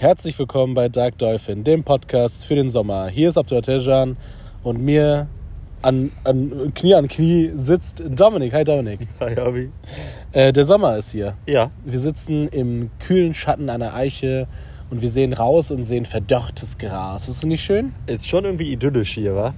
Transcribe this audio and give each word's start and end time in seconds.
Herzlich 0.00 0.38
willkommen 0.38 0.74
bei 0.74 0.88
Dark 0.88 1.18
Dolphin, 1.18 1.64
dem 1.64 1.82
Podcast 1.82 2.46
für 2.46 2.54
den 2.54 2.68
Sommer. 2.68 3.08
Hier 3.08 3.30
ist 3.30 3.36
Abdul 3.36 3.62
Tejan 3.62 4.16
und 4.62 4.80
mir 4.80 5.26
an, 5.82 6.12
an 6.22 6.72
Knie 6.72 6.94
an 6.94 7.08
Knie 7.08 7.50
sitzt 7.56 8.04
Dominik. 8.08 8.52
Hi 8.52 8.62
Dominik. 8.62 9.08
Hi, 9.18 9.36
Abi. 9.36 9.72
Äh, 10.30 10.52
der 10.52 10.64
Sommer 10.64 10.96
ist 10.98 11.10
hier. 11.10 11.36
Ja, 11.48 11.72
Wir 11.84 11.98
sitzen 11.98 12.46
im 12.46 12.90
kühlen 13.00 13.34
Schatten 13.34 13.68
einer 13.68 13.92
Eiche 13.92 14.46
und 14.88 15.02
wir 15.02 15.10
sehen 15.10 15.32
raus 15.32 15.72
und 15.72 15.82
sehen 15.82 16.06
verdörrtes 16.06 16.78
Gras. 16.78 17.26
Ist 17.28 17.42
das 17.42 17.46
nicht 17.48 17.64
schön? 17.64 17.92
ist 18.06 18.28
schon 18.28 18.44
irgendwie 18.44 18.70
idyllisch 18.70 19.14
hier, 19.14 19.34
wa? 19.34 19.52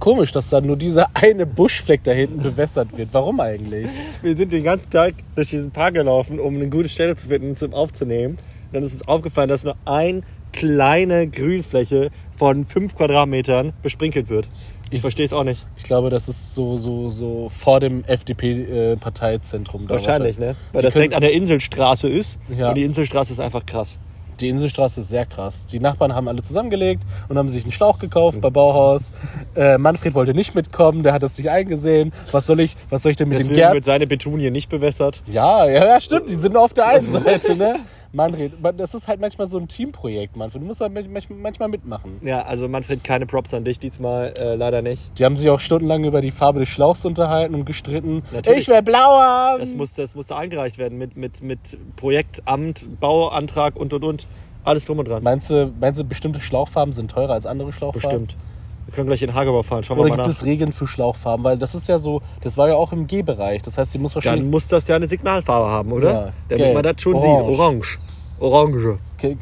Komisch, 0.00 0.32
dass 0.32 0.50
dann 0.50 0.66
nur 0.66 0.76
dieser 0.76 1.06
eine 1.14 1.46
Buschfleck 1.46 2.02
da 2.02 2.10
hinten 2.10 2.42
bewässert 2.42 2.98
wird. 2.98 3.10
Warum 3.12 3.38
eigentlich? 3.38 3.86
Wir 4.22 4.36
sind 4.36 4.52
den 4.52 4.64
ganzen 4.64 4.90
Tag 4.90 5.14
durch 5.36 5.50
diesen 5.50 5.70
Park 5.70 5.94
gelaufen, 5.94 6.40
um 6.40 6.56
eine 6.56 6.68
gute 6.68 6.88
Stelle 6.88 7.14
zu 7.14 7.28
finden, 7.28 7.54
zum 7.54 7.72
Aufzunehmen. 7.72 8.38
Dann 8.74 8.82
ist 8.82 8.92
uns 8.92 9.06
aufgefallen, 9.06 9.48
dass 9.48 9.62
nur 9.62 9.76
ein 9.84 10.24
kleine 10.52 11.28
Grünfläche 11.28 12.10
von 12.36 12.66
fünf 12.66 12.96
Quadratmetern 12.96 13.72
besprinkelt 13.82 14.28
wird. 14.28 14.48
Ich 14.90 15.00
verstehe 15.00 15.26
es 15.26 15.32
auch 15.32 15.44
nicht. 15.44 15.64
Ich 15.76 15.84
glaube, 15.84 16.10
das 16.10 16.28
ist 16.28 16.54
so, 16.54 16.76
so, 16.76 17.08
so 17.08 17.48
vor 17.48 17.78
dem 17.78 18.02
FDP-Parteizentrum. 18.04 19.86
da 19.86 19.94
Wahrscheinlich, 19.94 20.38
ne? 20.38 20.56
Weil 20.72 20.82
das 20.82 20.92
direkt 20.92 21.14
an 21.14 21.20
der 21.20 21.32
Inselstraße 21.32 22.08
ist. 22.08 22.40
Ja. 22.48 22.70
Und 22.70 22.74
die 22.74 22.82
Inselstraße 22.82 23.32
ist 23.32 23.38
einfach 23.38 23.64
krass. 23.64 24.00
Die 24.40 24.48
Inselstraße 24.48 25.00
ist 25.00 25.08
sehr 25.08 25.26
krass. 25.26 25.68
Die 25.68 25.78
Nachbarn 25.78 26.12
haben 26.12 26.26
alle 26.26 26.42
zusammengelegt 26.42 27.04
und 27.28 27.38
haben 27.38 27.48
sich 27.48 27.62
einen 27.62 27.70
Schlauch 27.70 28.00
gekauft 28.00 28.40
bei 28.40 28.50
Bauhaus. 28.50 29.12
Äh, 29.56 29.78
Manfred 29.78 30.14
wollte 30.14 30.34
nicht 30.34 30.56
mitkommen, 30.56 31.04
der 31.04 31.12
hat 31.12 31.22
das 31.22 31.38
nicht 31.38 31.48
eingesehen. 31.48 32.12
Was 32.32 32.46
soll 32.46 32.58
ich, 32.58 32.76
was 32.90 33.02
soll 33.02 33.10
ich 33.10 33.16
denn 33.16 33.28
mit 33.28 33.38
dem 33.38 33.42
Deswegen 33.42 33.56
Gerd? 33.56 33.74
wird 33.74 33.84
seine 33.84 34.08
Betunie 34.08 34.50
nicht 34.50 34.68
bewässert. 34.68 35.22
Ja, 35.28 35.64
ja, 35.68 35.86
ja, 35.86 36.00
stimmt. 36.00 36.28
Die 36.28 36.34
sind 36.34 36.54
nur 36.54 36.62
auf 36.62 36.74
der 36.74 36.88
einen 36.88 37.12
Seite, 37.24 37.54
ne? 37.54 37.76
Manfred, 38.14 38.60
man- 38.62 38.76
das 38.76 38.94
ist 38.94 39.08
halt 39.08 39.20
manchmal 39.20 39.46
so 39.48 39.58
ein 39.58 39.66
Teamprojekt, 39.68 40.36
Manfred. 40.36 40.62
Du 40.62 40.66
musst 40.66 40.80
halt 40.80 40.92
manchmal, 40.92 41.68
mitmachen. 41.68 42.16
Ja, 42.22 42.42
also 42.42 42.68
Manfred, 42.68 43.02
keine 43.02 43.26
Props 43.26 43.52
an 43.52 43.64
dich 43.64 43.78
diesmal, 43.80 44.32
äh, 44.38 44.54
leider 44.54 44.82
nicht. 44.82 45.18
Die 45.18 45.24
haben 45.24 45.34
sich 45.36 45.50
auch 45.50 45.58
stundenlang 45.60 46.04
über 46.04 46.20
die 46.20 46.30
Farbe 46.30 46.60
des 46.60 46.68
Schlauchs 46.68 47.04
unterhalten 47.04 47.54
und 47.54 47.64
gestritten. 47.66 48.22
Natürlich. 48.32 48.60
Ich 48.60 48.68
will 48.68 48.82
blau 48.82 49.18
haben. 49.20 49.60
Das 49.60 49.74
muss, 49.74 49.94
das 49.94 50.14
musste 50.14 50.36
eingereicht 50.36 50.78
werden 50.78 50.96
mit, 50.96 51.16
mit, 51.16 51.42
mit 51.42 51.76
Projektamt, 51.96 53.00
Bauantrag 53.00 53.76
und 53.76 53.92
und 53.92 54.04
und. 54.04 54.26
Alles 54.62 54.86
drum 54.86 54.98
und 55.00 55.08
dran. 55.08 55.22
Meinst 55.22 55.50
du, 55.50 55.72
meinst 55.78 56.00
du, 56.00 56.04
bestimmte 56.04 56.40
Schlauchfarben 56.40 56.92
sind 56.92 57.10
teurer 57.10 57.32
als 57.34 57.44
andere 57.44 57.72
Schlauchfarben? 57.72 58.26
Bestimmt. 58.26 58.36
Wir 58.86 58.94
können 58.94 59.06
gleich 59.08 59.22
in 59.22 59.34
Hagebau 59.34 59.62
fahren. 59.62 59.82
Schauen 59.82 59.98
Oder 59.98 60.06
wir 60.06 60.10
mal 60.10 60.16
gibt 60.16 60.28
nach. 60.28 60.34
es 60.36 60.44
Regeln 60.44 60.72
für 60.72 60.86
Schlauchfarben? 60.86 61.42
Weil 61.44 61.58
das 61.58 61.74
ist 61.74 61.88
ja 61.88 61.98
so, 61.98 62.20
das 62.42 62.56
war 62.56 62.68
ja 62.68 62.74
auch 62.74 62.92
im 62.92 63.06
G-Bereich. 63.06 63.62
Das 63.62 63.76
heißt, 63.78 63.92
die 63.94 63.98
muss 63.98 64.14
wahrscheinlich. 64.14 64.42
Dann 64.44 64.50
muss 64.50 64.68
das 64.68 64.86
ja 64.88 64.96
eine 64.96 65.06
Signalfarbe 65.06 65.68
haben, 65.70 65.90
oder? 65.92 66.12
Ja, 66.12 66.32
Damit 66.48 66.64
gelb, 66.64 66.74
man 66.74 66.82
das 66.82 66.94
schon 67.02 67.14
orange. 67.14 67.46
sieht. 67.48 67.58
Orange. 67.60 67.98
Orange. 68.40 68.98
Ke- 69.18 69.36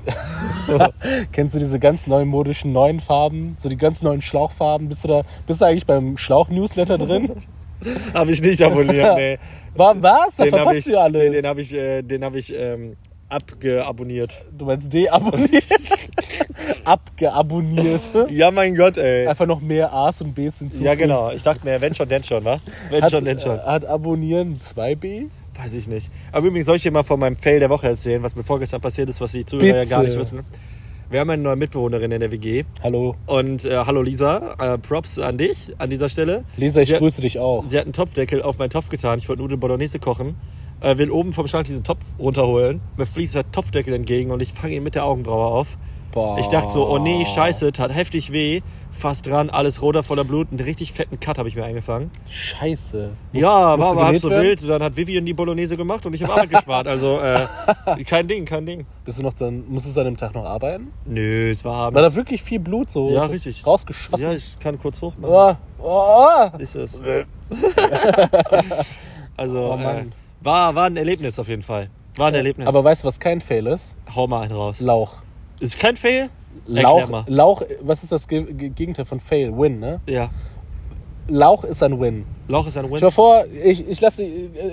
Kennst 1.32 1.54
du 1.54 1.58
diese 1.58 1.78
ganz 1.78 2.06
neumodischen 2.06 2.72
neuen 2.72 3.00
Farben? 3.00 3.54
So 3.58 3.68
die 3.68 3.76
ganz 3.76 4.02
neuen 4.02 4.20
Schlauchfarben? 4.22 4.88
Bist 4.88 5.04
du 5.04 5.08
da, 5.08 5.22
bist 5.46 5.60
du 5.60 5.64
eigentlich 5.64 5.86
beim 5.86 6.16
Schlauch-Newsletter 6.16 6.98
drin? 6.98 7.32
Habe 8.14 8.30
ich 8.30 8.40
nicht 8.40 8.62
abonniert, 8.62 9.16
nee. 9.16 9.38
War, 9.74 10.00
was? 10.00 10.36
Da 10.36 10.44
Den 10.44 10.50
verpasst 10.50 10.78
ich, 10.78 10.84
du 10.84 10.90
ja 10.92 11.00
alles. 11.00 11.20
den, 11.22 11.32
den 11.32 11.46
habe 11.46 11.60
ich, 11.60 11.74
äh, 11.74 12.02
den 12.02 12.24
hab 12.24 12.36
ich 12.36 12.54
ähm, 12.54 12.96
abgeabonniert. 13.28 14.40
du 14.56 14.66
meinst 14.66 14.92
deabonniert? 14.92 15.64
Abgeabonniert. 16.84 18.02
Ja, 18.30 18.50
mein 18.50 18.74
Gott, 18.76 18.96
ey. 18.98 19.26
Einfach 19.26 19.46
noch 19.46 19.60
mehr 19.60 19.92
A's 19.92 20.20
und 20.22 20.34
B's 20.34 20.58
hinzufügen. 20.58 20.86
Ja, 20.86 20.94
genau. 20.94 21.30
Ich 21.32 21.42
dachte 21.42 21.64
mir, 21.64 21.80
wenn 21.80 21.94
schon, 21.94 22.08
denn 22.08 22.22
schon, 22.24 22.44
wa? 22.44 22.60
Wenn 22.90 23.02
Hat, 23.02 23.10
schon, 23.10 23.24
denn 23.24 23.38
schon. 23.38 23.58
hat 23.60 23.84
Abonnieren 23.84 24.58
2B? 24.58 25.28
Weiß 25.62 25.74
ich 25.74 25.86
nicht. 25.86 26.10
Aber 26.32 26.46
übrigens 26.48 26.66
soll 26.66 26.76
ich 26.76 26.82
dir 26.82 26.90
mal 26.90 27.02
von 27.04 27.20
meinem 27.20 27.36
Fail 27.36 27.60
der 27.60 27.70
Woche 27.70 27.86
erzählen, 27.86 28.22
was 28.22 28.34
mir 28.34 28.42
vorgestern 28.42 28.80
passiert 28.80 29.08
ist, 29.08 29.20
was 29.20 29.32
die 29.32 29.44
Zuhörer 29.44 29.66
ja 29.66 29.72
Bitte. 29.82 29.90
gar 29.90 30.02
nicht 30.02 30.18
wissen. 30.18 30.40
Wir 31.10 31.20
haben 31.20 31.28
eine 31.30 31.42
neue 31.42 31.56
Mitbewohnerin 31.56 32.10
in 32.10 32.20
der 32.20 32.30
WG. 32.32 32.64
Hallo. 32.82 33.14
Und 33.26 33.64
äh, 33.66 33.76
hallo 33.84 34.00
Lisa, 34.02 34.54
äh, 34.58 34.78
Props 34.78 35.18
an 35.18 35.36
dich 35.36 35.70
an 35.78 35.90
dieser 35.90 36.08
Stelle. 36.08 36.44
Lisa, 36.56 36.80
ich 36.80 36.88
Sie- 36.88 36.94
grüße 36.96 37.20
dich 37.20 37.38
auch. 37.38 37.64
Sie 37.68 37.76
hat 37.76 37.84
einen 37.84 37.92
Topfdeckel 37.92 38.42
auf 38.42 38.58
meinen 38.58 38.70
Topf 38.70 38.88
getan. 38.88 39.18
Ich 39.18 39.28
wollte 39.28 39.42
Nudeln 39.42 39.60
Bolognese 39.60 39.98
kochen. 39.98 40.36
Äh, 40.80 40.96
will 40.98 41.10
oben 41.10 41.32
vom 41.32 41.46
Schrank 41.46 41.66
diesen 41.66 41.84
Topf 41.84 42.00
runterholen. 42.18 42.80
Mir 42.96 43.06
fliegt 43.06 43.34
der 43.34 43.48
Topfdeckel 43.52 43.92
entgegen 43.94 44.30
und 44.30 44.40
ich 44.42 44.52
fange 44.54 44.74
ihn 44.74 44.82
mit 44.82 44.94
der 44.94 45.04
Augenbraue 45.04 45.46
auf. 45.46 45.76
Boah. 46.12 46.38
Ich 46.38 46.48
dachte 46.48 46.72
so, 46.72 46.88
oh 46.90 46.98
nee, 46.98 47.24
scheiße, 47.24 47.72
tat 47.72 47.94
heftig 47.94 48.32
weh. 48.32 48.60
Fast 48.94 49.26
dran, 49.26 49.48
alles 49.50 49.80
roter 49.80 50.02
voller 50.02 50.22
Blut. 50.24 50.48
Einen 50.50 50.60
richtig 50.60 50.92
fetten 50.92 51.18
Cut 51.18 51.38
habe 51.38 51.48
ich 51.48 51.56
mir 51.56 51.64
eingefangen. 51.64 52.10
Scheiße. 52.28 53.10
Muss- 53.32 53.42
ja, 53.42 53.48
war 53.78 53.90
aber 53.92 54.04
halb 54.06 54.18
so 54.18 54.28
werden? 54.30 54.42
wild. 54.44 54.68
Dann 54.68 54.82
hat 54.82 54.94
Vivian 54.96 55.24
die 55.24 55.32
Bolognese 55.32 55.76
gemacht 55.78 56.04
und 56.06 56.12
ich 56.14 56.22
habe 56.22 56.34
Arbeit 56.34 56.50
gespart. 56.54 56.86
Also 56.86 57.18
äh, 57.20 57.46
kein 58.04 58.28
Ding, 58.28 58.44
kein 58.44 58.66
Ding. 58.66 58.84
Bist 59.04 59.18
du 59.18 59.22
noch 59.22 59.32
dann, 59.32 59.64
musstest 59.68 59.96
du 59.96 60.00
an 60.02 60.06
dem 60.06 60.16
Tag 60.18 60.34
noch 60.34 60.44
arbeiten? 60.44 60.92
Nö, 61.06 61.50
es 61.50 61.64
war 61.64 61.72
War 61.72 61.86
abends. 61.86 62.02
da 62.02 62.14
wirklich 62.14 62.42
viel 62.42 62.60
Blut 62.60 62.90
so, 62.90 63.10
Ja, 63.10 63.24
richtig. 63.24 63.66
rausgeschossen? 63.66 64.22
Ja, 64.24 64.32
ich 64.34 64.58
kann 64.60 64.78
kurz 64.78 65.00
hoch 65.00 65.14
machen. 65.18 65.32
Oh, 65.32 65.54
oh, 65.82 66.26
oh. 66.54 66.58
Ist 66.58 66.74
es. 66.76 67.02
also, 69.36 69.72
Oh, 69.72 69.78
äh, 69.78 70.04
war, 70.42 70.74
war 70.74 70.84
ein 70.86 70.96
Erlebnis 70.96 71.38
auf 71.38 71.48
jeden 71.48 71.62
Fall. 71.62 71.88
War 72.16 72.28
ein 72.28 72.34
Erlebnis. 72.34 72.66
Aber 72.68 72.84
weißt 72.84 73.04
du, 73.04 73.08
was 73.08 73.18
kein 73.18 73.40
Fail 73.40 73.66
ist? 73.68 73.94
hau 74.14 74.26
mal 74.26 74.42
einen 74.42 74.52
raus. 74.52 74.80
Lauch. 74.80 75.14
Ist 75.60 75.78
kein 75.78 75.96
Fail? 75.96 76.28
Erklär 76.66 76.82
Lauch, 76.82 77.08
mal. 77.08 77.24
Lauch, 77.26 77.62
was 77.82 78.02
ist 78.02 78.12
das 78.12 78.28
Ge 78.28 78.42
Ge- 78.52 78.68
Gegenteil 78.70 79.04
von 79.04 79.20
Fail? 79.20 79.56
Win, 79.56 79.80
ne? 79.80 80.00
Ja. 80.08 80.30
Lauch 81.28 81.62
ist 81.64 81.82
ein 81.82 82.00
Win. 82.00 82.24
Lauch 82.48 82.66
ist 82.66 82.76
ein 82.76 82.84
Win. 82.90 82.96
Stell 82.96 83.08
dir 83.08 83.12
vor, 83.14 83.44
ich, 83.64 83.86
ich 83.88 84.00
lasse, 84.00 84.26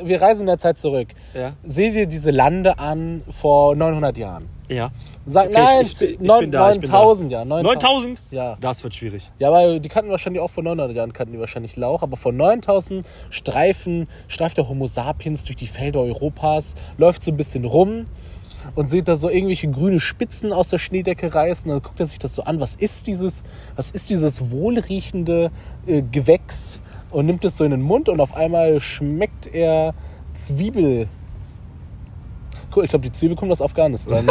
wir 0.04 0.20
reisen 0.22 0.42
in 0.42 0.48
der 0.48 0.58
Zeit 0.58 0.80
zurück. 0.80 1.10
Ja. 1.36 1.54
Seh 1.64 1.92
dir 1.92 2.08
diese 2.08 2.32
Lande 2.32 2.80
an 2.80 3.22
vor 3.30 3.76
900 3.76 4.18
Jahren. 4.18 4.50
Ja. 4.68 4.90
Sag, 5.26 5.50
Okay, 5.50 5.58
nein, 5.60 5.82
ich- 5.82 6.02
ich 6.02 6.12
ich 6.14 6.20
neun- 6.20 6.40
bin 6.42 6.52
da, 6.52 6.72
ich 6.72 6.80
bin 6.80 6.90
da. 6.90 6.98
9000 6.98 7.32
Jahren. 7.32 7.48
9000? 7.48 8.20
Ja. 8.32 8.58
Das 8.62 8.84
wird 8.84 8.94
schwierig. 8.96 9.32
Ja, 9.38 9.52
weil 9.52 9.80
die 9.80 9.90
kannten 9.90 10.10
wahrscheinlich 10.12 10.42
auch 10.42 10.50
vor 10.50 10.64
900 10.64 10.96
Jahren, 10.96 11.14
kannten 11.14 11.34
die 11.34 11.40
wahrscheinlich 11.40 11.76
Lauch, 11.76 12.02
aber 12.02 12.18
vor 12.18 12.32
9000 12.34 13.06
Streifen, 13.30 14.08
streift 14.28 14.58
der 14.58 14.68
Homo 14.68 14.88
sapiens 14.88 15.46
durch 15.46 15.56
die 15.56 15.68
Felder 15.68 16.02
Europas, 16.02 16.76
läuft 16.98 17.22
so 17.24 17.32
ein 17.32 17.38
bisschen 17.38 17.64
rum 17.66 18.06
und 18.76 18.88
sieht 18.88 19.08
da 19.08 19.16
so 19.16 19.30
irgendwelche 19.30 19.70
grüne 19.70 20.00
Spitzen 20.00 20.54
aus 20.54 20.70
der 20.70 20.78
Schneedecke 20.78 21.34
reißen. 21.34 21.70
Dann 21.70 21.82
guckt 21.82 22.00
er 22.00 22.06
sich 22.06 22.20
das 22.20 22.34
so 22.36 22.44
an, 22.44 22.60
was 22.60 22.76
ist 22.76 23.08
dieses, 23.08 23.44
was 23.76 23.92
ist 23.92 24.10
dieses 24.10 24.52
wohlriechende 24.52 25.52
äh, 25.88 26.02
Gewächs 26.02 26.80
und 27.12 27.26
nimmt 27.26 27.44
es 27.46 27.58
so 27.58 27.64
in 27.64 27.72
den 27.72 27.82
Mund 27.82 28.10
und 28.10 28.22
auf 28.22 28.36
einmal 28.36 28.80
schmeckt 28.80 29.48
er 29.48 29.94
Zwiebel. 30.34 31.08
Cool, 32.76 32.84
ich 32.84 32.92
glaube, 32.92 33.04
die 33.04 33.12
Zwiebel 33.12 33.36
kommt 33.36 33.52
aus 33.52 33.64
Afghanistan. 33.64 34.28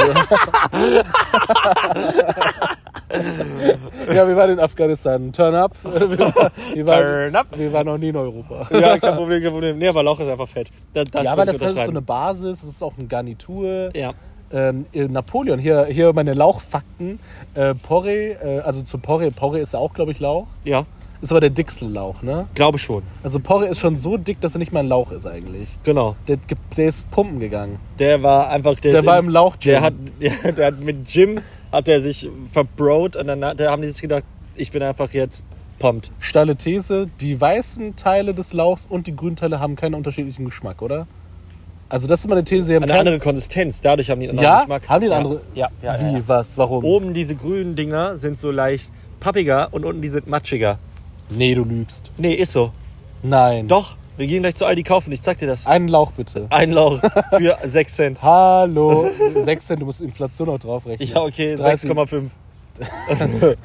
ja, 4.15 4.29
wir 4.29 4.37
waren 4.37 4.51
in 4.51 4.61
Afghanistan. 4.61 5.33
Turn 5.33 5.55
up. 5.55 5.73
Wir, 5.85 6.19
war- 6.19 6.53
wir, 6.75 6.87
waren, 6.87 7.03
Turn 7.03 7.37
up. 7.37 7.47
wir 7.57 7.73
waren 7.73 7.87
noch 7.87 7.99
nie 7.99 8.09
in 8.11 8.17
Europa. 8.17 8.69
Ja, 8.79 8.99
kein 8.99 9.17
Problem, 9.17 9.43
kein 9.43 9.51
Problem. 9.53 9.79
Nee, 9.79 9.89
aber 9.89 10.03
Lauch 10.03 10.21
ist 10.21 10.29
einfach 10.29 10.49
fett. 10.49 10.71
Das, 10.93 11.07
das 11.11 11.25
ja, 11.25 11.33
aber 11.33 11.49
ich 11.49 11.57
das 11.59 11.73
ist 11.73 11.85
so 11.85 11.91
eine 11.91 12.03
Basis, 12.03 12.63
es 12.63 12.69
ist 12.69 12.83
auch 12.83 12.97
eine 12.97 13.07
Garnitur. 13.07 13.91
Ja. 13.97 14.13
Ähm, 14.51 14.87
äh, 14.93 15.07
Napoleon, 15.09 15.59
hier, 15.59 15.87
hier 15.87 16.13
meine 16.13 16.35
Lauchfakten. 16.35 17.19
Äh, 17.55 17.75
Porree, 17.75 18.33
äh, 18.33 18.61
also 18.61 18.83
zu 18.83 18.99
Porree, 18.99 19.31
Porree 19.31 19.61
ist 19.61 19.75
ja 19.75 19.79
auch, 19.79 19.93
glaube 19.95 20.13
ich, 20.13 20.21
Lauch. 20.21 20.47
Ja, 20.65 20.85
Ist 21.21 21.33
aber 21.33 21.41
der 21.41 21.51
dickste 21.51 21.87
Lauch, 21.87 22.23
ne? 22.23 22.47
glaube 22.55 22.79
schon. 22.79 23.03
Also 23.23 23.41
Porree 23.41 23.69
ist 23.69 23.79
schon 23.81 23.97
so 23.97 24.17
dick, 24.17 24.41
dass 24.41 24.55
er 24.55 24.61
nicht 24.61 24.73
mal 24.73 24.81
ein 24.81 24.89
Lauch 24.89 25.13
ist 25.13 25.27
eigentlich. 25.27 25.69
Genau. 25.83 26.17
Der, 26.29 26.39
der 26.77 26.87
ist 26.87 27.11
pumpen 27.11 27.41
gegangen. 27.41 27.79
Der 27.99 28.23
war 28.23 28.49
einfach... 28.51 28.79
Der, 28.81 28.93
Der 28.93 29.05
war 29.07 29.17
ins- 29.19 29.27
im 29.27 29.33
Lauch-Gym. 29.33 29.71
Der 29.73 29.81
hat, 29.83 29.95
ja, 30.21 30.53
der 30.53 30.67
hat 30.69 30.81
mit 30.81 31.09
Jim 31.11 31.41
hat 31.73 31.87
er 31.89 32.01
sich 32.01 32.31
verbrot 32.51 33.17
und 33.17 33.27
dann 33.27 33.45
hat- 33.45 33.61
haben 33.61 33.83
die 33.83 33.91
sich 33.91 34.01
gedacht, 34.01 34.25
ich 34.57 34.71
bin 34.73 34.83
einfach 34.83 35.13
jetzt 35.13 35.45
pumped. 35.79 36.11
Steile 36.19 36.57
These, 36.57 37.09
die 37.21 37.39
weißen 37.41 37.95
Teile 37.97 38.33
des 38.35 38.53
Lauchs 38.53 38.87
und 38.87 39.07
die 39.07 39.15
grünen 39.15 39.37
Teile 39.37 39.61
haben 39.61 39.77
keinen 39.77 39.95
unterschiedlichen 39.95 40.45
Geschmack, 40.47 40.81
oder? 40.83 41.07
Also 41.91 42.07
das 42.07 42.21
ist 42.21 42.29
meine 42.29 42.45
These. 42.45 42.65
Sie 42.67 42.75
haben 42.75 42.83
Eine 42.83 42.93
keinen- 42.93 43.01
andere 43.01 43.19
Konsistenz, 43.19 43.81
dadurch 43.81 44.11
haben 44.11 44.21
die 44.21 44.29
einen 44.29 44.39
anderen 44.39 44.53
ja? 44.55 44.61
Geschmack. 44.61 44.89
Haben 44.89 45.01
die 45.01 45.07
eine 45.07 45.17
andere? 45.17 45.41
Ja, 45.55 45.69
ja, 45.83 45.97
ja, 45.97 46.01
Wie, 46.11 46.15
ja. 46.19 46.23
was, 46.27 46.59
warum? 46.59 46.85
Oben 46.85 47.15
diese 47.15 47.35
grünen 47.35 47.77
Dinger 47.77 48.17
sind 48.19 48.37
so 48.37 48.51
leicht 48.51 48.93
pappiger 49.21 49.69
und 49.73 49.85
unten 49.85 50.03
die 50.03 50.09
sind 50.11 50.29
matschiger. 50.29 50.79
Nee, 51.31 51.55
du 51.55 51.65
lügst. 51.65 52.11
Nee, 52.19 52.35
ist 52.35 52.53
so. 52.53 52.73
Nein. 53.23 53.69
Doch, 53.69 53.97
wir 54.17 54.27
gehen 54.27 54.43
gleich 54.43 54.55
zu 54.55 54.67
Aldi 54.67 54.83
kaufen, 54.83 55.13
ich 55.13 55.23
zeig 55.23 55.39
dir 55.39 55.47
das. 55.47 55.67
Einen 55.67 55.89
Lauch 55.89 56.13
bitte. 56.13 56.47
Ein 56.51 56.73
Lauch 56.73 57.01
für 57.37 57.57
6 57.65 57.95
Cent. 57.97 58.23
Hallo. 58.23 59.11
6 59.35 59.67
Cent, 59.67 59.81
du 59.83 59.87
musst 59.87 60.01
Inflation 60.01 60.49
auch 60.51 60.59
draufrechnen. 60.59 61.09
Ja, 61.09 61.23
okay, 61.23 61.55
30. 61.55 61.91
6,5. 61.91 62.23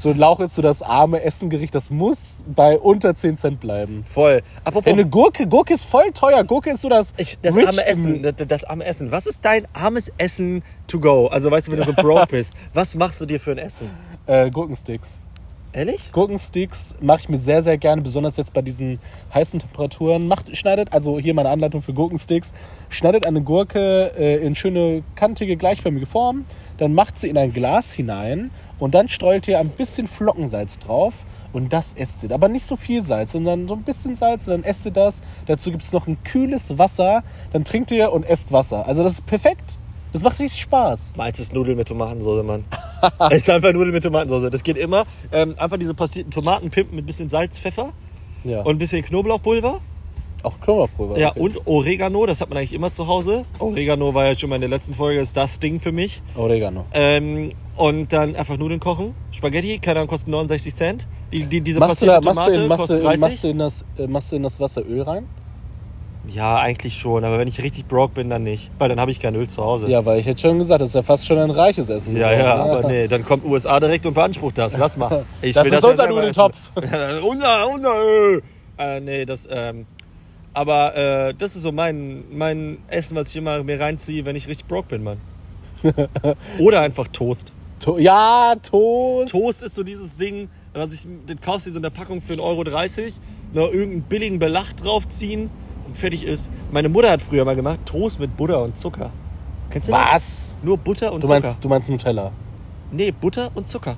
So 0.00 0.08
ein 0.08 0.16
Lauch 0.16 0.40
ist 0.40 0.54
so 0.54 0.62
das 0.62 0.80
arme 0.80 1.22
Essengericht, 1.22 1.74
das 1.74 1.90
muss 1.90 2.42
bei 2.46 2.78
unter 2.78 3.14
10 3.14 3.36
Cent 3.36 3.60
bleiben. 3.60 4.02
Voll. 4.02 4.40
Apropos, 4.64 4.90
eine 4.90 5.06
Gurke, 5.06 5.46
Gurke 5.46 5.74
ist 5.74 5.84
voll 5.84 6.10
teuer. 6.14 6.42
Gurke 6.42 6.70
ist 6.70 6.80
so 6.80 6.88
das, 6.88 7.12
ich, 7.18 7.38
das 7.42 7.54
arme 7.54 7.84
Essen, 7.84 8.22
das, 8.22 8.34
das 8.48 8.64
arme 8.64 8.86
Essen. 8.86 9.10
Was 9.10 9.26
ist 9.26 9.44
dein 9.44 9.68
armes 9.74 10.10
Essen 10.16 10.62
to 10.86 11.00
go? 11.00 11.26
Also 11.26 11.50
weißt 11.50 11.68
du, 11.68 11.72
wenn 11.72 11.80
du 11.80 11.84
so 11.84 11.92
broke 11.92 12.26
bist, 12.30 12.54
was 12.72 12.94
machst 12.94 13.20
du 13.20 13.26
dir 13.26 13.38
für 13.38 13.50
ein 13.50 13.58
Essen? 13.58 13.90
Äh, 14.24 14.50
Gurkensticks. 14.50 15.20
Ehrlich? 15.72 16.10
Gurkensticks 16.10 16.96
mache 17.00 17.20
ich 17.20 17.28
mir 17.28 17.38
sehr, 17.38 17.62
sehr 17.62 17.78
gerne, 17.78 18.02
besonders 18.02 18.36
jetzt 18.36 18.52
bei 18.52 18.60
diesen 18.60 18.98
heißen 19.32 19.60
Temperaturen. 19.60 20.26
Macht, 20.26 20.56
schneidet, 20.56 20.92
also 20.92 21.20
hier 21.20 21.32
meine 21.32 21.48
Anleitung 21.48 21.80
für 21.80 21.92
Gurkensticks, 21.92 22.54
schneidet 22.88 23.24
eine 23.24 23.40
Gurke 23.40 24.12
äh, 24.16 24.44
in 24.44 24.56
schöne, 24.56 25.04
kantige, 25.14 25.56
gleichförmige 25.56 26.06
Form, 26.06 26.44
dann 26.80 26.94
macht 26.94 27.16
sie 27.18 27.28
in 27.28 27.38
ein 27.38 27.52
Glas 27.52 27.92
hinein 27.92 28.50
und 28.80 28.94
dann 28.94 29.08
streut 29.08 29.46
ihr 29.46 29.60
ein 29.60 29.68
bisschen 29.68 30.08
Flockensalz 30.08 30.78
drauf 30.78 31.14
und 31.52 31.72
das 31.72 31.92
esst 31.92 32.22
ihr. 32.24 32.32
Aber 32.32 32.48
nicht 32.48 32.64
so 32.64 32.76
viel 32.76 33.02
Salz, 33.02 33.32
sondern 33.32 33.68
so 33.68 33.74
ein 33.74 33.82
bisschen 33.82 34.14
Salz 34.16 34.46
und 34.48 34.52
dann 34.54 34.64
esst 34.64 34.86
ihr 34.86 34.90
das. 34.92 35.22
Dazu 35.46 35.70
gibt 35.70 35.82
es 35.82 35.92
noch 35.92 36.06
ein 36.08 36.18
kühles 36.24 36.78
Wasser, 36.78 37.22
dann 37.52 37.64
trinkt 37.64 37.90
ihr 37.92 38.10
und 38.12 38.24
esst 38.24 38.50
Wasser. 38.50 38.86
Also 38.86 39.02
das 39.02 39.12
ist 39.14 39.26
perfekt. 39.26 39.78
Das 40.12 40.22
macht 40.24 40.40
richtig 40.40 40.62
Spaß. 40.62 41.12
Meins 41.16 41.38
ist 41.38 41.52
Nudeln 41.54 41.76
mit 41.76 41.86
Tomatensauce, 41.86 42.42
Mann. 42.44 42.64
es 43.30 43.42
ist 43.42 43.50
einfach 43.50 43.72
Nudeln 43.72 43.92
mit 43.92 44.02
Tomatensauce. 44.02 44.50
Das 44.50 44.62
geht 44.64 44.76
immer. 44.76 45.04
Ähm, 45.30 45.54
einfach 45.56 45.76
diese 45.76 45.94
passierten 45.94 46.32
Tomaten 46.32 46.70
pimpen 46.70 46.96
mit 46.96 47.04
ein 47.04 47.06
bisschen 47.06 47.30
Salz, 47.30 47.58
Pfeffer 47.60 47.92
Ja. 48.42 48.62
und 48.62 48.74
ein 48.74 48.78
bisschen 48.78 49.04
Knoblauchpulver. 49.04 49.80
Auch 50.44 50.60
Knoblauchpulver. 50.60 51.18
Ja, 51.18 51.30
okay. 51.30 51.40
und 51.40 51.66
Oregano, 51.66 52.26
das 52.26 52.40
hat 52.40 52.48
man 52.48 52.58
eigentlich 52.58 52.72
immer 52.72 52.90
zu 52.90 53.06
Hause. 53.06 53.44
Oregano 53.58 54.14
war 54.14 54.26
ja 54.26 54.38
schon 54.38 54.50
mal 54.50 54.56
in 54.56 54.62
der 54.62 54.70
letzten 54.70 54.94
Folge, 54.94 55.20
ist 55.20 55.36
das 55.36 55.58
Ding 55.58 55.80
für 55.80 55.92
mich. 55.92 56.22
Oregano. 56.36 56.84
Ähm, 56.92 57.52
und 57.76 58.12
dann 58.12 58.36
einfach 58.36 58.58
Nudeln 58.58 58.80
kochen. 58.80 59.14
Spaghetti, 59.30 59.78
keine 59.78 60.00
Ahnung, 60.00 60.08
kosten 60.08 60.30
69 60.30 60.74
Cent. 60.74 61.08
Die, 61.32 61.44
die, 61.44 61.60
diese 61.60 61.80
Machst 61.80 62.02
du, 62.02 62.06
da, 62.06 62.20
passierte 62.20 62.28
machst, 62.28 62.38
Tomate 62.38 62.62
in, 62.62 62.68
machst, 62.68 62.80
kostet 62.80 62.98
du, 62.98 63.04
30. 63.04 63.20
machst, 63.20 63.44
du 63.44 63.48
in 63.48 63.58
das, 63.58 63.84
äh, 63.98 64.06
machst 64.06 64.32
du 64.32 64.36
in 64.36 64.42
das 64.42 64.60
Wasser 64.60 64.82
Öl 64.86 65.02
rein? 65.02 65.26
Ja, 66.28 66.56
eigentlich 66.58 66.94
schon, 66.94 67.24
aber 67.24 67.38
wenn 67.38 67.48
ich 67.48 67.62
richtig 67.62 67.86
broke 67.86 68.14
bin, 68.14 68.30
dann 68.30 68.42
nicht. 68.42 68.70
Weil 68.78 68.88
dann 68.88 69.00
habe 69.00 69.10
ich 69.10 69.20
kein 69.20 69.34
Öl 69.34 69.48
zu 69.48 69.64
Hause. 69.64 69.88
Ja, 69.88 70.04
weil 70.04 70.20
ich 70.20 70.26
hätte 70.26 70.40
schon 70.40 70.58
gesagt, 70.58 70.80
das 70.80 70.90
ist 70.90 70.94
ja 70.94 71.02
fast 71.02 71.26
schon 71.26 71.38
ein 71.38 71.50
reiches 71.50 71.88
Essen. 71.88 72.16
Ja, 72.16 72.32
ja, 72.32 72.54
aber 72.54 72.86
nee, 72.86 73.08
dann 73.08 73.24
kommt 73.24 73.44
USA 73.44 73.80
direkt 73.80 74.06
und 74.06 74.14
beansprucht 74.14 74.58
das. 74.58 74.76
Lass 74.76 74.96
mal. 74.96 75.24
Ich 75.42 75.54
Das 75.54 75.64
will 75.64 75.72
ist 75.72 75.82
ja 75.82 75.88
unser 75.88 76.08
Nudeltopf. 76.08 76.56
Ja, 76.76 77.18
unser, 77.22 77.68
unser 77.74 77.98
Öl. 77.98 78.42
Äh, 78.78 79.00
nee, 79.00 79.24
das, 79.24 79.48
ähm, 79.50 79.86
aber 80.52 80.96
äh, 80.96 81.34
das 81.34 81.56
ist 81.56 81.62
so 81.62 81.72
mein, 81.72 82.24
mein 82.30 82.78
Essen, 82.88 83.16
was 83.16 83.28
ich 83.28 83.36
immer 83.36 83.62
mir 83.62 83.80
reinziehe, 83.80 84.24
wenn 84.24 84.36
ich 84.36 84.48
richtig 84.48 84.66
broke 84.66 84.88
bin, 84.88 85.02
Mann. 85.02 85.18
Oder 86.58 86.80
einfach 86.80 87.06
Toast. 87.08 87.52
To 87.78 87.98
ja, 87.98 88.54
Toast. 88.62 89.32
Toast 89.32 89.62
ist 89.62 89.74
so 89.74 89.82
dieses 89.82 90.16
Ding, 90.16 90.48
was 90.74 90.92
ich, 90.92 91.06
den 91.28 91.40
kaufst 91.40 91.66
du 91.66 91.70
so 91.70 91.76
in 91.76 91.82
der 91.82 91.90
Packung 91.90 92.20
für 92.20 92.34
1,30 92.34 92.40
Euro, 92.40 92.64
noch 93.52 93.72
irgendeinen 93.72 94.02
billigen 94.02 94.38
Belach 94.38 94.72
draufziehen 94.74 95.50
und 95.86 95.96
fertig 95.96 96.24
ist. 96.24 96.50
Meine 96.70 96.88
Mutter 96.88 97.10
hat 97.10 97.22
früher 97.22 97.44
mal 97.44 97.56
gemacht, 97.56 97.80
Toast 97.86 98.20
mit 98.20 98.36
Butter 98.36 98.62
und 98.62 98.76
Zucker. 98.76 99.10
Kennst 99.70 99.88
du 99.88 99.92
das? 99.92 100.12
Was? 100.12 100.56
Nur 100.62 100.76
Butter 100.76 101.12
und 101.12 101.22
Du 101.22 101.26
Zucker. 101.28 101.40
meinst, 101.40 101.64
du 101.64 101.68
meinst 101.68 101.88
Nutella? 101.88 102.32
Nee, 102.90 103.12
Butter 103.12 103.50
und 103.54 103.68
Zucker. 103.68 103.96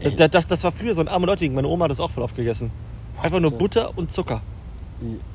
Das, 0.00 0.30
das, 0.30 0.46
das 0.46 0.64
war 0.64 0.72
früher 0.72 0.94
so 0.94 1.00
ein 1.00 1.08
armer 1.08 1.26
Leute. 1.26 1.48
Meine 1.50 1.66
Oma 1.68 1.84
hat 1.84 1.90
das 1.90 2.00
auch 2.00 2.10
voll 2.10 2.22
oft 2.22 2.36
gegessen. 2.36 2.70
Einfach 3.22 3.40
nur. 3.40 3.50
Butter 3.52 3.96
und 3.96 4.10
Zucker. 4.10 4.42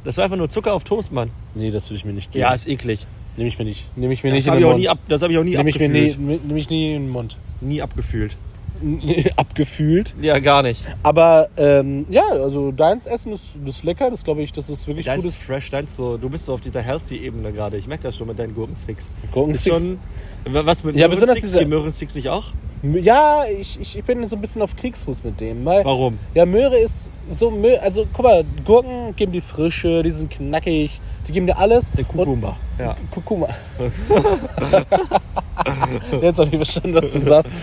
Das 0.04 0.18
war 0.18 0.24
einfach 0.26 0.38
nur 0.38 0.50
Zucker 0.50 0.74
auf 0.74 0.84
Toast, 0.84 1.12
Mann. 1.12 1.30
Nee, 1.56 1.72
das 1.72 1.88
würde 1.90 1.96
ich 1.98 2.06
mir 2.06 2.14
nicht 2.14 2.32
geben. 2.32 2.42
Ja, 2.42 2.54
ist 2.54 2.68
eklig. 2.68 3.06
Nehme 3.38 3.50
ich 3.50 3.58
mir 3.60 3.66
nicht. 3.66 3.98
Nehme 3.98 4.14
ich 4.14 4.24
mir 4.24 4.30
Das 4.32 4.36
nicht 4.36 4.48
in 4.48 4.52
habe 4.52 4.60
den 4.60 4.64
ich, 4.64 4.68
auch 4.68 4.72
Mund. 4.72 4.82
nie 4.82 4.90
ab, 4.90 5.00
das 5.08 5.22
hab 5.22 5.30
ich 5.30 5.38
auch 5.38 5.44
nie 5.44 5.56
Nehme 5.56 5.70
ich 5.70 5.80
mir 5.80 5.90
nie, 5.90 6.00
abgefühlt. 6.12 6.46
nehme 6.48 6.60
ich 6.60 6.70
nie 6.70 6.94
in 6.96 7.04
den 7.04 7.10
Mund. 7.10 7.38
Nie 7.62 7.82
abgefühlt. 7.82 8.38
Abgefühlt. 9.36 10.16
Ja, 10.22 10.40
gar 10.40 10.64
nicht. 10.64 10.86
Aber 11.04 11.50
ähm, 11.58 12.06
ja, 12.10 12.24
also 12.30 12.72
deins 12.72 13.06
Essen 13.06 13.34
ist, 13.34 13.44
das 13.66 13.78
ist 13.78 13.84
lecker. 13.84 14.10
Das 14.10 14.24
glaube 14.24 14.42
ich, 14.42 14.54
das 14.54 14.70
ist 14.70 14.88
wirklich 14.88 15.06
Deins 15.06 15.26
ist 15.26 15.32
gutes 15.34 15.46
fresh, 15.46 15.70
deins 15.70 15.96
so, 15.98 16.18
du 16.18 16.30
bist 16.30 16.46
so 16.46 16.54
auf 16.54 16.62
dieser 16.62 16.82
Healthy-Ebene 16.82 17.52
gerade. 17.52 17.76
Ich 17.78 17.88
merke 17.88 18.04
das 18.04 18.16
schon 18.16 18.28
mit 18.28 18.40
deinen 18.40 18.56
Gurkensticks. 18.56 19.10
Ist 19.24 19.32
Gurkensticks. 19.34 19.78
schon. 19.78 20.00
Was 20.46 20.84
mit 20.86 20.96
Ja, 20.96 21.08
Möhrensticks? 21.10 21.42
diese- 21.42 21.60
Gehen 21.60 21.70
Möhrensticks 21.70 22.16
nicht 22.16 22.30
auch? 22.30 22.54
Ja, 22.82 23.44
ich, 23.46 23.80
ich, 23.80 23.98
ich 23.98 24.04
bin 24.04 24.26
so 24.26 24.36
ein 24.36 24.42
bisschen 24.42 24.62
auf 24.62 24.76
Kriegsfuß 24.76 25.24
mit 25.24 25.40
dem. 25.40 25.66
Weil, 25.66 25.84
Warum? 25.84 26.18
Ja, 26.34 26.46
Möhre 26.46 26.78
ist 26.78 27.14
so, 27.30 27.52
Mö 27.52 27.76
also 27.78 28.08
guck 28.14 28.26
mal, 28.26 28.46
Gurken 28.66 29.16
geben 29.16 29.34
die 29.34 29.42
Frische, 29.42 30.02
die 30.02 30.12
sind 30.12 30.32
knackig, 30.32 31.00
die 31.28 31.32
geben 31.32 31.46
dir 31.46 31.58
alles. 31.58 31.92
Der 31.92 32.06
Kukumba. 32.06 32.58
Ja. 32.78 32.96
Kurkuma. 33.12 33.50
Jetzt 36.22 36.40
habe 36.40 36.50
ich 36.50 36.56
verstanden, 36.56 36.96
was 36.96 37.12
du 37.12 37.20
sagst. 37.20 37.54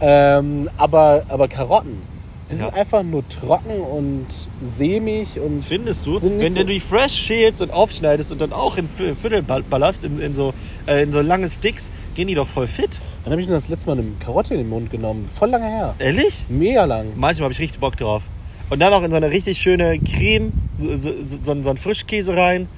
Ähm, 0.00 0.68
aber, 0.76 1.22
aber 1.28 1.46
Karotten, 1.46 2.02
die 2.50 2.56
sind 2.56 2.68
Ja. 2.68 2.74
einfach 2.74 3.02
nur 3.02 3.26
trocken 3.28 3.80
und 3.80 4.26
sämig 4.62 5.38
und 5.40 5.58
Findest 5.60 6.04
du, 6.06 6.18
Sind 6.18 6.38
wenn 6.38 6.52
so- 6.52 6.60
du 6.60 6.66
die 6.66 6.80
fresh 6.80 7.12
schälst 7.14 7.62
und 7.62 7.70
aufschneidest 7.72 8.32
und 8.32 8.40
dann 8.40 8.52
auch 8.52 8.76
in 8.76 8.86
Viertel 8.88 9.14
Viertel 9.16 9.42
ball- 9.42 9.62
ballerst, 9.62 10.04
in, 10.04 10.20
in, 10.20 10.34
so, 10.34 10.52
äh, 10.86 11.02
in 11.02 11.12
so 11.12 11.20
lange 11.20 11.48
Sticks, 11.48 11.90
gehen 12.14 12.28
die 12.28 12.34
doch 12.34 12.46
voll 12.48 12.66
fit. 12.66 13.00
Wann 13.24 13.32
habe 13.32 13.40
ich 13.42 13.48
das 13.48 13.68
letzte 13.68 13.88
Mal 13.88 13.98
eine 13.98 14.08
Karotte 14.20 14.54
in 14.54 14.60
den 14.60 14.68
Mund 14.68 14.90
genommen? 14.90 15.26
Voll 15.32 15.48
lange 15.50 15.66
her. 15.68 15.94
Ehrlich? 15.98 16.44
Mega 16.48 16.84
lang. 16.84 17.08
Manchmal 17.16 17.44
habe 17.44 17.52
ich 17.52 17.60
richtig 17.60 17.80
Bock 17.80 17.96
drauf. 17.96 18.22
Und 18.70 18.78
dann 18.80 18.92
auch 18.92 19.02
in 19.02 19.10
so 19.10 19.16
eine 19.16 19.30
richtig 19.30 19.58
schöne 19.58 19.98
Creme, 20.00 20.52
so, 20.78 20.96
so, 20.96 21.10
so, 21.26 21.62
so 21.62 21.70
ein 21.70 21.76
Frischkäse 21.76 22.36
rein. 22.36 22.68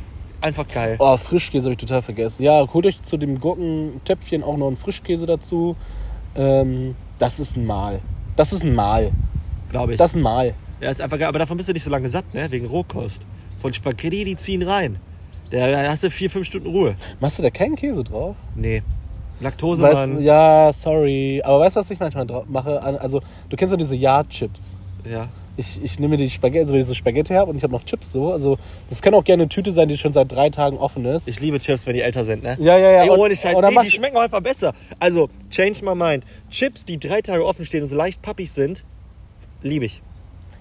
Einfach 0.40 0.66
geil. 0.66 0.96
Oh, 0.98 1.16
Frischkäse 1.16 1.64
habe 1.64 1.72
ich 1.72 1.78
total 1.78 2.02
vergessen. 2.02 2.42
Ja, 2.42 2.66
holt 2.72 2.86
euch 2.86 3.00
zu 3.02 3.16
dem 3.16 3.40
Gurkentöpfchen 3.40 4.42
auch 4.44 4.56
noch 4.56 4.66
einen 4.66 4.76
Frischkäse 4.76 5.26
dazu. 5.26 5.74
Ähm, 6.36 6.94
das 7.18 7.40
ist 7.40 7.56
ein 7.56 7.64
Mal. 7.66 8.00
Das 8.36 8.52
ist 8.52 8.62
ein 8.64 8.74
Mal. 8.74 9.12
Glaube 9.78 9.92
ich. 9.92 9.98
Das 9.98 10.10
ist 10.10 10.16
ein 10.16 10.22
Mal. 10.22 10.54
ja, 10.80 10.90
ist 10.90 11.00
einfach 11.00 11.18
geil. 11.18 11.28
Aber 11.28 11.38
davon 11.38 11.56
bist 11.56 11.68
du 11.68 11.72
nicht 11.72 11.84
so 11.84 11.90
lange 11.90 12.08
satt, 12.08 12.32
ne? 12.34 12.50
Wegen 12.50 12.66
Rohkost. 12.66 13.26
Von 13.60 13.72
Spaghetti, 13.72 14.24
die 14.24 14.36
ziehen 14.36 14.62
rein. 14.62 14.98
Da 15.50 15.88
hast 15.90 16.02
du 16.02 16.10
vier, 16.10 16.28
fünf 16.28 16.46
Stunden 16.46 16.68
Ruhe. 16.68 16.96
Machst 17.20 17.38
du 17.38 17.42
da 17.42 17.50
keinen 17.50 17.76
Käse 17.76 18.02
drauf? 18.04 18.36
Nee. 18.54 18.82
Laktose, 19.40 19.82
Weißt, 19.82 20.08
ja, 20.20 20.72
sorry. 20.72 21.42
Aber 21.44 21.60
weißt 21.60 21.76
du, 21.76 21.80
was 21.80 21.90
ich 21.90 22.00
manchmal 22.00 22.26
mache? 22.48 22.82
Also, 22.82 23.20
du 23.50 23.56
kennst 23.56 23.72
ja 23.72 23.76
diese 23.76 23.94
Ja-Chips. 23.94 24.78
Ja. 25.08 25.28
Ich, 25.58 25.82
ich 25.82 25.98
nehme 25.98 26.16
die 26.16 26.28
Spaghetti, 26.28 26.60
also 26.60 26.72
wenn 26.74 26.80
ich 26.80 26.86
so 26.86 26.94
Spaghetti 26.94 27.32
habe 27.34 27.50
und 27.50 27.56
ich 27.56 27.62
habe 27.62 27.72
noch 27.72 27.84
Chips 27.84 28.12
so. 28.12 28.32
Also, 28.32 28.58
das 28.90 29.00
kann 29.02 29.14
auch 29.14 29.24
gerne 29.24 29.44
eine 29.44 29.48
Tüte 29.48 29.72
sein, 29.72 29.88
die 29.88 29.96
schon 29.96 30.12
seit 30.12 30.30
drei 30.32 30.50
Tagen 30.50 30.76
offen 30.78 31.04
ist. 31.06 31.28
Ich 31.28 31.40
liebe 31.40 31.58
Chips, 31.58 31.86
wenn 31.86 31.94
die 31.94 32.00
älter 32.02 32.24
sind, 32.24 32.42
ne? 32.42 32.56
Ja, 32.60 32.76
ja, 32.76 32.90
ja. 32.90 33.02
Ey, 33.04 33.10
Und- 33.10 33.18
ohne 33.20 33.36
Scheiß. 33.36 33.56
Nee, 33.60 33.82
die 33.84 33.90
schmecken 33.90 34.16
auch 34.16 34.22
einfach 34.22 34.40
besser. 34.42 34.72
Also, 34.98 35.28
change 35.50 35.84
my 35.84 35.94
mind. 35.94 36.24
Chips, 36.50 36.84
die 36.84 36.98
drei 36.98 37.20
Tage 37.22 37.44
offen 37.44 37.64
stehen 37.64 37.82
und 37.82 37.88
so 37.88 37.96
leicht 37.96 38.20
pappig 38.22 38.50
sind, 38.52 38.84
liebe 39.62 39.84
ich. 39.84 40.02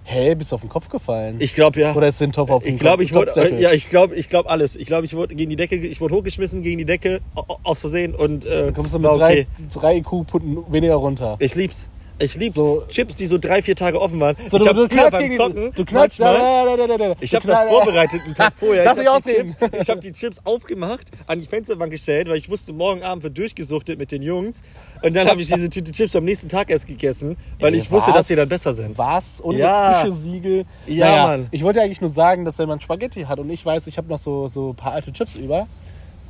Hä, 0.07 0.35
bist 0.35 0.51
du 0.51 0.55
auf 0.55 0.61
den 0.61 0.69
Kopf 0.69 0.87
gefallen? 0.89 1.37
Ich 1.39 1.55
glaube 1.55 1.79
ja. 1.79 1.95
Oder 1.95 2.07
ist 2.07 2.21
den 2.21 2.31
Topf 2.31 2.51
auf 2.51 2.63
den 2.63 2.75
Ich 2.75 2.79
glaube, 2.79 3.03
Kopf- 3.03 3.09
ich 3.09 3.13
wurde, 3.15 3.59
ja, 3.59 3.71
ich 3.71 3.89
glaube, 3.89 4.15
ich 4.15 4.29
glaube 4.29 4.51
alles. 4.51 4.75
Ich 4.75 4.85
glaube, 4.85 5.05
ich 5.05 5.15
wurde 5.15 5.33
gegen 5.33 5.49
die 5.49 5.55
Decke, 5.55 5.77
ich 5.77 5.99
wurde 5.99 6.13
hochgeschmissen 6.13 6.61
gegen 6.61 6.77
die 6.77 6.85
Decke 6.85 7.21
au- 7.33 7.57
aus 7.63 7.79
Versehen 7.79 8.13
und 8.13 8.45
äh, 8.45 8.65
Dann 8.65 8.73
kommst 8.75 8.93
du 8.93 8.99
mit 8.99 9.09
drei, 9.15 9.31
okay. 9.41 9.47
drei 9.73 9.97
IQ-Punkten 9.97 10.71
weniger 10.71 10.95
runter. 10.95 11.37
Ich 11.39 11.55
lieb's. 11.55 11.87
Ich 12.17 12.35
lieb's. 12.35 12.55
So- 12.55 12.83
Chips, 12.87 13.15
die 13.15 13.27
so 13.27 13.37
drei, 13.37 13.61
vier 13.61 13.75
Tage 13.75 13.99
offen 13.99 14.19
waren. 14.21 14.37
So, 14.47 14.55
ich 14.57 14.63
du, 14.63 14.69
hab 14.69 14.75
du 14.77 14.87
früher 14.87 15.11
beim 15.11 15.21
gegen 15.23 15.35
Zocken 15.35 15.71
du 15.75 15.83
knallst, 15.83 16.19
manchmal, 16.19 16.77
da, 16.77 16.87
da, 16.87 16.97
da. 16.97 17.15
Ich 17.19 17.35
habe 17.35 17.45
das 17.45 17.63
vorbereitet 17.63 18.21
einen 18.25 18.35
Tag 18.35 18.53
vorher. 18.59 18.85
Lass 18.85 18.97
ich 18.97 19.05
habe 19.07 19.21
die. 19.21 19.31
Chips- 19.31 19.57
ich 19.81 19.89
hab 19.89 20.01
die 20.01 20.11
Chips 20.13 20.39
aufgemacht, 20.45 21.07
an 21.27 21.41
die 21.41 21.45
Fensterbank 21.45 21.91
gestellt, 21.91 22.29
weil 22.29 22.37
ich 22.37 22.49
wusste, 22.49 22.71
morgen 22.71 23.03
Abend 23.03 23.23
wird 23.23 23.37
durchgesuchtet 23.37 23.99
mit 23.99 24.11
den 24.11 24.21
Jungs. 24.21 24.61
Und 25.01 25.13
dann 25.15 25.27
habe 25.27 25.41
ich 25.41 25.47
diese 25.47 25.69
Tüte 25.69 25.91
Chips 25.91 26.15
am 26.15 26.23
nächsten 26.23 26.47
Tag 26.47 26.69
erst 26.69 26.87
gegessen, 26.87 27.35
weil 27.59 27.73
Ey, 27.73 27.79
ich 27.81 27.91
wusste, 27.91 28.11
was? 28.11 28.17
dass 28.19 28.27
sie 28.29 28.35
dann 28.37 28.47
besser 28.47 28.73
sind. 28.73 28.97
Was? 28.97 29.41
Und 29.41 29.57
Ja. 29.57 29.91
das 29.91 30.01
frische 30.03 30.15
Siegel. 30.15 30.65
Ja, 30.87 31.05
naja, 31.09 31.23
Mann. 31.27 31.47
Ich 31.51 31.63
wollte 31.63 31.81
eigentlich 31.81 31.99
nur 32.01 32.09
sagen, 32.09 32.45
dass 32.45 32.57
wenn 32.59 32.69
man 32.69 32.79
Spaghetti 32.79 33.23
hat 33.23 33.39
und 33.39 33.49
ich 33.49 33.65
weiß, 33.65 33.87
ich 33.87 33.97
habe 33.97 34.07
noch 34.07 34.19
so, 34.19 34.47
so 34.47 34.69
ein 34.69 34.75
paar 34.75 34.93
alte 34.93 35.11
Chips 35.11 35.35
über, 35.35 35.67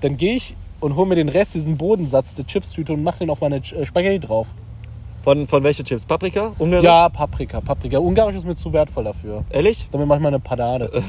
dann 0.01 0.17
gehe 0.17 0.35
ich 0.35 0.55
und 0.79 0.95
hole 0.95 1.07
mir 1.07 1.15
den 1.15 1.29
Rest, 1.29 1.53
diesen 1.53 1.77
Bodensatz 1.77 2.33
der 2.33 2.47
Chipstüte 2.47 2.93
und 2.93 3.03
mache 3.03 3.19
den 3.19 3.29
auf 3.29 3.39
meine 3.41 3.57
äh, 3.57 3.85
Spaghetti 3.85 4.19
drauf. 4.19 4.47
Von, 5.25 5.47
von 5.47 5.63
welche 5.63 5.83
Chips? 5.83 6.05
Paprika? 6.05 6.53
Ungarisch? 6.59 6.85
Ja, 6.85 7.09
Paprika, 7.09 7.59
Paprika. 7.59 7.97
Ungarisch 7.97 8.35
ist 8.35 8.45
mir 8.45 8.55
zu 8.55 8.71
wertvoll 8.71 9.05
dafür. 9.05 9.43
Ehrlich? 9.49 9.87
Damit 9.91 10.07
mache 10.07 10.19
ich 10.19 10.21
mal 10.21 10.27
eine 10.27 10.39
Panade. 10.39 11.01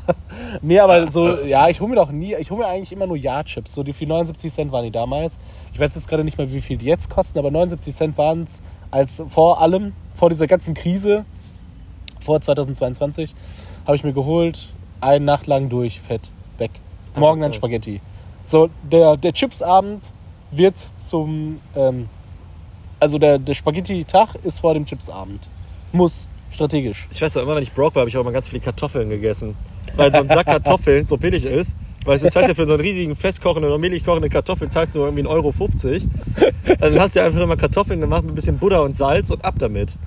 nee, 0.60 0.80
aber 0.80 1.08
so, 1.08 1.40
ja, 1.42 1.68
ich 1.68 1.80
hole 1.80 1.90
mir 1.90 1.94
doch 1.94 2.10
nie, 2.10 2.34
ich 2.34 2.50
hole 2.50 2.64
mir 2.64 2.66
eigentlich 2.66 2.90
immer 2.90 3.06
nur 3.06 3.16
Ja-Chips. 3.16 3.72
So 3.72 3.84
die 3.84 3.92
für 3.92 4.06
79 4.06 4.52
Cent 4.52 4.72
waren 4.72 4.82
die 4.82 4.90
damals. 4.90 5.38
Ich 5.72 5.78
weiß 5.78 5.94
jetzt 5.94 6.08
gerade 6.08 6.24
nicht 6.24 6.36
mehr, 6.36 6.50
wie 6.50 6.60
viel 6.60 6.78
die 6.78 6.86
jetzt 6.86 7.10
kosten, 7.10 7.38
aber 7.38 7.52
79 7.52 7.94
Cent 7.94 8.18
waren 8.18 8.42
es 8.42 8.60
als 8.90 9.22
vor 9.28 9.60
allem, 9.60 9.92
vor 10.16 10.30
dieser 10.30 10.48
ganzen 10.48 10.74
Krise, 10.74 11.24
vor 12.18 12.40
2022, 12.40 13.36
habe 13.86 13.94
ich 13.94 14.02
mir 14.02 14.12
geholt, 14.12 14.70
eine 15.00 15.24
Nacht 15.24 15.46
lang 15.46 15.68
durch, 15.68 16.00
fett, 16.00 16.32
weg. 16.58 16.72
Morgen 17.14 17.40
dann. 17.40 17.52
Spaghetti. 17.52 18.00
So, 18.42 18.68
der, 18.82 19.16
der 19.16 19.32
Chipsabend 19.32 20.10
wird 20.50 20.84
zum, 20.96 21.60
ähm, 21.76 22.08
also 23.00 23.18
der, 23.18 23.38
der 23.38 23.54
Spaghetti-Tag 23.54 24.36
ist 24.44 24.60
vor 24.60 24.74
dem 24.74 24.84
Chipsabend. 24.86 25.48
Muss, 25.92 26.28
strategisch. 26.50 27.08
Ich 27.10 27.20
weiß 27.20 27.32
doch 27.32 27.42
immer, 27.42 27.56
wenn 27.56 27.62
ich 27.62 27.72
broke 27.72 27.96
war, 27.96 28.00
habe 28.00 28.10
ich 28.10 28.16
auch 28.16 28.22
immer 28.22 28.32
ganz 28.32 28.48
viele 28.48 28.60
Kartoffeln 28.60 29.08
gegessen. 29.08 29.56
Weil 29.96 30.12
so 30.12 30.18
ein 30.18 30.28
Sack 30.28 30.46
Kartoffeln 30.46 31.06
so 31.06 31.16
billig 31.16 31.44
ist. 31.44 31.74
Weil 32.04 32.18
du 32.18 32.30
zahlst 32.30 32.48
ja 32.48 32.54
für 32.54 32.66
so 32.66 32.74
einen 32.74 32.82
riesigen 32.82 33.14
festkochende 33.14 33.68
oder 33.68 33.78
milchig 33.78 34.04
kochende 34.04 34.28
Kartoffel 34.28 34.70
zahlst 34.70 34.94
du 34.94 35.00
irgendwie 35.00 35.24
1,50 35.24 35.28
Euro. 35.28 35.52
Dann 36.80 36.98
hast 36.98 37.14
du 37.14 37.20
ja 37.20 37.26
einfach 37.26 37.40
immer 37.40 37.56
Kartoffeln 37.56 38.00
gemacht 38.00 38.22
mit 38.22 38.32
ein 38.32 38.34
bisschen 38.34 38.58
Butter 38.58 38.82
und 38.82 38.94
Salz 38.94 39.30
und 39.30 39.44
ab 39.44 39.56
damit. 39.58 39.98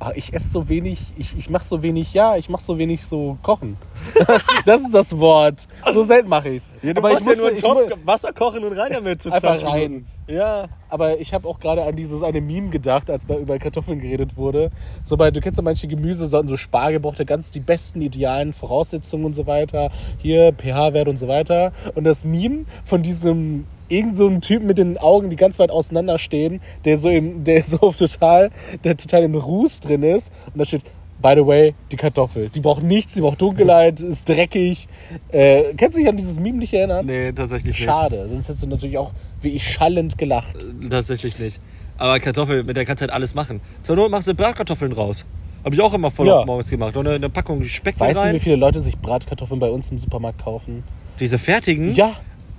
Ah, 0.00 0.10
ich 0.14 0.34
esse 0.34 0.48
so 0.48 0.68
wenig, 0.68 0.98
ich, 1.16 1.38
ich 1.38 1.48
mache 1.48 1.64
so 1.64 1.82
wenig, 1.82 2.12
ja, 2.12 2.36
ich 2.36 2.48
mache 2.48 2.62
so 2.62 2.78
wenig 2.78 3.06
so 3.06 3.38
kochen. 3.42 3.76
das 4.66 4.82
ist 4.82 4.92
das 4.92 5.18
Wort. 5.18 5.68
So 5.92 6.02
selten 6.02 6.28
mache 6.28 6.48
ich's. 6.50 6.74
Ja, 6.82 6.92
du 6.92 6.98
aber 7.00 7.12
ich 7.12 7.20
musst 7.20 7.30
ja 7.30 7.36
nur 7.36 7.46
einen 7.48 7.56
ich, 7.56 7.62
Topf 7.62 7.90
mu- 7.90 7.96
Wasser 8.06 8.32
kochen 8.32 8.64
und 8.64 8.72
rein 8.76 8.92
damit 8.92 9.22
zu 9.22 9.30
Einfach 9.32 9.56
20 9.56 9.68
rein. 9.68 10.06
Ja. 10.26 10.66
aber 10.88 11.20
ich 11.20 11.32
habe 11.34 11.46
auch 11.46 11.60
gerade 11.60 11.84
an 11.84 11.94
dieses 11.96 12.22
eine 12.22 12.40
Meme 12.40 12.70
gedacht, 12.70 13.08
als 13.10 13.26
bei, 13.26 13.36
über 13.36 13.58
Kartoffeln 13.58 14.00
geredet 14.00 14.36
wurde. 14.36 14.70
So 15.02 15.16
bei, 15.16 15.30
du 15.30 15.40
kennst 15.40 15.58
ja 15.58 15.62
manche 15.62 15.86
Gemüsesorten, 15.86 16.48
so 16.48 16.56
Spargel 16.56 16.98
braucht 17.00 17.18
ja 17.18 17.24
ganz 17.24 17.50
die 17.50 17.60
besten 17.60 18.00
idealen 18.02 18.52
Voraussetzungen 18.52 19.24
und 19.26 19.34
so 19.34 19.46
weiter. 19.46 19.90
Hier 20.18 20.52
pH-Wert 20.52 21.08
und 21.08 21.18
so 21.18 21.28
weiter. 21.28 21.72
Und 21.94 22.04
das 22.04 22.24
Meme 22.24 22.64
von 22.84 23.02
diesem 23.02 23.66
irgend 23.96 24.16
so 24.16 24.26
ein 24.28 24.40
Typen 24.40 24.66
mit 24.66 24.78
den 24.78 24.98
Augen, 24.98 25.30
die 25.30 25.36
ganz 25.36 25.58
weit 25.58 25.70
auseinander 25.70 26.18
stehen, 26.18 26.60
der 26.84 26.98
so 26.98 27.08
im, 27.08 27.44
der 27.44 27.62
so 27.62 27.78
total, 27.98 28.50
der 28.84 28.96
total 28.96 29.22
im 29.22 29.34
Ruß 29.34 29.80
drin 29.80 30.02
ist. 30.02 30.32
Und 30.52 30.58
da 30.58 30.64
steht, 30.64 30.82
by 31.22 31.34
the 31.36 31.46
way, 31.46 31.74
die 31.90 31.96
Kartoffel. 31.96 32.50
Die 32.50 32.60
braucht 32.60 32.82
nichts, 32.82 33.14
die 33.14 33.20
braucht 33.20 33.40
Dunkelheit, 33.40 34.00
ist 34.00 34.28
dreckig. 34.28 34.88
Äh, 35.30 35.74
kannst 35.76 35.96
du 35.96 36.00
dich 36.00 36.08
an 36.08 36.16
dieses 36.16 36.38
Meme 36.40 36.58
nicht 36.58 36.74
erinnern? 36.74 37.06
Nee, 37.06 37.32
tatsächlich 37.32 37.74
nicht. 37.78 37.84
Schade, 37.84 38.26
sonst 38.28 38.48
hättest 38.48 38.64
du 38.64 38.68
natürlich 38.68 38.98
auch 38.98 39.12
wie 39.40 39.50
ich 39.50 39.66
schallend 39.70 40.18
gelacht. 40.18 40.56
Tatsächlich 40.90 41.38
nicht. 41.38 41.60
Aber 41.96 42.18
Kartoffel, 42.18 42.64
mit 42.64 42.76
der 42.76 42.84
kannst 42.84 43.00
du 43.00 43.04
halt 43.04 43.12
alles 43.12 43.34
machen. 43.34 43.60
Zur 43.82 43.96
Not 43.96 44.10
machst 44.10 44.26
du 44.28 44.34
Bratkartoffeln 44.34 44.92
raus. 44.92 45.24
Habe 45.64 45.74
ich 45.76 45.80
auch 45.80 45.94
immer 45.94 46.10
voll 46.10 46.26
Ja. 46.26 46.40
auf 46.40 46.46
morgens 46.46 46.68
gemacht. 46.68 46.94
Und 46.96 47.06
eine, 47.06 47.16
eine 47.16 47.30
Packung 47.30 47.62
Speck 47.64 47.98
Weißt 47.98 48.18
du, 48.18 48.24
rein. 48.24 48.34
wie 48.34 48.40
viele 48.40 48.56
Leute 48.56 48.80
sich 48.80 48.98
Bratkartoffeln 48.98 49.58
bei 49.60 49.70
uns 49.70 49.90
im 49.90 49.96
Supermarkt 49.96 50.42
kaufen? 50.44 50.82
Diese 51.20 51.38
fertigen? 51.38 51.94
Ja, 51.94 52.12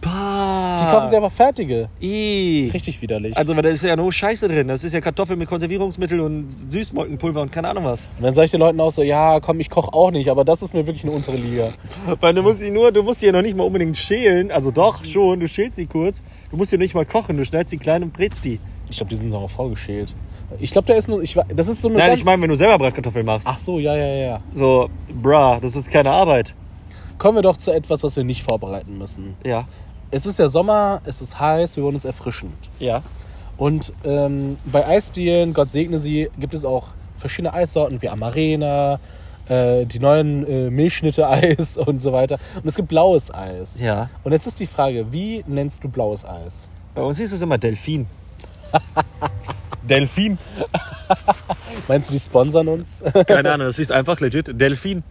Bah. 0.05 0.79
die 0.81 0.91
kaufen 0.91 1.09
sie 1.09 1.15
einfach 1.15 1.31
fertige. 1.31 1.89
Ih. 1.99 2.69
Richtig 2.73 3.01
widerlich. 3.01 3.35
Also, 3.35 3.55
weil 3.55 3.63
da 3.63 3.69
ist 3.69 3.83
ja 3.83 3.95
nur 3.95 4.13
Scheiße 4.13 4.47
drin. 4.47 4.67
Das 4.67 4.83
ist 4.83 4.93
ja 4.93 5.01
Kartoffel 5.01 5.35
mit 5.35 5.49
Konservierungsmittel 5.49 6.19
und 6.19 6.47
Süßmolkenpulver 6.69 7.41
und 7.41 7.51
keine 7.51 7.69
Ahnung 7.69 7.85
was. 7.85 8.07
Und 8.17 8.23
dann 8.23 8.33
sage 8.33 8.45
ich 8.45 8.51
den 8.51 8.59
Leuten 8.59 8.79
auch 8.79 8.91
so, 8.91 9.01
ja, 9.01 9.39
komm, 9.39 9.59
ich 9.59 9.69
koche 9.69 9.93
auch 9.93 10.11
nicht, 10.11 10.29
aber 10.29 10.45
das 10.45 10.61
ist 10.61 10.73
mir 10.73 10.85
wirklich 10.85 11.03
eine 11.03 11.13
untere 11.13 11.37
Liga. 11.37 11.69
Weil 12.21 12.33
du 12.33 12.43
musst 12.43 12.61
die 12.61 12.71
nur, 12.71 12.91
du 12.91 13.03
musst 13.03 13.21
die 13.21 13.25
ja 13.25 13.31
noch 13.31 13.41
nicht 13.41 13.57
mal 13.57 13.63
unbedingt 13.63 13.97
schälen. 13.97 14.51
Also 14.51 14.71
doch, 14.71 15.03
schon, 15.03 15.39
du 15.39 15.47
schälst 15.47 15.75
sie 15.75 15.87
kurz. 15.87 16.21
Du 16.51 16.57
musst 16.57 16.71
die 16.71 16.77
nicht 16.77 16.93
mal 16.93 17.05
kochen, 17.05 17.37
du 17.37 17.45
schneidest 17.45 17.71
sie 17.71 17.77
klein 17.77 18.03
und 18.03 18.13
brätst 18.13 18.45
die. 18.45 18.59
Ich 18.89 18.97
glaube, 18.97 19.09
die 19.09 19.15
sind 19.15 19.33
auch 19.33 19.49
vorgeschält. 19.49 20.15
Ich 20.59 20.71
glaube, 20.71 20.85
der 20.85 20.97
ist 20.97 21.07
nur, 21.07 21.21
ich, 21.23 21.35
das 21.55 21.67
ist 21.67 21.81
so 21.81 21.87
eine 21.87 21.97
Nein, 21.97 22.13
ich 22.13 22.23
meine, 22.23 22.41
wenn 22.41 22.49
du 22.49 22.55
selber 22.55 22.77
Bratkartoffeln 22.77 23.25
machst. 23.25 23.47
Ach 23.49 23.57
so, 23.57 23.79
ja, 23.79 23.95
ja, 23.95 24.05
ja. 24.05 24.39
So, 24.53 24.89
bruh, 25.21 25.57
das 25.59 25.75
ist 25.75 25.89
keine 25.89 26.11
Arbeit. 26.11 26.53
Kommen 27.17 27.37
wir 27.37 27.41
doch 27.41 27.57
zu 27.57 27.71
etwas, 27.71 28.03
was 28.03 28.15
wir 28.15 28.23
nicht 28.23 28.43
vorbereiten 28.43 28.97
müssen. 28.97 29.35
Ja. 29.45 29.67
Es 30.11 30.25
ist 30.25 30.39
ja 30.39 30.47
Sommer, 30.47 31.01
es 31.05 31.21
ist 31.21 31.39
heiß, 31.39 31.75
wir 31.75 31.83
wollen 31.83 31.95
uns 31.95 32.05
erfrischen. 32.05 32.53
Ja. 32.79 33.03
Und 33.57 33.93
ähm, 34.03 34.57
bei 34.65 34.85
Eisdielen, 34.85 35.53
Gott 35.53 35.71
segne 35.71 35.99
sie, 35.99 36.29
gibt 36.37 36.53
es 36.53 36.65
auch 36.65 36.89
verschiedene 37.17 37.53
Eissorten 37.53 38.01
wie 38.01 38.09
Amarena, 38.09 38.99
äh, 39.47 39.85
die 39.85 39.99
neuen 39.99 40.47
äh, 40.47 40.69
Milchschnitte-Eis 40.69 41.77
und 41.85 42.01
so 42.01 42.11
weiter. 42.11 42.37
Und 42.55 42.67
es 42.67 42.75
gibt 42.75 42.89
blaues 42.89 43.33
Eis. 43.33 43.81
Ja. 43.81 44.09
Und 44.23 44.31
jetzt 44.31 44.47
ist 44.47 44.59
die 44.59 44.67
Frage, 44.67 45.11
wie 45.11 45.43
nennst 45.47 45.83
du 45.83 45.89
blaues 45.89 46.25
Eis? 46.25 46.69
Bei 46.93 47.01
uns 47.01 47.17
hieß 47.17 47.31
es 47.31 47.41
immer 47.41 47.57
Delfin. 47.57 48.07
Delfin? 49.83 50.37
Meinst 51.87 52.09
du, 52.09 52.13
die 52.13 52.19
sponsern 52.19 52.67
uns? 52.67 53.03
Keine 53.27 53.51
Ahnung, 53.51 53.67
das 53.67 53.77
hieß 53.77 53.91
einfach 53.91 54.19
legit 54.19 54.59
Delfin. 54.59 55.03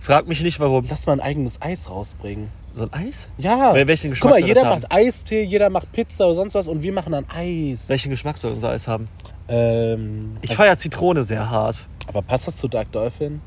Frag 0.00 0.28
mich 0.28 0.42
nicht 0.42 0.60
warum. 0.60 0.84
Lass 0.88 1.06
mal 1.06 1.14
ein 1.14 1.20
eigenes 1.20 1.60
Eis 1.60 1.90
rausbringen. 1.90 2.48
So 2.78 2.84
ein 2.84 2.92
Eis? 3.08 3.30
Ja. 3.38 3.72
Wel- 3.74 3.86
welchen 3.86 4.08
Guck 4.10 4.14
Geschmack 4.14 4.30
mal, 4.32 4.40
soll 4.40 4.48
jeder 4.48 4.64
macht 4.64 4.92
Eistee, 4.92 5.42
jeder 5.42 5.68
macht 5.70 5.92
Pizza 5.92 6.26
oder 6.26 6.34
sonst 6.36 6.54
was 6.54 6.68
und 6.68 6.82
wir 6.82 6.92
machen 6.92 7.12
dann 7.12 7.26
Eis. 7.34 7.88
Welchen 7.88 8.10
Geschmack 8.10 8.38
soll 8.38 8.52
unser 8.52 8.70
Eis 8.70 8.86
haben? 8.88 9.08
Ähm, 9.48 10.36
Ich 10.42 10.54
feiere 10.54 10.76
Zitrone 10.76 11.22
sehr 11.22 11.50
hart. 11.50 11.86
aber 12.06 12.22
passt 12.22 12.46
das 12.46 12.56
zu 12.56 12.68
Dark 12.68 12.92
Dolphin? 12.92 13.40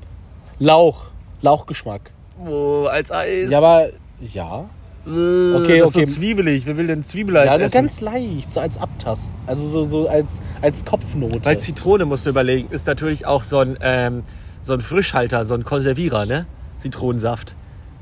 Lauch. 0.60 1.12
Lauchgeschmack. 1.42 2.12
Oh, 2.46 2.86
als 2.90 3.12
Eis. 3.12 3.50
Ja, 3.52 3.60
aber 3.60 3.90
ja. 4.22 4.66
okay, 5.06 5.56
okay, 5.56 5.80
das 5.80 5.90
ist 5.90 5.96
okay. 5.96 6.06
so 6.06 6.14
zwiebelig. 6.14 6.66
Wer 6.66 6.78
will 6.78 6.88
denn 6.88 7.04
Zwiebeleis 7.04 7.48
Ja, 7.48 7.58
nur 7.58 7.66
essen? 7.66 7.74
ganz 7.74 8.02
leicht, 8.02 8.52
so 8.52 8.60
als 8.60 8.78
Abtasten. 8.78 9.36
Also 9.48 9.68
so, 9.68 9.84
so 9.84 10.08
als, 10.08 10.42
als 10.62 10.84
Kopfnote. 10.86 11.46
Weil 11.46 11.58
Zitrone, 11.60 12.06
musst 12.06 12.26
du 12.26 12.30
überlegen, 12.32 12.70
ist 12.72 12.86
natürlich 12.88 13.26
auch 13.26 13.44
so 13.44 13.60
ein, 13.60 13.78
ähm, 13.82 14.24
so 14.62 14.74
ein 14.74 14.82
Frischhalter, 14.82 15.46
so 15.46 15.54
ein 15.56 15.64
Konservierer, 15.64 16.26
ne? 16.26 16.46
Zitronensaft. 16.78 17.56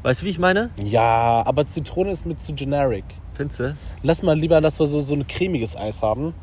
Weißt 0.03 0.21
du, 0.21 0.25
wie 0.25 0.29
ich 0.29 0.39
meine? 0.39 0.69
ja, 0.83 1.43
aber 1.45 1.65
Zitrone 1.65 2.11
ist 2.11 2.25
mit 2.25 2.39
zu 2.39 2.53
generic. 2.53 3.03
Findest 3.33 3.59
du? 3.59 3.75
Lass 4.03 4.23
mal 4.23 4.37
lieber, 4.37 4.61
dass 4.61 4.79
wir 4.79 4.85
so, 4.87 5.01
so 5.01 5.13
ein 5.13 5.27
cremiges 5.27 5.75
Eis 5.75 6.01
haben. 6.03 6.33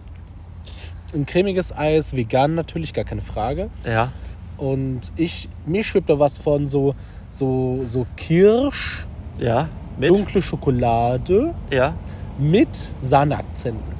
Ein 1.14 1.24
cremiges 1.26 1.74
Eis, 1.76 2.14
vegan 2.14 2.54
natürlich, 2.54 2.92
gar 2.92 3.04
keine 3.04 3.20
Frage. 3.20 3.70
Ja. 3.84 4.12
Und 4.58 5.12
ich, 5.16 5.48
mir 5.66 5.82
schwebt 5.84 6.08
da 6.08 6.18
was 6.18 6.38
von 6.38 6.66
so, 6.66 6.94
so, 7.30 7.80
so 7.86 8.06
Kirsch, 8.16 9.06
Ja. 9.38 9.68
Mit? 9.98 10.10
dunkle 10.10 10.42
Schokolade 10.42 11.54
Ja. 11.72 11.94
mit 12.38 12.90
Sahneakzenten. 12.98 13.95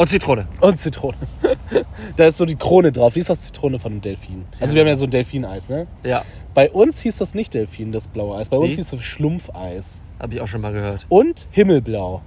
Und 0.00 0.06
Zitrone. 0.06 0.46
Und 0.62 0.78
Zitrone. 0.78 1.14
da 2.16 2.24
ist 2.24 2.38
so 2.38 2.46
die 2.46 2.56
Krone 2.56 2.90
drauf. 2.90 3.12
Die 3.12 3.20
ist 3.20 3.30
aus 3.30 3.42
Zitrone 3.42 3.78
von 3.78 3.92
einem 3.92 4.00
Delfin. 4.00 4.46
Also 4.58 4.74
wir 4.74 4.80
haben 4.80 4.88
ja 4.88 4.96
so 4.96 5.04
ein 5.04 5.10
Delfineis, 5.10 5.68
ne? 5.68 5.88
Ja. 6.04 6.22
Bei 6.54 6.70
uns 6.70 7.02
hieß 7.02 7.18
das 7.18 7.34
nicht 7.34 7.52
Delfin, 7.52 7.92
das 7.92 8.08
blaue 8.08 8.38
Eis. 8.38 8.48
Bei 8.48 8.56
uns 8.56 8.72
Wie? 8.72 8.76
hieß 8.76 8.94
es 8.94 9.02
Schlumpfeis. 9.02 10.00
Habe 10.18 10.32
ich 10.32 10.40
auch 10.40 10.48
schon 10.48 10.62
mal 10.62 10.72
gehört. 10.72 11.04
Und 11.10 11.48
Himmelblau. 11.50 12.22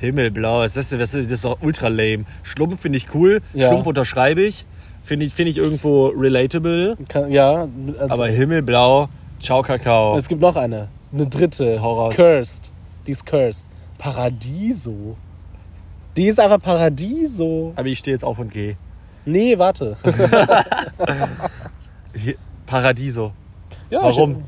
Himmelblau, 0.00 0.64
das 0.64 0.76
ist, 0.76 0.92
das 0.92 1.14
ist, 1.14 1.30
das 1.30 1.32
ist 1.32 1.44
doch 1.46 1.62
ultra 1.62 1.88
lame. 1.88 2.26
Schlumpf 2.42 2.82
finde 2.82 2.98
ich 2.98 3.14
cool. 3.14 3.40
Ja. 3.54 3.68
Schlumpf 3.68 3.86
unterschreibe 3.86 4.42
ich. 4.42 4.66
Finde 5.02 5.24
ich, 5.24 5.32
finde 5.32 5.50
ich 5.50 5.56
irgendwo 5.56 6.08
relatable. 6.08 6.98
Kann, 7.08 7.32
ja, 7.32 7.68
also, 8.00 8.06
Aber 8.10 8.28
Himmelblau, 8.28 9.08
ciao 9.40 9.62
Kakao. 9.62 10.14
es 10.18 10.28
gibt 10.28 10.42
noch 10.42 10.56
eine. 10.56 10.88
Eine 11.10 11.26
dritte. 11.26 11.78
Raus. 11.80 12.14
Cursed. 12.14 12.70
Die 13.06 13.12
ist 13.12 13.24
cursed. 13.24 13.64
Paradiso. 13.96 15.16
Die 16.16 16.26
ist 16.26 16.38
einfach 16.38 16.60
Paradiso. 16.60 17.72
Aber 17.74 17.86
ich 17.86 17.98
stehe 17.98 18.14
jetzt 18.14 18.24
auf 18.24 18.38
und 18.38 18.52
gehe. 18.52 18.76
Nee, 19.24 19.58
warte. 19.58 19.96
Hier, 22.14 22.34
Paradiso. 22.66 23.32
Ja, 23.90 24.02
Warum? 24.02 24.44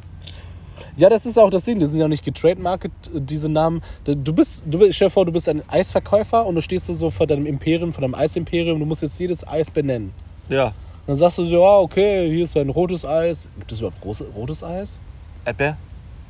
Ich, 0.97 1.01
ja, 1.01 1.09
das 1.09 1.27
ist 1.27 1.39
auch 1.39 1.51
das 1.51 1.65
Ding. 1.65 1.79
Die 1.79 1.87
sind 1.87 2.01
ja 2.01 2.09
nicht 2.09 2.25
getrademarket, 2.25 2.93
diese 3.13 3.49
Namen. 3.49 3.83
Du 4.05 4.33
bist, 4.33 4.65
du 4.67 4.93
stell 4.93 5.09
dir 5.09 5.11
vor, 5.11 5.25
du 5.25 5.33
bist 5.33 5.49
ein 5.49 5.63
Eisverkäufer 5.69 6.45
und 6.45 6.55
du 6.55 6.61
stehst 6.61 6.87
so 6.87 7.11
vor 7.11 7.27
deinem 7.27 7.47
Imperium, 7.47 7.93
vor 7.93 8.03
deinem 8.03 8.15
Eisimperium. 8.15 8.79
Du 8.79 8.85
musst 8.85 9.03
jetzt 9.03 9.19
jedes 9.19 9.47
Eis 9.47 9.71
benennen. 9.71 10.13
Ja. 10.49 10.73
Dann 11.07 11.17
sagst 11.17 11.39
du 11.39 11.45
so, 11.45 11.57
ja, 11.63 11.79
okay, 11.79 12.31
hier 12.31 12.45
ist 12.45 12.57
ein 12.57 12.71
rotes 12.71 13.05
Eis. 13.05 13.49
Gibt 13.59 13.73
es 13.73 13.79
überhaupt 13.81 14.05
rotes, 14.05 14.25
rotes 14.35 14.63
Eis? 14.63 15.01
Erdbeer? 15.45 15.77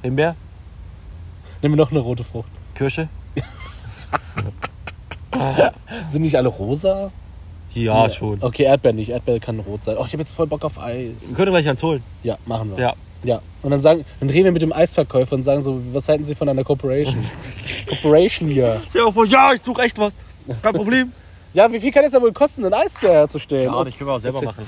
Himbeer? 0.03 0.35
Nimm 1.62 1.73
mir 1.73 1.76
noch 1.76 1.91
eine 1.91 2.00
rote 2.00 2.25
Frucht. 2.25 2.49
Kirsche? 2.75 3.09
Sind 6.07 6.23
nicht 6.23 6.37
alle 6.37 6.49
rosa? 6.49 7.11
Ja, 7.73 8.09
schon. 8.09 8.38
Okay, 8.41 8.64
Erdbeer 8.64 8.93
nicht. 8.93 9.09
Erdbeer 9.11 9.41
kann 9.41 9.59
rot 9.61 9.83
sein. 9.85 9.97
Oh, 9.99 10.05
ich 10.07 10.12
habe 10.12 10.19
jetzt 10.23 10.33
voll 10.33 10.47
Bock 10.47 10.64
auf 10.64 10.76
Wir 10.76 10.85
Eis. 10.85 11.35
können 11.35 11.50
gleich 11.50 11.69
eins 11.69 11.83
holen. 11.83 12.03
Ja, 12.23 12.37
machen 12.47 12.71
wir. 12.76 12.79
Ja. 12.83 12.95
Ja. 13.25 13.41
Und 13.62 13.71
dann 13.71 13.81
sagen, 13.81 14.05
dann 14.21 14.29
reden 14.31 14.45
wir 14.45 14.53
mit 14.53 14.62
dem 14.62 14.73
Eisverkäufer 14.73 15.35
und 15.35 15.43
sagen 15.43 15.61
so, 15.62 15.81
was 15.93 16.09
halten 16.09 16.25
Sie 16.25 16.35
von 16.35 16.49
einer 16.49 16.62
Corporation? 16.62 17.25
Corporation 17.88 18.49
hier. 18.50 18.81
Ja, 18.93 19.11
voll, 19.11 19.26
ja, 19.29 19.53
ich 19.55 19.62
suche 19.62 19.83
echt 19.83 19.99
was. 19.99 20.14
Kein 20.62 20.75
Problem. 20.75 21.12
Ja, 21.55 21.73
wie 21.73 21.79
viel 21.79 21.93
kann 21.93 22.03
es 22.05 22.12
ja 22.12 22.21
wohl 22.21 22.33
kosten, 22.33 22.64
ein 22.64 22.75
Eis 22.75 23.00
herzustellen? 23.00 23.73
Ja, 23.73 23.85
das 23.85 23.97
können 23.97 24.11
wir 24.11 24.14
auch 24.14 24.19
selber 24.19 24.43
machen. 24.43 24.64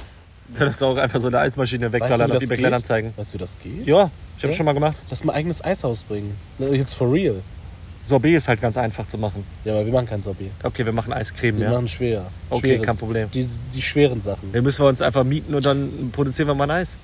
Wir 0.46 0.56
können 0.58 0.70
das 0.70 0.80
auch 0.80 0.96
einfach 0.96 1.20
so 1.20 1.26
eine 1.26 1.40
Eismaschine 1.40 1.86
Weißt 1.92 1.94
du, 1.94 2.04
wegballern 2.04 2.30
auf 2.30 2.38
die 2.38 2.46
das 2.46 2.58
Kleinanzeigen. 2.58 3.12
Weißt 3.16 3.30
du, 3.30 3.34
wie 3.34 3.38
das 3.38 3.56
geht? 3.58 3.84
Ja, 3.88 4.08
ich 4.36 4.44
habe 4.44 4.52
Ja? 4.52 4.56
schon 4.56 4.66
mal 4.66 4.72
gemacht. 4.72 4.94
Lass 5.10 5.24
mal 5.24 5.32
ein 5.32 5.38
eigenes 5.40 5.64
Eishaus 5.64 6.04
bringen. 6.04 6.36
Jetzt 6.60 6.94
for 6.94 7.12
real. 7.12 7.42
Sorbet 8.06 8.36
ist 8.36 8.46
halt 8.46 8.60
ganz 8.60 8.76
einfach 8.76 9.04
zu 9.06 9.18
machen. 9.18 9.44
Ja, 9.64 9.74
aber 9.74 9.84
wir 9.84 9.92
machen 9.92 10.06
kein 10.06 10.22
Sorbet. 10.22 10.50
Okay, 10.62 10.84
wir 10.84 10.92
machen 10.92 11.12
Eiscreme, 11.12 11.58
Wir 11.58 11.64
ja. 11.64 11.72
machen 11.72 11.88
schwer. 11.88 12.26
Okay, 12.50 12.68
Schweres. 12.68 12.86
kein 12.86 12.96
Problem. 12.96 13.28
Die, 13.32 13.46
die 13.74 13.82
schweren 13.82 14.20
Sachen. 14.20 14.52
Den 14.52 14.62
müssen 14.62 14.84
wir 14.84 14.88
uns 14.88 15.02
einfach 15.02 15.24
mieten 15.24 15.54
und 15.54 15.66
dann 15.66 16.10
produzieren 16.12 16.46
wir 16.48 16.54
mal 16.54 16.70
ein 16.70 16.82
Eis. 16.82 16.96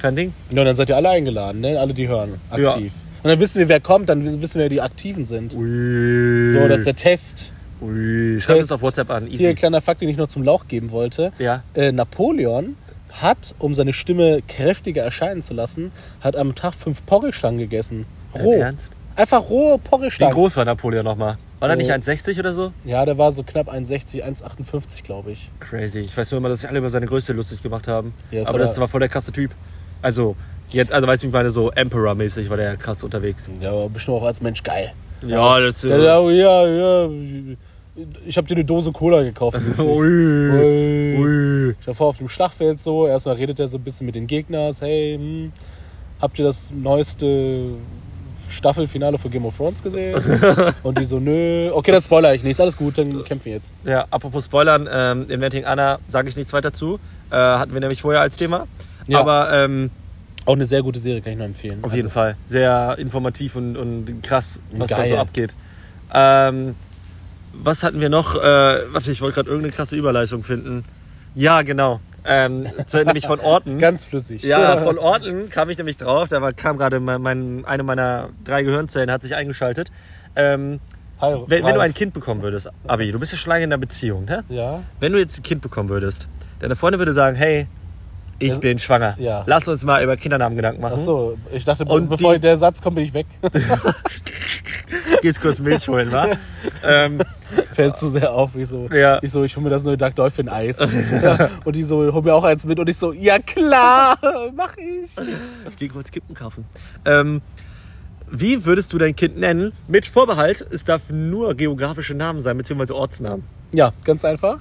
Kein 0.00 0.16
Ding. 0.16 0.32
Ja, 0.50 0.64
dann 0.64 0.74
seid 0.74 0.88
ihr 0.88 0.96
alle 0.96 1.10
eingeladen, 1.10 1.60
ne? 1.60 1.78
Alle, 1.78 1.92
die 1.92 2.08
hören. 2.08 2.40
Ja. 2.56 2.70
Aktiv. 2.70 2.92
Und 3.22 3.28
dann 3.28 3.40
wissen 3.40 3.58
wir, 3.58 3.68
wer 3.68 3.80
kommt, 3.80 4.08
dann 4.08 4.24
wissen 4.24 4.40
wir, 4.40 4.62
wer 4.62 4.68
die 4.70 4.80
Aktiven 4.80 5.26
sind. 5.26 5.54
Ui. 5.54 6.50
So, 6.50 6.66
das 6.66 6.80
ist 6.80 6.86
der 6.86 6.94
Test. 6.94 7.52
Ui. 7.82 8.40
Schreibt 8.40 8.60
uns 8.60 8.72
auf 8.72 8.80
WhatsApp 8.80 9.10
an. 9.10 9.26
Easy. 9.26 9.36
Hier, 9.38 9.54
kleiner 9.54 9.82
Fakt, 9.82 10.00
den 10.00 10.08
ich 10.08 10.16
noch 10.16 10.28
zum 10.28 10.44
Lauch 10.44 10.66
geben 10.66 10.92
wollte. 10.92 11.32
Ja. 11.38 11.62
Äh, 11.74 11.92
Napoleon 11.92 12.76
hat, 13.10 13.54
um 13.58 13.74
seine 13.74 13.92
Stimme 13.92 14.40
kräftiger 14.48 15.02
erscheinen 15.02 15.42
zu 15.42 15.52
lassen, 15.52 15.92
hat 16.20 16.36
am 16.36 16.54
Tag 16.54 16.74
fünf 16.74 17.04
Porridge-Stangen 17.04 17.58
gegessen. 17.58 18.06
Roh. 18.34 18.54
Ernst? 18.54 18.92
Einfach 19.18 19.50
rohe 19.50 19.74
Wie 19.74 19.88
Porridge-Stangen. 19.88 20.32
groß 20.32 20.56
war 20.56 20.64
Napoleon 20.64 21.04
nochmal? 21.04 21.36
War 21.58 21.68
er 21.70 21.74
nicht 21.76 21.90
Äh, 21.90 21.94
1,60 21.94 22.38
oder 22.38 22.54
so? 22.54 22.72
Ja, 22.84 23.04
der 23.04 23.18
war 23.18 23.32
so 23.32 23.42
knapp 23.42 23.68
1,60, 23.68 24.22
1,58, 24.24 25.02
glaube 25.02 25.32
ich. 25.32 25.50
Crazy. 25.58 25.98
Ich 26.00 26.16
weiß 26.16 26.30
nur 26.30 26.38
immer, 26.38 26.48
dass 26.48 26.60
sich 26.60 26.70
alle 26.70 26.78
über 26.78 26.88
seine 26.88 27.06
Größe 27.06 27.32
lustig 27.32 27.60
gemacht 27.62 27.88
haben. 27.88 28.14
Ja, 28.30 28.42
ist 28.42 28.48
aber 28.48 28.58
das 28.60 28.72
aber- 28.74 28.82
war 28.82 28.88
voll 28.88 29.00
der 29.00 29.08
krasse 29.08 29.32
Typ. 29.32 29.50
Also, 30.02 30.36
jetzt, 30.68 30.92
also 30.92 31.08
weißt 31.08 31.24
du, 31.24 31.26
wie 31.26 31.28
ich 31.30 31.32
meine, 31.34 31.50
so 31.50 31.72
Emperor-mäßig 31.72 32.48
war 32.48 32.56
der 32.56 32.76
krass 32.76 33.02
unterwegs. 33.02 33.50
Ja, 33.60 33.70
aber 33.72 33.88
bestimmt 33.88 34.16
auch 34.18 34.22
als 34.24 34.40
Mensch 34.40 34.62
geil. 34.62 34.92
Ja, 35.26 35.58
das 35.58 35.82
Ja, 35.82 35.96
ja, 35.98 36.20
ja, 36.30 36.66
ja. 37.06 37.10
ich 38.24 38.36
habe 38.36 38.46
dir 38.46 38.54
eine 38.54 38.64
Dose 38.64 38.92
Cola 38.92 39.22
gekauft. 39.22 39.58
Ui. 39.80 39.84
Ui. 39.96 41.18
Ui. 41.18 41.74
Ich 41.80 41.86
war 41.88 41.94
vor 41.94 42.06
auf 42.06 42.18
dem 42.18 42.28
Schlachtfeld 42.28 42.78
so, 42.78 43.08
erstmal 43.08 43.34
redet 43.34 43.58
er 43.58 43.66
so 43.66 43.78
ein 43.78 43.82
bisschen 43.82 44.06
mit 44.06 44.14
den 44.14 44.28
Gegnern, 44.28 44.72
hey, 44.78 45.16
hm, 45.18 45.52
habt 46.20 46.38
ihr 46.38 46.44
das 46.44 46.70
neueste 46.70 47.70
Staffelfinale 48.48 49.18
von 49.18 49.30
Game 49.30 49.44
of 49.46 49.56
Thrones 49.56 49.82
gesehen? 49.82 50.20
Und 50.82 50.98
die 50.98 51.04
so, 51.04 51.18
nö, 51.20 51.70
okay, 51.72 51.92
dann 51.92 52.02
spoiler 52.02 52.34
ich 52.34 52.42
nichts, 52.42 52.60
alles 52.60 52.76
gut, 52.76 52.98
dann 52.98 53.24
kämpfen 53.24 53.46
wir 53.46 53.52
jetzt. 53.52 53.72
Ja, 53.84 54.06
apropos 54.10 54.46
Spoilern, 54.46 54.88
ähm, 54.90 55.26
Inventing 55.30 55.64
Anna 55.64 55.98
sage 56.08 56.28
ich 56.28 56.36
nichts 56.36 56.52
weiter 56.52 56.72
zu. 56.72 56.98
Äh, 57.30 57.36
hatten 57.36 57.72
wir 57.72 57.80
nämlich 57.80 58.00
vorher 58.02 58.20
als 58.22 58.36
Thema. 58.36 58.66
Ja. 59.06 59.20
Aber 59.20 59.52
ähm, 59.52 59.90
Auch 60.44 60.54
eine 60.54 60.64
sehr 60.64 60.82
gute 60.82 60.98
Serie, 60.98 61.20
kann 61.22 61.32
ich 61.32 61.38
nur 61.38 61.46
empfehlen. 61.46 61.78
auf 61.82 61.94
jeden 61.94 62.10
Fall 62.10 62.36
sehr 62.46 62.96
informativ 62.98 63.56
und, 63.56 63.76
und 63.76 64.22
krass, 64.22 64.60
was 64.72 64.90
da 64.90 64.96
Geil. 64.98 65.08
so 65.10 65.16
abgeht. 65.18 65.54
Ähm, 66.12 66.74
was 67.52 67.82
hatten 67.82 68.00
wir 68.00 68.08
noch? 68.08 68.34
Äh, 68.36 68.40
warte, 68.40 69.10
ich 69.10 69.20
wollte 69.20 69.34
gerade 69.36 69.48
irgendeine 69.50 69.72
krasse 69.72 69.96
Überleitung 69.96 70.42
finden. 70.44 70.84
Ja, 71.34 71.62
genau. 71.62 72.00
Ähm, 72.24 72.66
zu- 72.86 73.04
nämlich 73.04 73.26
von 73.26 73.40
Orten. 73.40 73.78
Ganz 73.78 74.04
flüssig. 74.04 74.42
Ja, 74.42 74.78
von 74.78 74.98
Orten 74.98 75.48
kam 75.50 75.70
ich 75.70 75.78
nämlich 75.78 75.96
drauf. 75.96 76.28
Da 76.28 76.42
war, 76.42 76.52
kam 76.52 76.76
gerade 76.78 77.00
mein, 77.00 77.20
mein, 77.22 77.64
eine 77.64 77.82
meiner 77.82 78.30
drei 78.44 78.62
Gehirnzellen 78.62 79.10
hat 79.10 79.22
sich 79.22 79.34
eingeschaltet. 79.34 79.90
Ähm, 80.36 80.80
Hi, 81.20 81.34
wenn, 81.46 81.64
wenn 81.64 81.74
du 81.74 81.80
ein. 81.80 81.94
Kind 81.94 82.14
bekommen 82.14 82.42
würdest, 82.42 82.68
Abi, 82.86 83.10
du 83.10 83.18
bist 83.18 83.32
ja 83.32 83.38
schon 83.38 83.50
lange 83.50 83.64
in 83.64 83.72
einer 83.72 83.78
Beziehung, 83.80 84.24
ne? 84.24 84.44
Ja, 84.48 84.82
Wenn 85.00 85.12
du 85.12 85.18
jetzt 85.18 85.38
ein 85.38 85.42
Kind 85.42 85.62
bekommen 85.62 85.88
würdest, 85.88 86.28
deine 86.60 86.76
Freundin 86.76 87.00
würde 87.00 87.12
sagen, 87.12 87.36
hey, 87.36 87.66
ich 88.38 88.50
Das- 88.50 88.60
bin 88.60 88.78
schwanger. 88.78 89.16
ja. 89.18 89.42
Lass 89.46 89.66
uns 89.68 89.84
mal 89.84 90.02
über 90.02 90.16
Kindernamen 90.16 90.56
Gedanken 90.56 90.80
machen. 90.80 90.94
ach 90.96 91.00
so, 91.00 91.36
ich 91.52 91.64
dachte, 91.64 91.84
Und 91.84 92.08
bevor 92.08 92.34
die- 92.34 92.40
der 92.40 92.56
Satz 92.56 92.80
kommt, 92.82 92.96
bin 92.96 93.04
ich 93.04 93.14
weg. 93.14 93.26
Gehst 95.22 95.40
kurz 95.40 95.60
Milch 95.60 95.88
holen, 95.88 96.12
wa? 96.12 96.28
ähm, 96.84 97.20
Fällt 97.72 97.96
zu 97.96 98.08
sehr 98.08 98.32
auf. 98.32 98.54
Ich 98.56 98.68
so, 98.68 98.88
Ja. 98.92 99.18
ich, 99.22 99.30
so, 99.32 99.42
ich 99.44 99.56
hole 99.56 99.64
mir 99.64 99.70
das 99.70 99.84
neue 99.84 99.96
Duck 99.96 100.14
Dolphin 100.14 100.48
Eis. 100.48 100.78
und 101.64 101.76
die 101.76 101.82
so, 101.82 102.12
hol 102.12 102.22
mir 102.22 102.34
auch 102.34 102.44
eins 102.44 102.66
mit. 102.66 102.78
Und 102.78 102.88
ich 102.88 102.96
so, 102.96 103.12
ja 103.12 103.38
klar, 103.38 104.16
mach 104.54 104.76
ich. 104.76 105.10
ich 105.70 105.76
gehe 105.76 105.88
kurz 105.88 106.10
Kippen 106.10 106.34
kaufen. 106.34 106.64
Ähm, 107.04 107.40
wie 108.30 108.64
würdest 108.64 108.92
du 108.92 108.98
dein 108.98 109.16
Kind 109.16 109.38
nennen? 109.38 109.72
Mit 109.88 110.06
Vorbehalt, 110.06 110.64
es 110.70 110.84
darf 110.84 111.10
nur 111.10 111.54
geografische 111.54 112.14
Namen 112.14 112.40
sein, 112.40 112.56
beziehungsweise 112.58 112.94
Ortsnamen. 112.94 113.44
Ja, 113.72 113.92
ganz 114.04 114.24
einfach. 114.24 114.58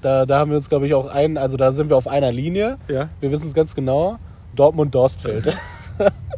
Da, 0.00 0.26
da 0.26 0.38
haben 0.38 0.50
wir 0.50 0.56
uns, 0.56 0.68
glaube 0.68 0.86
ich, 0.86 0.94
auch 0.94 1.06
ein, 1.06 1.36
also 1.36 1.56
da 1.56 1.72
sind 1.72 1.90
wir 1.90 1.96
auf 1.96 2.06
einer 2.06 2.32
Linie. 2.32 2.78
Ja. 2.88 3.08
Wir 3.20 3.30
wissen 3.30 3.46
es 3.46 3.54
ganz 3.54 3.74
genau. 3.74 4.18
Dortmund-Dorstfeld. 4.56 5.56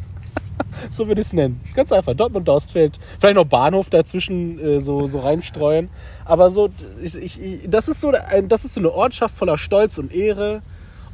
so 0.89 1.07
würde 1.07 1.21
ich 1.21 1.27
es 1.27 1.33
nennen. 1.33 1.61
Ganz 1.73 1.91
einfach. 1.91 2.13
Dortmund-Dorstfeld. 2.13 2.99
Vielleicht 3.19 3.35
noch 3.35 3.45
Bahnhof 3.45 3.89
dazwischen 3.89 4.59
äh, 4.59 4.79
so, 4.81 5.05
so 5.07 5.19
reinstreuen. 5.19 5.89
Aber 6.25 6.49
so, 6.49 6.69
ich, 7.01 7.17
ich, 7.17 7.59
das, 7.67 7.87
ist 7.87 8.01
so 8.01 8.11
ein, 8.11 8.47
das 8.47 8.65
ist 8.65 8.73
so 8.73 8.81
eine 8.81 8.91
Ortschaft 8.91 9.35
voller 9.35 9.57
Stolz 9.57 9.97
und 9.97 10.13
Ehre. 10.13 10.61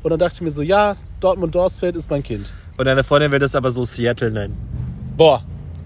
Und 0.01 0.10
dann 0.10 0.20
dachte 0.20 0.36
ich 0.36 0.41
mir 0.41 0.51
so, 0.51 0.62
ja, 0.62 0.96
Dortmund-Dorstfeld 1.20 1.96
ist 1.96 2.10
mein 2.10 2.24
Kind. 2.24 2.53
Und 2.77 2.86
deine 2.86 3.03
Freundin 3.03 3.32
wird 3.32 3.44
es 3.44 3.56
aber 3.56 3.72
so 3.72 3.84
Seattle 3.86 4.32
nennen. 4.32 4.58
Boah, 5.18 5.44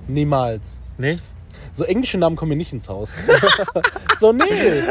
niemals. 0.07 0.79
Nee? 0.97 1.17
So 1.73 1.85
englische 1.85 2.19
Namen 2.19 2.35
kommen 2.35 2.49
mir 2.49 2.55
nicht 2.55 2.71
ins 2.71 2.87
Haus. 2.87 3.15
so, 4.19 4.31
nee. 4.31 4.43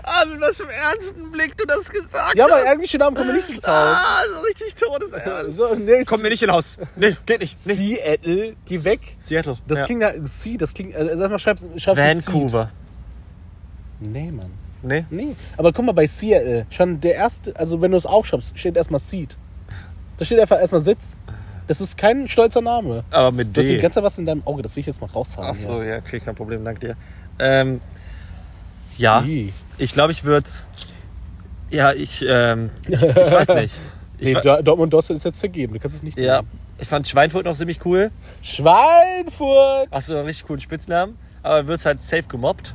Ah, 0.02 0.24
mit 0.26 0.40
was 0.40 0.56
für 0.56 0.64
einem 0.64 0.72
ernsten 0.72 1.30
Blick 1.30 1.56
du 1.56 1.64
das 1.64 1.88
gesagt 1.88 2.36
Ja, 2.36 2.44
aber 2.44 2.66
englische 2.66 2.98
Namen 2.98 3.16
kommen 3.16 3.28
mir 3.28 3.36
nicht 3.36 3.48
ins 3.50 3.66
Haus. 3.66 3.96
Ah, 3.96 4.22
so 4.34 4.40
richtig 4.40 4.74
todesernst. 4.74 5.56
So, 5.56 5.74
nee, 5.76 6.04
Kommt 6.04 6.24
mir 6.24 6.30
nicht 6.30 6.42
in 6.42 6.50
Haus. 6.50 6.78
Nee, 6.96 7.16
geht 7.24 7.38
nicht. 7.38 7.56
Nee. 7.66 7.74
Seattle, 7.74 8.56
geh 8.66 8.82
weg. 8.82 9.00
Seattle. 9.20 9.56
Das 9.68 9.78
ja. 9.78 9.86
klingt 9.86 10.02
ja, 10.02 10.12
Sie, 10.24 10.56
das 10.56 10.74
klingt, 10.74 10.94
äh, 10.96 11.16
sag 11.16 11.30
mal, 11.30 11.38
schreib, 11.38 11.58
schreib 11.76 11.96
Vancouver. 11.96 12.70
Nee, 14.00 14.32
Mann. 14.32 14.50
Nee? 14.82 15.04
Nee. 15.10 15.36
Aber 15.56 15.72
guck 15.72 15.84
mal, 15.84 15.92
bei 15.92 16.08
Seattle, 16.08 16.66
schon 16.68 16.98
der 16.98 17.14
erste, 17.14 17.54
also 17.54 17.80
wenn 17.80 17.92
du 17.92 17.96
es 17.96 18.06
aufschreibst, 18.06 18.58
steht 18.58 18.76
erstmal 18.76 18.98
Seat. 18.98 19.36
Da 20.16 20.24
steht 20.24 20.40
einfach 20.40 20.58
erstmal 20.58 20.80
Sitz. 20.80 21.16
Das 21.68 21.80
ist 21.80 21.96
kein 21.96 22.28
stolzer 22.28 22.60
Name. 22.60 23.04
Aber 23.10 23.32
mit 23.32 23.56
Du 23.56 23.60
hast 23.60 23.68
D. 23.70 23.90
Zeit 23.90 24.02
was 24.02 24.18
in 24.18 24.26
deinem 24.26 24.46
Auge, 24.46 24.62
das 24.62 24.76
will 24.76 24.80
ich 24.80 24.86
jetzt 24.86 25.00
mal 25.00 25.08
raushaben. 25.08 25.50
Ach 25.50 25.56
so, 25.56 25.82
ja, 25.82 25.98
okay, 25.98 26.20
kein 26.20 26.34
Problem, 26.34 26.64
danke 26.64 26.80
dir. 26.88 26.96
Ähm, 27.38 27.80
ja, 28.98 29.24
Wie? 29.24 29.52
ich 29.78 29.92
glaube, 29.92 30.12
ich 30.12 30.24
würde. 30.24 30.48
Ja, 31.70 31.92
ich, 31.92 32.24
ähm, 32.28 32.70
ich, 32.86 33.00
ich 33.02 33.02
weiß 33.02 33.48
nicht. 33.56 33.74
Ich, 34.18 34.34
Nee, 34.34 34.40
Dortmund 34.62 34.92
Dossel 34.92 35.16
ist 35.16 35.24
jetzt 35.24 35.40
vergeben, 35.40 35.72
du 35.72 35.80
kannst 35.80 35.96
es 35.96 36.02
nicht 36.04 36.16
ja, 36.16 36.36
nehmen. 36.42 36.48
ich 36.78 36.86
fand 36.86 37.08
Schweinfurt 37.08 37.44
noch 37.44 37.56
ziemlich 37.56 37.84
cool. 37.84 38.12
Schweinfurt! 38.40 39.88
Hast 39.90 40.08
du 40.10 40.16
einen 40.16 40.26
richtig 40.26 40.46
coolen 40.46 40.60
Spitznamen, 40.60 41.16
aber 41.42 41.66
wirst 41.66 41.86
halt 41.86 42.02
safe 42.04 42.24
gemobbt. 42.28 42.74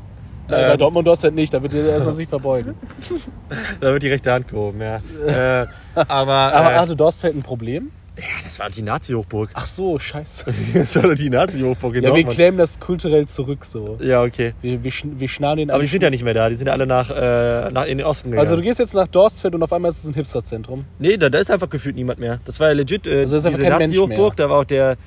Nein, 0.49 0.61
bei 0.61 0.71
Ähm, 0.73 0.77
Dortmund 0.77 1.07
Dossel 1.07 1.31
nicht, 1.31 1.53
da 1.53 1.61
wird 1.61 1.71
dir 1.73 1.87
erstmal 1.89 2.13
sich 2.13 2.27
verbeugen. 2.27 2.75
da 3.79 3.87
wird 3.89 4.03
die 4.03 4.09
rechte 4.09 4.31
Hand 4.31 4.47
gehoben, 4.49 4.81
ja. 4.81 4.97
äh, 5.25 5.67
aber 5.95 6.33
Aber 6.33 6.73
äh, 6.73 6.77
hatte 6.79 6.95
Dorstfeld 6.95 7.35
ein 7.35 7.43
Problem? 7.43 7.91
Ja, 8.17 8.23
das 8.43 8.59
war 8.59 8.69
die 8.69 8.81
Nazi-Hochburg. 8.81 9.49
Ach 9.53 9.65
so, 9.65 9.99
scheiße. 9.99 10.45
Das 10.73 10.95
war 10.95 11.03
doch 11.03 11.15
die 11.15 11.29
Nazi-Hochburg 11.29 11.95
in 11.95 12.03
Ja, 12.03 12.15
wir 12.15 12.23
claimen 12.25 12.57
das 12.57 12.79
kulturell 12.79 13.25
zurück 13.27 13.63
so. 13.63 13.97
Ja, 14.01 14.23
okay. 14.23 14.53
Wir, 14.61 14.83
wir, 14.83 14.91
schn- 14.91 15.19
wir 15.19 15.27
schnallen 15.27 15.57
den 15.57 15.71
Aber 15.71 15.81
die 15.83 15.87
sind 15.89 16.01
ja 16.03 16.09
nicht 16.09 16.23
mehr 16.23 16.33
da, 16.33 16.49
die 16.49 16.55
sind 16.55 16.67
alle 16.69 16.87
nach, 16.87 17.09
äh, 17.09 17.71
nach 17.71 17.85
in 17.85 17.99
den 17.99 18.07
Osten 18.07 18.31
gegangen. 18.31 18.45
Also 18.45 18.55
du 18.55 18.61
gehst 18.63 18.79
jetzt 18.79 18.93
nach 18.95 19.07
Dorstfeld 19.07 19.53
und 19.55 19.63
auf 19.63 19.71
einmal 19.71 19.89
ist 19.89 20.03
es 20.03 20.09
ein 20.09 20.13
Hipsterzentrum. 20.15 20.85
Nee, 20.99 21.17
da, 21.17 21.29
da 21.29 21.39
ist 21.39 21.51
einfach 21.51 21.69
gefühlt 21.69 21.95
niemand 21.95 22.19
mehr. 22.19 22.39
Das 22.45 22.59
war 22.59 22.67
ja 22.67 22.73
legit 22.73 23.05
äh, 23.07 23.19
Also 23.21 23.49
diese 23.49 23.61
Nazi-Hochburg. 23.63 24.35
Da 24.35 24.49
war 24.49 24.59
auch 24.59 24.65
der. 24.65 24.97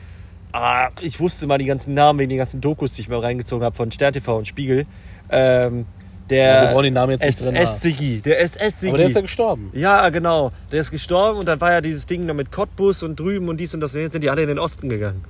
Ah, 0.53 0.88
ich 1.01 1.20
wusste 1.20 1.46
mal 1.46 1.59
die 1.59 1.66
ganzen 1.66 1.94
Namen 1.94 2.18
wegen 2.18 2.29
den 2.31 2.38
ganzen 2.38 2.61
Dokus, 2.61 2.94
die 2.94 3.03
ich 3.03 3.09
mal 3.09 3.20
reingezogen 3.20 3.64
habe 3.64 3.77
von 3.77 3.92
Stern 3.92 4.12
TV 4.12 4.37
und 4.38 4.49
Spiegel. 4.49 4.85
Ähm, 5.31 5.87
der 6.30 6.46
Ja, 6.46 6.62
wir 6.62 6.72
brauchen 6.72 6.84
den 6.84 6.94
Namen 6.94 7.12
jetzt 7.12 7.24
nicht 7.24 7.44
drin. 7.44 7.56
SS-Sigi. 7.56 8.20
Der 8.24 8.40
SS-Sigi. 8.40 8.88
Aber 8.90 8.98
der 8.98 9.06
ist 9.08 9.14
ja 9.16 9.20
gestorben. 9.20 9.70
ja, 9.74 10.08
genau. 10.10 10.52
Der 10.72 10.80
ist 10.80 10.90
gestorben 10.90 11.40
und 11.40 11.48
dann 11.48 11.60
war 11.60 11.72
ja 11.72 11.80
dieses 11.80 12.06
Ding 12.06 12.26
da 12.26 12.32
mit 12.34 12.50
Cottbus 12.52 13.02
und 13.02 13.18
drüben 13.18 13.48
und 13.48 13.58
dies 13.58 13.74
und 13.74 13.80
das. 13.80 13.94
Und 13.94 14.00
jetzt 14.00 14.12
sind 14.12 14.22
die 14.22 14.30
alle 14.30 14.42
in 14.42 14.48
den 14.48 14.58
Osten 14.58 14.88
gegangen. 14.88 15.24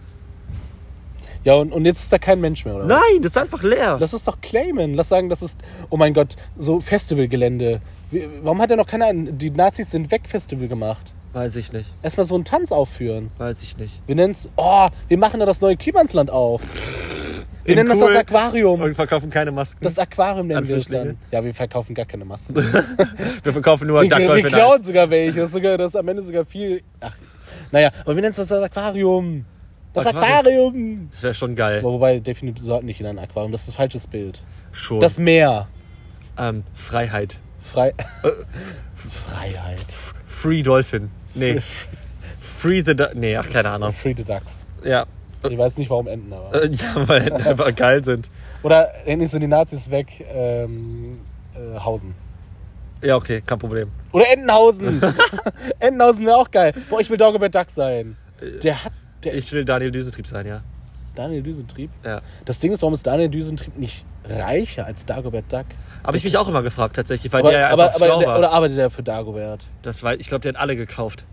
Ja, 1.43 1.55
und, 1.55 1.73
und 1.73 1.87
jetzt 1.87 2.01
ist 2.01 2.13
da 2.13 2.19
kein 2.19 2.39
Mensch 2.41 2.67
mehr, 2.67 2.75
oder? 2.75 2.85
was? 2.87 3.01
Nein, 3.01 3.23
das 3.23 3.33
ist 3.33 3.39
einfach 3.39 3.63
leer. 3.63 3.97
Lass 3.99 4.13
es 4.13 4.25
doch 4.25 4.41
claimen. 4.43 4.93
Lass 4.93 5.09
sagen, 5.09 5.31
das 5.31 5.41
ist, 5.41 5.59
oh 5.89 5.97
mein 5.97 6.13
Gott, 6.13 6.37
so 6.59 6.81
Festivalgelände. 6.81 7.81
Wie- 8.11 8.29
Warum 8.43 8.61
hat 8.61 8.71
er 8.71 8.77
noch 8.77 8.87
keine, 8.87 9.33
die 9.33 9.51
Nazis 9.51 9.91
sind 9.91 10.11
weg 10.11 10.23
Festival 10.29 10.69
gemacht? 10.69 11.15
Weiß 11.33 11.57
ich 11.57 11.73
nicht. 11.73 11.95
Erstmal 12.03 12.27
so 12.27 12.35
einen 12.35 12.45
Tanz 12.45 12.73
aufführen. 12.73 13.31
Weiß 13.39 13.63
ich 13.63 13.79
nicht. 13.79 14.03
Wir 14.07 14.17
nennen 14.17 14.33
es, 14.33 14.49
oh, 14.57 14.89
wir 15.09 15.17
machen 15.17 15.41
da 15.41 15.47
das 15.47 15.61
neue 15.63 15.77
Klimansland 15.77 16.29
auf. 16.31 16.61
Wir 17.65 17.77
nennen 17.77 17.89
das 17.91 18.01
cool. 18.01 18.09
das 18.09 18.17
Aquarium. 18.17 18.81
Und 18.81 18.95
verkaufen 18.95 19.31
keine 19.31 19.53
Masken. 19.53 19.83
Das 19.83 19.99
Aquarium 19.99 20.47
nennen 20.47 20.67
wir 20.67 20.77
es 20.79 20.89
dann. 20.89 21.19
Ja, 21.31 21.45
wir 21.45 21.55
verkaufen 21.55 21.95
gar 21.95 22.07
keine 22.07 22.25
Masken. 22.25 22.57
wir 23.43 23.53
verkaufen 23.53 23.87
nur 23.87 24.03
Wir, 24.03 24.11
wir, 24.11 24.35
wir 24.37 24.43
klauen 24.45 24.83
sogar 24.83 25.11
welche. 25.11 25.41
Das 25.41 25.49
ist, 25.51 25.55
sogar, 25.55 25.77
das 25.77 25.93
ist 25.93 25.97
am 25.97 26.09
Ende 26.09 26.23
sogar 26.23 26.45
viel. 26.45 26.83
Ach, 27.01 27.15
naja, 27.71 27.91
aber 28.01 28.15
wir 28.15 28.23
nennen 28.23 28.31
es 28.31 28.37
das, 28.37 28.49
das 28.49 28.63
Aquarium. 28.63 29.45
Das 29.93 30.07
Aquarium. 30.07 31.09
Das 31.11 31.23
wäre 31.23 31.35
schon 31.35 31.55
geil. 31.55 31.83
Wobei, 31.83 32.21
definitiv 32.21 32.65
sollten 32.65 32.87
nicht 32.87 33.01
in 33.01 33.07
ein 33.07 33.19
Aquarium. 33.19 33.53
Das 33.53 33.63
ist 33.63 33.71
ein 33.71 33.77
falsches 33.77 34.07
Bild. 34.07 34.43
Schon. 34.73 35.01
Das 35.01 35.19
Meer. 35.19 35.69
ähm, 36.39 36.63
Freiheit. 36.75 37.39
Frei. 37.59 37.93
Freiheit. 38.95 39.87
Free 40.25 40.63
Dolphin. 40.63 41.11
Nee. 41.35 41.59
Free 42.41 42.83
the 42.85 42.95
Du- 42.95 43.11
Nee, 43.15 43.37
ach, 43.37 43.49
keine 43.49 43.71
Ahnung. 43.71 43.93
Free 43.93 44.15
the 44.17 44.25
Ducks. 44.25 44.67
Ja. 44.85 45.07
Ich 45.49 45.57
weiß 45.59 45.79
nicht, 45.79 45.91
warum 45.91 46.07
Enten, 46.07 46.33
aber. 46.33 46.63
Äh, 46.63 46.69
Ja, 46.69 47.09
weil 47.09 47.25
die 47.25 47.33
einfach 47.33 47.75
geil 47.75 48.05
sind. 48.05 48.31
Oder 48.63 49.07
endlich 49.07 49.31
sind 49.31 49.41
die 49.41 49.47
Nazis 49.47 49.91
weg. 49.91 50.25
Ähm, 50.33 51.21
äh, 51.55 51.79
Hausen. 51.79 52.15
Ja, 53.03 53.17
okay, 53.17 53.43
kein 53.45 53.59
Problem. 53.59 53.91
Oder 54.13 54.31
Entenhausen. 54.31 55.01
Entenhausen 55.79 56.27
wäre 56.27 56.37
auch 56.37 56.51
geil. 56.51 56.75
Boah, 56.91 57.01
ich 57.01 57.09
will 57.09 57.17
Dagobert 57.17 57.55
Duck 57.55 57.71
sein. 57.71 58.17
Der 58.63 58.85
hat. 58.85 58.93
Der 59.25 59.35
Ich 59.35 59.53
will 59.53 59.65
Daniel 59.65 59.91
Düsentrieb 59.91 60.27
sein, 60.27 60.47
ja. 60.47 60.63
Daniel 61.15 61.43
Düsentrieb. 61.43 61.91
Ja. 62.05 62.21
Das 62.45 62.59
Ding 62.61 62.73
ist, 62.73 62.83
warum 62.83 62.95
ist 62.95 63.07
Daniel 63.07 63.29
Düsentrieb 63.29 63.79
nicht 63.79 64.05
reicher 64.25 64.87
als 64.87 65.05
Dagobert 65.07 65.53
Duck? 65.53 65.67
Habe 66.05 66.17
ich 66.17 66.25
mich 66.25 66.37
auch 66.37 66.49
immer 66.49 66.63
gefragt, 66.63 66.97
tatsächlich, 66.97 67.33
weil 67.33 67.41
Aber, 67.41 67.51
der 67.51 67.61
ja 67.61 67.71
aber, 67.71 67.95
aber 67.95 68.07
der, 68.07 68.39
oder 68.39 68.51
arbeitet 68.53 68.79
er 68.79 68.91
für 68.91 69.03
Dagobert? 69.03 69.67
das 69.83 70.03
war, 70.03 70.15
ich 70.15 70.29
glaube, 70.29 70.41
der 70.41 70.55
hat 70.55 70.61
alle 70.61 70.77
gekauft. 70.77 71.25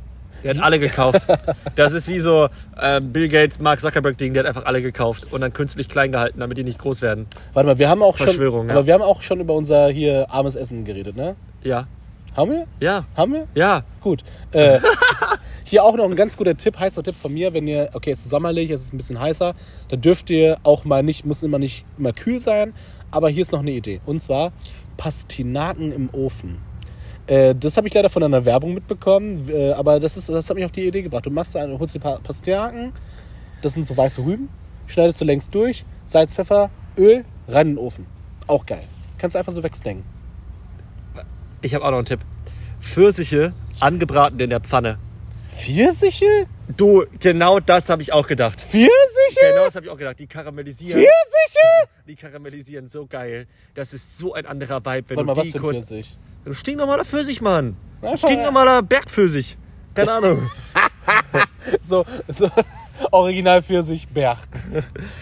Der 0.43 0.55
hat 0.55 0.63
alle 0.63 0.79
gekauft. 0.79 1.27
Das 1.75 1.93
ist 1.93 2.07
wie 2.07 2.19
so 2.19 2.49
äh, 2.79 3.01
Bill 3.01 3.27
Gates, 3.27 3.59
Mark 3.59 3.81
Zuckerberg-Ding, 3.81 4.33
der 4.33 4.43
hat 4.43 4.47
einfach 4.47 4.65
alle 4.65 4.81
gekauft 4.81 5.27
und 5.31 5.41
dann 5.41 5.53
künstlich 5.53 5.89
klein 5.89 6.11
gehalten, 6.11 6.39
damit 6.39 6.57
die 6.57 6.63
nicht 6.63 6.79
groß 6.79 7.01
werden. 7.01 7.27
Warte 7.53 7.67
mal, 7.67 7.77
wir 7.77 7.89
haben 7.89 8.01
auch 8.01 8.17
schon. 8.17 8.27
Verschwörung, 8.27 8.67
ja. 8.67 8.75
Aber 8.75 8.85
wir 8.85 8.93
haben 8.93 9.01
auch 9.01 9.21
schon 9.21 9.39
über 9.39 9.53
unser 9.53 9.89
hier 9.89 10.29
armes 10.29 10.55
Essen 10.55 10.85
geredet, 10.85 11.15
ne? 11.15 11.35
Ja. 11.63 11.87
Haben 12.35 12.51
wir? 12.51 12.67
Ja. 12.79 13.05
Haben 13.15 13.33
wir? 13.33 13.47
Ja. 13.55 13.83
Gut. 14.01 14.23
Äh, 14.51 14.79
hier 15.63 15.83
auch 15.83 15.95
noch 15.95 16.05
ein 16.05 16.15
ganz 16.15 16.37
guter 16.37 16.55
Tipp, 16.55 16.77
heißer 16.79 17.01
Tipp 17.03 17.15
von 17.15 17.33
mir, 17.33 17.53
wenn 17.53 17.67
ihr, 17.67 17.89
okay, 17.93 18.11
es 18.11 18.19
ist 18.19 18.29
sommerlich, 18.29 18.69
es 18.69 18.83
ist 18.83 18.93
ein 18.93 18.97
bisschen 18.97 19.19
heißer, 19.19 19.55
dann 19.89 20.01
dürft 20.01 20.29
ihr 20.29 20.57
auch 20.63 20.85
mal 20.85 21.03
nicht, 21.03 21.25
muss 21.25 21.43
immer 21.43 21.59
nicht 21.59 21.83
immer 21.97 22.13
kühl 22.13 22.39
sein, 22.39 22.73
aber 23.11 23.29
hier 23.29 23.41
ist 23.41 23.51
noch 23.51 23.61
eine 23.61 23.71
Idee. 23.71 24.01
Und 24.05 24.21
zwar 24.21 24.51
Pastinaken 24.97 25.91
im 25.91 26.09
Ofen. 26.13 26.59
Äh, 27.27 27.53
das 27.55 27.75
habe 27.77 27.87
ich 27.87 27.93
leider 27.93 28.09
von 28.09 28.23
einer 28.23 28.45
Werbung 28.45 28.73
mitbekommen, 28.73 29.49
äh, 29.49 29.71
aber 29.73 29.99
das, 29.99 30.15
ist, 30.17 30.29
das 30.29 30.49
hat 30.49 30.55
mich 30.55 30.65
auf 30.65 30.71
die 30.71 30.87
Idee 30.87 31.01
gebracht. 31.01 31.25
Du 31.25 31.29
machst, 31.29 31.55
da- 31.55 31.67
holst 31.77 31.93
die 31.95 31.99
Pa- 31.99 32.19
Pastinaken, 32.23 32.93
das 33.61 33.73
sind 33.73 33.83
so 33.83 33.95
weiße 33.97 34.23
Rüben, 34.23 34.49
schneidest 34.87 35.19
du 35.21 35.25
längst 35.25 35.53
durch, 35.53 35.83
Salz, 36.05 36.33
Pfeffer, 36.35 36.69
Öl, 36.97 37.25
rein 37.47 37.67
in 37.67 37.75
den 37.75 37.77
Ofen. 37.83 38.05
Auch 38.47 38.65
geil. 38.65 38.83
Kannst 39.17 39.35
du 39.35 39.39
einfach 39.39 39.51
so 39.51 39.61
wegsnacken. 39.61 40.03
Ich 41.61 41.73
habe 41.75 41.83
auch 41.85 41.89
noch 41.91 41.97
einen 41.97 42.05
Tipp. 42.05 42.19
Pfirsiche 42.79 43.51
angebraten 43.79 44.39
in 44.39 44.49
der 44.49 44.61
Pfanne. 44.61 44.97
Pfirsiche? 45.49 46.45
Du, 46.77 47.03
genau 47.19 47.59
das 47.59 47.89
habe 47.89 48.01
ich 48.01 48.13
auch 48.13 48.27
gedacht. 48.27 48.59
Pfirsiche? 48.59 48.89
Genau 49.41 49.65
das 49.65 49.75
habe 49.75 49.85
ich 49.85 49.91
auch 49.91 49.97
gedacht. 49.97 50.19
Die 50.19 50.27
karamellisieren. 50.27 50.93
Pfirsiche? 51.01 51.91
Die 52.07 52.15
karamellisieren 52.15 52.87
so 52.87 53.05
geil. 53.05 53.47
Das 53.75 53.93
ist 53.93 54.17
so 54.17 54.33
ein 54.33 54.45
anderer 54.45 54.79
Vibe, 54.85 55.09
wenn 55.09 55.17
Warte 55.17 55.25
mal, 55.27 55.33
du 55.33 55.39
was 55.39 55.45
die 55.47 55.51
für 55.51 55.57
ein 55.57 55.61
kurz. 55.61 55.77
Pfirsich? 55.87 56.17
Ein 56.45 56.53
stinknormaler 56.53 57.05
Pfirsich, 57.05 57.41
Mann. 57.41 57.75
Ein 58.01 58.09
Einfach, 58.09 58.27
stinknormaler 58.27 58.81
Bergpfirsich. 58.83 59.57
Keine 59.93 60.11
Ahnung. 60.11 60.49
So, 61.81 62.05
so 62.29 62.49
Original 63.11 63.61
Pfirsich 63.61 64.07
Berg. 64.07 64.37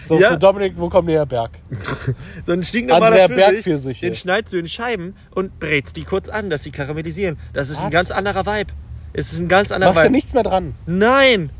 So, 0.00 0.16
Ja. 0.18 0.30
für 0.30 0.38
Dominik, 0.38 0.74
wo 0.76 0.88
kommt 0.88 1.08
der 1.08 1.26
Berg? 1.26 1.50
So 2.44 2.52
ein 2.52 2.62
stinknormaler 2.62 3.06
Andrea 3.06 3.26
Pfirsich, 3.28 3.44
Bergpfirsiche. 3.64 4.06
den 4.06 4.14
schneidest 4.14 4.52
du 4.54 4.58
in 4.58 4.68
Scheiben 4.68 5.16
und 5.34 5.58
brätst 5.58 5.96
die 5.96 6.04
kurz 6.04 6.28
an, 6.28 6.48
dass 6.48 6.62
die 6.62 6.70
karamellisieren. 6.70 7.36
Das 7.52 7.68
ist 7.70 7.78
ein 7.80 7.86
Was? 7.86 7.92
ganz 7.92 8.10
anderer 8.12 8.46
Vibe. 8.46 8.72
Es 9.12 9.32
ist 9.32 9.40
ein 9.40 9.48
ganz 9.48 9.72
anderer 9.72 9.90
Mach 9.90 9.96
ich 9.96 10.04
ja 10.04 10.08
Vibe. 10.08 10.12
nichts 10.12 10.34
mehr 10.34 10.42
dran. 10.44 10.74
Nein! 10.86 11.50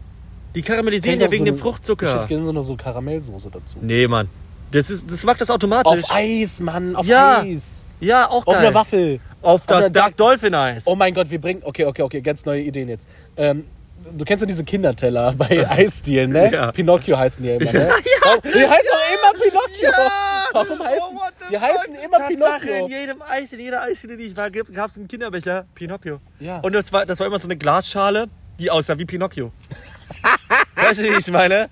Die 0.57 0.62
karamellisieren 0.62 1.21
ja 1.21 1.31
wegen 1.31 1.40
so 1.40 1.45
dem 1.45 1.49
eine- 1.53 1.57
Ich 1.57 1.62
Fruchtzucker. 1.62 2.14
hätte 2.16 2.27
gerne 2.27 2.45
so 2.47 2.53
noch 2.53 2.64
so 2.64 2.75
Karamellsoße 2.77 3.51
dazu. 3.53 3.77
Nee, 3.81 4.09
Mann. 4.09 4.29
Das, 4.73 4.90
ist, 4.90 5.09
das 5.09 5.23
macht 5.25 5.40
das 5.40 5.51
automatisch. 5.51 6.03
Auf 6.03 6.11
Eis, 6.12 6.59
Mann, 6.61 6.97
auf 6.97 7.07
Ja. 7.07 7.42
Eis. 7.42 7.88
Ja, 8.01 8.27
auch 8.29 8.45
Auf 8.47 8.55
geil. 8.55 8.57
einer 8.66 8.75
Waffel. 8.75 9.21
Auf 9.42 9.64
das 9.66 9.77
einer 9.77 9.90
Dark 9.90 10.16
Dolphin 10.16 10.55
Eis. 10.55 10.87
Oh 10.87 10.97
mein 10.97 11.14
Gott, 11.14 11.31
wir 11.31 11.40
bringen. 11.40 11.62
Okay, 11.64 11.85
okay, 11.85 12.03
okay, 12.03 12.21
ganz 12.21 12.45
neue 12.45 12.62
Ideen 12.62 12.88
jetzt. 12.88 13.07
Ähm, 13.37 13.64
du 14.16 14.25
kennst 14.25 14.42
ja 14.42 14.47
diese 14.47 14.64
Kinderteller 14.64 15.35
bei 15.38 15.69
Eisdielen, 15.71 16.33
ne? 16.33 16.51
Ja. 16.53 16.73
Pinocchio 16.73 17.16
heißen 17.16 17.42
die 17.42 17.51
ja 17.51 17.57
immer, 17.57 17.73
ne? 17.73 17.88
Ja, 17.88 17.95
Warum- 18.25 18.40
die 18.42 18.66
heißen 18.66 18.90
auch 18.92 19.14
immer 19.14 19.45
Pinocchio. 19.45 19.83
Ja! 19.90 20.47
Warum 20.53 20.79
heißen 20.81 21.01
Oh, 21.03 21.14
what 21.14 21.33
the 21.40 21.47
die 21.51 21.59
heißen 21.61 21.95
immer 22.05 22.19
Tatsache, 22.19 22.61
Pinocchio? 22.66 22.87
In 22.87 22.92
jedem 22.92 23.23
Eis, 23.23 23.53
in 23.53 23.61
jeder 23.61 23.83
Eisdiele, 23.83 24.16
die 24.16 24.25
ich 24.25 24.37
war, 24.37 24.51
gab 24.51 24.90
es 24.90 24.97
einen 24.99 25.07
Kinderbecher 25.09 25.66
Pinocchio. 25.75 26.21
Ja. 26.40 26.59
Und 26.61 26.73
das 26.75 26.92
war, 26.92 27.07
das 27.07 27.21
war 27.21 27.27
immer 27.27 27.38
so 27.40 27.47
eine 27.47 27.57
Glasschale, 27.57 28.27
die 28.59 28.71
aussah 28.71 28.99
wie 28.99 29.05
Pinocchio. 29.05 29.53
Weißt 30.77 31.01
du, 31.01 31.05
wie 31.05 31.19
ich 31.19 31.31
meine? 31.31 31.69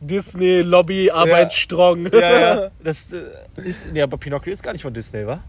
Disney 0.00 0.60
Lobby 0.62 1.10
Arbeit 1.10 1.50
Ja. 1.52 1.56
strong. 1.58 2.06
Ja, 2.12 2.40
ja. 2.40 2.70
Das 2.82 3.12
äh, 3.12 3.22
ist, 3.64 3.92
nee, 3.92 4.02
aber 4.02 4.16
Pinocchio 4.16 4.52
ist 4.52 4.62
gar 4.62 4.72
nicht 4.72 4.82
von 4.82 4.92
Disney, 4.94 5.26
wa? 5.26 5.40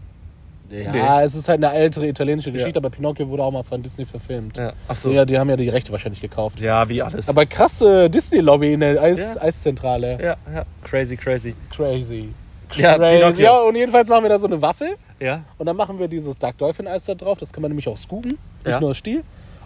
Ja, 0.70 1.22
es 1.22 1.34
ist 1.34 1.48
halt 1.48 1.62
eine 1.62 1.72
ältere 1.74 2.08
italienische 2.08 2.50
Geschichte, 2.50 2.74
Ja. 2.74 2.80
aber 2.80 2.90
Pinocchio 2.90 3.28
wurde 3.28 3.42
auch 3.44 3.50
mal 3.52 3.62
von 3.62 3.82
Disney 3.82 4.06
verfilmt. 4.06 4.56
Ja. 4.56 4.72
Ach 4.88 4.96
so. 4.96 5.12
Ja, 5.12 5.24
die 5.24 5.38
haben 5.38 5.48
ja 5.50 5.56
die 5.56 5.68
Rechte 5.68 5.92
wahrscheinlich 5.92 6.20
gekauft. 6.20 6.58
Ja, 6.58 6.88
wie 6.88 7.00
alles. 7.02 7.28
Aber 7.28 7.46
krasse 7.46 8.08
Disney-Lobby 8.10 8.72
in 8.72 8.80
der 8.80 9.00
Eis 9.00 9.34
Ja. 9.36 9.42
Eiszentrale. 9.42 10.18
ja, 10.20 10.36
ja. 10.52 10.64
Crazy, 10.82 11.16
crazy. 11.16 11.54
Crazy. 11.70 12.30
Ja, 12.76 12.96
Crazy. 12.96 13.14
Pinocchio. 13.18 13.44
Ja, 13.44 13.58
und 13.60 13.76
jedenfalls 13.76 14.08
machen 14.08 14.24
wir 14.24 14.30
da 14.30 14.38
so 14.38 14.46
eine 14.46 14.60
Waffel 14.62 14.96
Ja. 15.20 15.44
und 15.58 15.66
dann 15.66 15.76
machen 15.76 15.98
wir 16.00 16.08
dieses 16.08 16.38
Dark 16.40 16.58
Dolphin 16.58 16.88
Eis 16.88 17.04
da 17.04 17.14
drauf. 17.14 17.38
Das 17.38 17.52
kann 17.52 17.62
man 17.62 17.70
nämlich 17.70 17.86
auch 17.86 17.96
scoopen, 17.98 18.30
nicht 18.32 18.38
Ja. 18.66 18.80
nur 18.80 18.94
Stiel. 18.96 19.22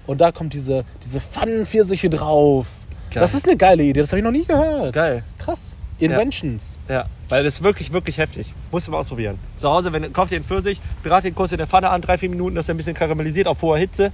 Und 0.09 0.23
da 0.23 0.33
kommt 0.33 0.55
diese, 0.55 0.87
diese 1.05 1.21
Pfannenpfirsiche 1.21 2.09
drauf. 2.09 2.67
Geil. 3.11 3.21
Das 3.21 3.35
ist 3.35 3.47
eine 3.47 3.59
geile 3.59 3.83
Idee, 3.83 4.01
das 4.01 4.11
habe 4.11 4.19
ich 4.19 4.25
noch 4.25 4.33
nie 4.33 4.45
gehört. 4.45 4.95
Geil. 4.95 5.23
Krass. 5.37 5.77
Inventions. 5.99 6.79
Ja, 6.89 7.07
weil 7.29 7.45
das 7.45 7.57
ist 7.57 7.63
wirklich, 7.63 7.93
wirklich 7.93 8.17
heftig. 8.17 8.55
Musst 8.71 8.87
du 8.87 8.93
mal 8.93 8.99
ausprobieren. 8.99 9.39
Zu 9.57 9.69
Hause, 9.69 9.93
wenn 9.93 10.11
kauft 10.13 10.33
ihr 10.33 10.39
den 10.39 10.45
Pfirsich, 10.45 10.81
brat 11.03 11.25
den 11.25 11.35
kurz 11.35 11.53
in 11.53 11.59
der 11.59 11.67
Pfanne 11.67 11.91
an, 11.91 12.01
drei, 12.01 12.17
vier 12.17 12.31
Minuten, 12.31 12.57
dass 12.57 12.69
er 12.69 12.75
ein 12.75 12.79
bisschen 12.79 12.95
karamellisiert 12.95 13.47
auf 13.49 13.61
hoher 13.61 13.77
Hitze. 13.77 14.11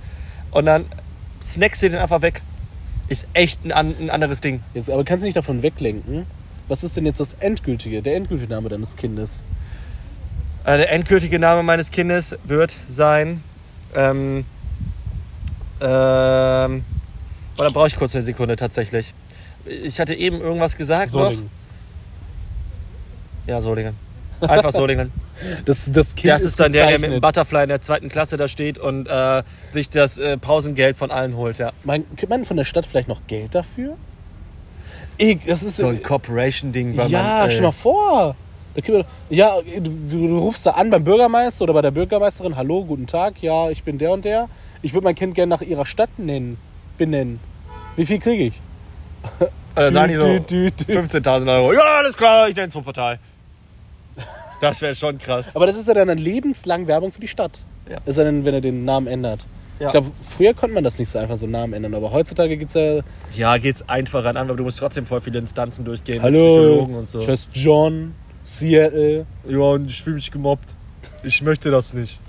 Und 0.51 0.67
dann 0.67 0.85
snackst 1.45 1.83
du 1.83 1.91
den 1.91 1.99
einfach 2.01 2.23
weg. 2.23 2.43
Ist 3.07 3.29
echt 3.33 3.61
ein, 3.65 3.95
ein 4.01 4.11
anderes 4.11 4.41
Ding. 4.41 4.63
Jetzt, 4.75 4.91
aber 4.91 5.05
kannst 5.05 5.23
du 5.23 5.27
nicht 5.27 5.37
davon 5.37 5.63
weglenken. 5.63 6.27
Was 6.67 6.83
ist 6.83 6.97
denn 6.97 7.07
jetzt 7.07 7.21
das 7.21 7.35
endgültige, 7.35 8.03
der 8.03 8.17
endgültige 8.17 8.51
Name 8.51 8.69
deines 8.69 8.97
Kindes? 8.97 9.45
Äh, 10.65 10.79
der 10.79 10.91
endgültige 10.91 11.39
Name 11.39 11.63
meines 11.63 11.93
Kindes 11.93 12.35
wird 12.43 12.73
sein. 12.89 13.45
Ähm. 13.95 14.45
Ähm. 15.81 16.85
Oh, 17.57 17.63
da 17.63 17.69
brauche 17.71 17.87
ich 17.89 17.97
kurz 17.97 18.15
eine 18.15 18.25
Sekunde 18.25 18.57
tatsächlich. 18.57 19.15
Ich 19.67 20.01
hatte 20.01 20.15
eben 20.15 20.41
irgendwas 20.41 20.77
gesagt. 20.77 21.11
Solingen. 21.11 21.45
Noch. 21.45 21.51
Ja, 23.49 23.61
Solingen. 23.61 23.95
Einfach 24.41 24.73
Solingen. 24.73 25.13
Das, 25.65 25.91
das 25.91 26.15
Kind 26.15 26.33
Das 26.33 26.43
ist 26.43 26.61
dann 26.61 26.71
der, 26.71 26.87
der 26.87 26.99
mit 27.01 27.11
dem. 27.11 27.21
Butterfly 27.21 27.65
in 27.65 27.69
der 27.69 27.83
zweiten 27.83 28.09
Klasse 28.09 28.37
da 28.37 28.47
steht 28.47 28.79
und 28.79 29.09
äh, 29.09 29.43
sich 29.73 29.91
das 29.91 30.17
äh, 30.17 30.37
Pausengeld 30.39 30.97
von 30.97 31.11
allen 31.11 31.37
holt, 31.37 31.59
ja. 31.59 31.73
Man, 31.83 32.05
kriegt 32.17 32.31
man 32.31 32.45
von 32.45 32.57
der 32.57 32.65
Stadt 32.65 32.87
vielleicht 32.87 33.09
noch 33.09 33.21
Geld 33.27 33.53
dafür? 33.53 33.97
Ich, 35.19 35.41
das 35.45 35.65
ist 35.65 35.79
So 35.79 35.89
ein 35.89 36.01
Corporation-Ding, 36.01 36.97
weil 36.97 37.11
Ja, 37.11 37.21
man. 37.41 37.47
äh, 37.49 37.51
stell 37.51 37.63
mal 37.63 37.73
vor. 37.73 38.37
Wir, 38.77 39.05
ja, 39.29 39.57
du, 39.81 39.91
du 40.09 40.39
rufst 40.39 40.67
da 40.67 40.71
an 40.71 40.91
beim 40.91 41.03
Bürgermeister 41.03 41.65
oder 41.65 41.73
bei 41.75 41.83
der 41.83 41.91
Bürgermeisterin. 41.91 42.55
Hallo, 42.55 42.85
guten 42.85 43.09
Tag. 43.09 43.43
Ja, 43.43 43.71
ich 43.71 43.83
bin 43.83 43.99
der 43.99 44.13
und 44.13 44.25
der. 44.25 44.49
Ich 44.85 44.93
würde 44.93 45.05
mein 45.05 45.15
Kind 45.15 45.35
gerne 45.35 45.49
nach 45.49 45.63
ihrer 45.63 45.87
Stadt 45.87 46.11
nennen, 46.19 46.59
benennen. 46.99 47.41
Wie 47.97 48.05
viel 48.05 48.19
kriege 48.19 48.45
ich? 48.45 48.61
dann 49.75 49.95
sagen 49.95 50.09
die 50.13 50.15
so 50.15 50.39
Dü, 50.39 50.41
dü, 50.41 50.71
dü, 50.71 50.85
dü. 50.85 50.99
15.000 50.99 51.57
Euro. 51.57 51.73
Ja, 51.73 51.97
alles 52.01 52.15
klar, 52.19 52.51
ich 52.51 52.55
nenne 52.55 52.69
es 52.69 52.75
Portal. 52.75 53.19
Das 54.61 54.83
wäre 54.83 54.95
schon 54.95 55.17
krass. 55.17 55.57
Aber 55.57 55.67
das 55.67 55.77
ist 55.77 55.89
ja 55.89 55.95
dann 55.95 56.11
eine 56.11 56.21
lebenslang 56.21 56.87
Werbung 56.87 57.13
für 57.13 57.21
die 57.21 57.29
Stadt. 57.29 57.61
Ja. 57.89 57.99
Ist 58.05 58.19
ja 58.19 58.25
dann, 58.25 58.45
wenn 58.45 58.53
er 58.53 58.61
den 58.61 58.85
Namen 58.85 59.07
ändert. 59.07 59.47
Ja. 59.79 59.87
Ich 59.87 59.93
glaube, 59.93 60.11
früher 60.37 60.53
konnte 60.53 60.75
man 60.75 60.85
das 60.85 60.99
nicht 60.99 61.09
so 61.09 61.19
einfach 61.19 61.39
so 61.39 61.47
Namen 61.47 61.73
ändern, 61.73 61.95
aber 61.95 62.13
heutzutage 62.13 62.59
gibt 62.59 62.75
es 62.75 62.75
ja. 62.75 63.01
Ja, 63.35 63.57
geht's 63.57 63.89
einfacher 63.89 64.29
an, 64.29 64.37
aber 64.37 64.55
du 64.55 64.65
musst 64.65 64.79
trotzdem 64.79 65.07
voll 65.07 65.23
viele 65.23 65.39
Instanzen 65.39 65.87
durchgehen. 65.87 66.23
Hallo, 66.23 66.39
Psychologen 66.39 66.95
und 66.95 67.11
so. 67.11 67.23
ich 67.23 67.29
heiße 67.29 67.49
John, 67.55 68.15
Seattle. 68.43 69.25
Ja, 69.49 69.59
und 69.59 69.91
ich 69.91 70.03
fühle 70.03 70.17
mich 70.17 70.31
gemobbt. 70.31 70.75
Ich 71.23 71.41
möchte 71.41 71.71
das 71.71 71.95
nicht. 71.95 72.21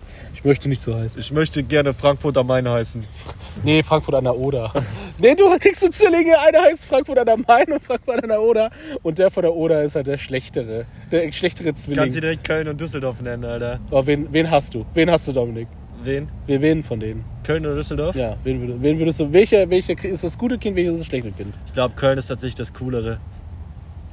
Ich 0.45 0.47
möchte 0.47 0.69
nicht 0.69 0.81
so 0.81 0.93
heißen. 0.95 1.19
Ich 1.19 1.31
möchte 1.31 1.63
gerne 1.63 1.91
Frankfurt 1.91 2.37
am 2.37 2.45
Main 2.45 2.69
heißen. 2.69 3.03
Nee, 3.63 3.81
Frankfurt 3.81 4.13
an 4.13 4.25
der 4.25 4.37
Oder. 4.37 4.71
nee, 5.17 5.33
du 5.33 5.49
kriegst 5.57 5.81
so 5.81 5.87
Zwillinge. 5.87 6.35
Einer 6.39 6.61
heißt 6.61 6.85
Frankfurt 6.85 7.17
an 7.17 7.25
der 7.25 7.37
Main 7.37 7.71
und 7.71 7.83
Frankfurt 7.83 8.21
an 8.21 8.29
der 8.29 8.39
Oder. 8.39 8.69
Und 9.01 9.17
der 9.17 9.31
von 9.31 9.41
der 9.41 9.55
Oder 9.55 9.81
ist 9.83 9.95
halt 9.95 10.05
der 10.05 10.19
schlechtere. 10.19 10.85
Der 11.11 11.31
schlechtere 11.31 11.69
Kannst 11.69 11.87
du 11.87 11.93
Zwilling. 11.93 12.13
direkt 12.13 12.43
Köln 12.43 12.67
und 12.67 12.79
Düsseldorf 12.79 13.21
nennen, 13.23 13.43
Alter. 13.43 13.79
Aber 13.89 14.05
wen, 14.05 14.27
wen 14.31 14.51
hast 14.51 14.71
du? 14.75 14.85
Wen 14.93 15.09
hast 15.09 15.27
du, 15.27 15.31
Dominik? 15.31 15.67
Wen? 16.03 16.27
Wen, 16.45 16.61
wen 16.61 16.83
von 16.83 16.99
denen? 16.99 17.25
Köln 17.43 17.65
oder 17.65 17.77
Düsseldorf? 17.77 18.15
Ja, 18.15 18.37
wen, 18.43 18.61
würd- 18.69 18.81
wen 18.83 18.99
würdest 18.99 19.19
du. 19.21 19.33
Welcher, 19.33 19.67
welcher 19.71 19.95
ist 20.05 20.23
das 20.23 20.37
gute 20.37 20.59
Kind, 20.59 20.75
welches 20.75 20.93
ist 20.93 20.99
das 20.99 21.07
schlechte 21.07 21.31
Kind? 21.31 21.55
Ich 21.65 21.73
glaube, 21.73 21.95
Köln 21.95 22.19
ist 22.19 22.27
tatsächlich 22.27 22.53
das 22.53 22.71
Coolere. 22.71 23.17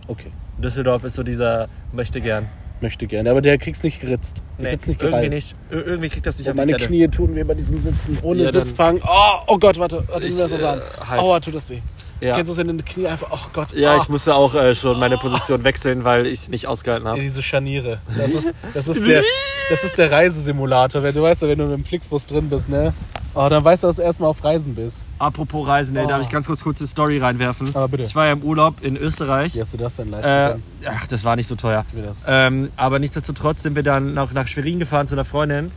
Okay. 0.09 0.33
Düsseldorf 0.57 1.05
ist 1.05 1.15
so 1.15 1.23
dieser 1.23 1.69
möchte 1.93 2.23
gern. 2.23 2.49
Möchte 2.83 3.07
gerne. 3.07 3.31
Aber 3.31 3.41
der 3.41 3.57
kriegt's 3.59 3.83
nicht 3.85 4.01
geritzt. 4.01 4.43
Der 4.59 4.71
kriegt's 4.71 4.87
nicht 4.89 5.01
irgendwie 5.01 5.17
gereilt. 5.29 5.33
nicht. 5.35 5.57
Ir- 5.71 5.87
Irgendwie 5.87 6.09
kriegt 6.09 6.27
das 6.27 6.39
nicht 6.39 6.49
Und 6.51 6.57
meine. 6.57 6.73
Knie 6.75 7.07
tun 7.09 7.35
weh 7.37 7.45
bei 7.45 7.55
diesem 7.55 7.81
Sitzen 7.81 8.19
ohne 8.23 8.43
Ja, 8.43 8.51
Sitzbank. 8.51 9.03
Oh, 9.07 9.39
oh 9.47 9.59
Gott, 9.59 9.79
warte, 9.79 10.03
warte, 10.09 10.27
Ich, 10.27 10.35
ich, 10.35 10.41
das 10.41 10.61
äh, 10.61 10.67
an. 10.67 10.81
halt. 11.09 11.21
Aua, 11.21 11.39
tut 11.41 11.55
das 11.55 11.71
weh. 11.71 11.79
Ja, 12.23 12.37
Kennst 12.37 12.51
du 12.51 12.53
das, 12.55 12.59
wenn 12.59 12.69
deine 12.69 12.83
Knie 12.85 13.07
einfach, 13.09 13.29
oh 13.33 13.49
Gott. 13.53 13.73
ja 13.73 13.97
oh. 13.97 14.01
ich 14.01 14.09
musste 14.09 14.35
auch 14.35 14.55
äh, 14.55 14.75
schon 14.77 14.99
meine 15.01 15.19
Position 15.19 15.65
wechseln, 15.65 16.05
weil 16.05 16.27
ich 16.27 16.43
es 16.43 16.49
nicht 16.49 16.67
ausgehalten 16.69 17.05
Ja, 17.07 17.13
habe. 17.13 17.21
diese 17.21 17.43
Scharniere. 17.43 17.99
Das 18.17 18.33
ist, 18.35 18.55
das 18.75 18.87
ist, 18.89 19.05
der, 19.07 19.23
das 19.71 19.83
ist 19.83 19.99
der 19.99 20.13
Reisesimulator. 20.13 21.03
Wenn 21.03 21.15
du 21.15 21.23
weißt, 21.23 21.43
wenn 21.43 21.59
du 21.59 21.65
mit 21.65 21.75
dem 21.79 21.85
Flixbus 21.85 22.27
drin 22.27 22.49
bist, 22.49 22.69
ne? 22.69 22.95
Oh, 23.35 23.49
dann 23.49 23.65
weißt 23.65 23.83
du, 23.83 23.87
dass 23.89 23.97
du 23.97 24.03
erstmal 24.03 24.29
auf 24.31 24.45
Reisen 24.45 24.75
bist. 24.75 25.07
Apropos 25.19 25.67
Reisen, 25.67 25.97
ey, 25.97 26.05
Oh. 26.05 26.09
darf 26.09 26.21
ich 26.23 26.29
ganz 26.29 26.47
kurz 26.47 26.63
kurze 26.63 26.87
Story 26.87 27.19
reinwerfen? 27.19 27.71
Aber 27.75 27.89
bitte. 27.89 28.03
Ich 28.05 28.15
war 28.15 28.27
ja 28.27 28.33
im 28.33 28.43
Urlaub 28.43 28.75
in 28.83 28.97
Österreich. 28.97 29.55
Wie 29.55 29.61
hast 29.61 29.73
du 29.73 29.79
das 29.79 29.97
denn 29.97 30.11
leisten 30.11 30.29
Äh, 30.31 30.49
können? 30.51 30.63
ach, 30.87 31.07
das 31.07 31.25
war 31.25 31.35
nicht 31.37 31.49
so 31.49 31.57
teuer. 31.57 31.85
Wie 31.93 32.03
das? 32.03 32.25
Ähm, 32.29 32.71
aber 32.77 32.99
nichtsdestotrotz 32.99 33.63
sind 33.63 33.75
wir 33.75 33.83
dann 33.83 34.15
noch 34.15 34.33
nach 34.33 34.47
Schwerin 34.47 34.79
gefahren 34.79 35.07
zu 35.07 35.15
einer 35.15 35.25
Freundin. 35.25 35.73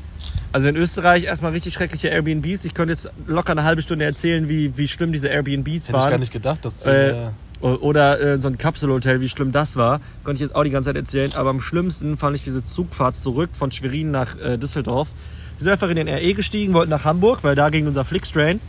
Also 0.51 0.67
in 0.67 0.75
Österreich 0.75 1.25
erstmal 1.25 1.51
richtig 1.51 1.73
schreckliche 1.73 2.07
Airbnbs. 2.07 2.63
Ich 2.65 2.73
könnte 2.73 2.93
jetzt 2.93 3.09
locker 3.27 3.51
eine 3.51 3.63
halbe 3.63 3.81
Stunde 3.81 4.05
erzählen, 4.05 4.47
wie, 4.47 4.77
wie 4.77 4.87
schlimm 4.87 5.11
diese 5.11 5.27
Airbnbs 5.27 5.65
Hätte 5.67 5.89
ich 5.89 5.93
waren. 5.93 6.09
gar 6.11 6.17
nicht 6.17 6.31
gedacht, 6.31 6.63
dass. 6.63 6.81
Äh, 6.83 7.13
Äh, 7.61 7.65
Oder 7.65 8.19
äh, 8.19 8.41
so 8.41 8.47
ein 8.49 8.57
Kapselhotel, 8.57 9.21
wie 9.21 9.29
schlimm 9.29 9.51
das 9.51 9.75
war. 9.75 10.01
Konnte 10.23 10.35
ich 10.35 10.41
jetzt 10.41 10.55
auch 10.55 10.63
die 10.63 10.71
ganze 10.71 10.89
Zeit 10.89 10.97
erzählen. 10.97 11.31
Aber 11.35 11.49
am 11.49 11.61
schlimmsten 11.61 12.17
fand 12.17 12.35
ich 12.37 12.43
diese 12.43 12.63
Zugfahrt 12.65 13.15
zurück 13.15 13.49
von 13.53 13.71
Schwerin 13.71 14.11
nach 14.11 14.37
äh, 14.39 14.57
Düsseldorf. 14.57 15.13
Wir 15.57 15.63
sind 15.63 15.71
einfach 15.73 15.89
in 15.89 15.95
den 15.95 16.09
RE 16.09 16.33
gestiegen, 16.33 16.73
wollten 16.73 16.89
nach 16.89 17.05
Hamburg, 17.05 17.43
weil 17.43 17.55
da 17.55 17.69
ging 17.69 17.87
unser 17.87 18.03
Flixtrain. 18.03 18.59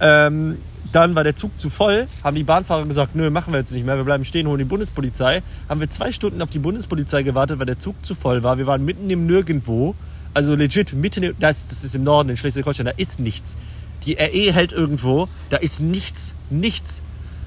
Ähm, 0.00 0.56
dann 0.92 1.14
war 1.14 1.24
der 1.24 1.36
Zug 1.36 1.58
zu 1.58 1.70
voll, 1.70 2.06
haben 2.24 2.34
die 2.34 2.42
Bahnfahrer 2.42 2.84
gesagt, 2.84 3.14
nö, 3.14 3.30
machen 3.30 3.52
wir 3.52 3.60
jetzt 3.60 3.72
nicht 3.72 3.86
mehr, 3.86 3.96
wir 3.96 4.04
bleiben 4.04 4.24
stehen, 4.24 4.46
holen 4.46 4.58
die 4.58 4.64
Bundespolizei. 4.64 5.42
Haben 5.68 5.80
wir 5.80 5.88
zwei 5.88 6.12
Stunden 6.12 6.42
auf 6.42 6.50
die 6.50 6.58
Bundespolizei 6.58 7.22
gewartet, 7.22 7.58
weil 7.58 7.66
der 7.66 7.78
Zug 7.78 8.04
zu 8.04 8.14
voll 8.14 8.42
war. 8.42 8.58
Wir 8.58 8.66
waren 8.66 8.84
mitten 8.84 9.08
im 9.08 9.26
Nirgendwo. 9.26 9.94
Also 10.34 10.54
legit, 10.54 10.92
mitten 10.94 11.22
im, 11.22 11.34
das, 11.38 11.68
das 11.68 11.84
ist 11.84 11.94
im 11.94 12.04
Norden, 12.04 12.30
in 12.30 12.36
Schleswig-Holstein, 12.36 12.86
da 12.86 12.92
ist 12.96 13.20
nichts. 13.20 13.56
Die 14.04 14.14
RE 14.14 14.52
hält 14.52 14.72
irgendwo, 14.72 15.28
da 15.50 15.58
ist 15.58 15.80
nichts, 15.80 16.34
nichts. 16.50 17.02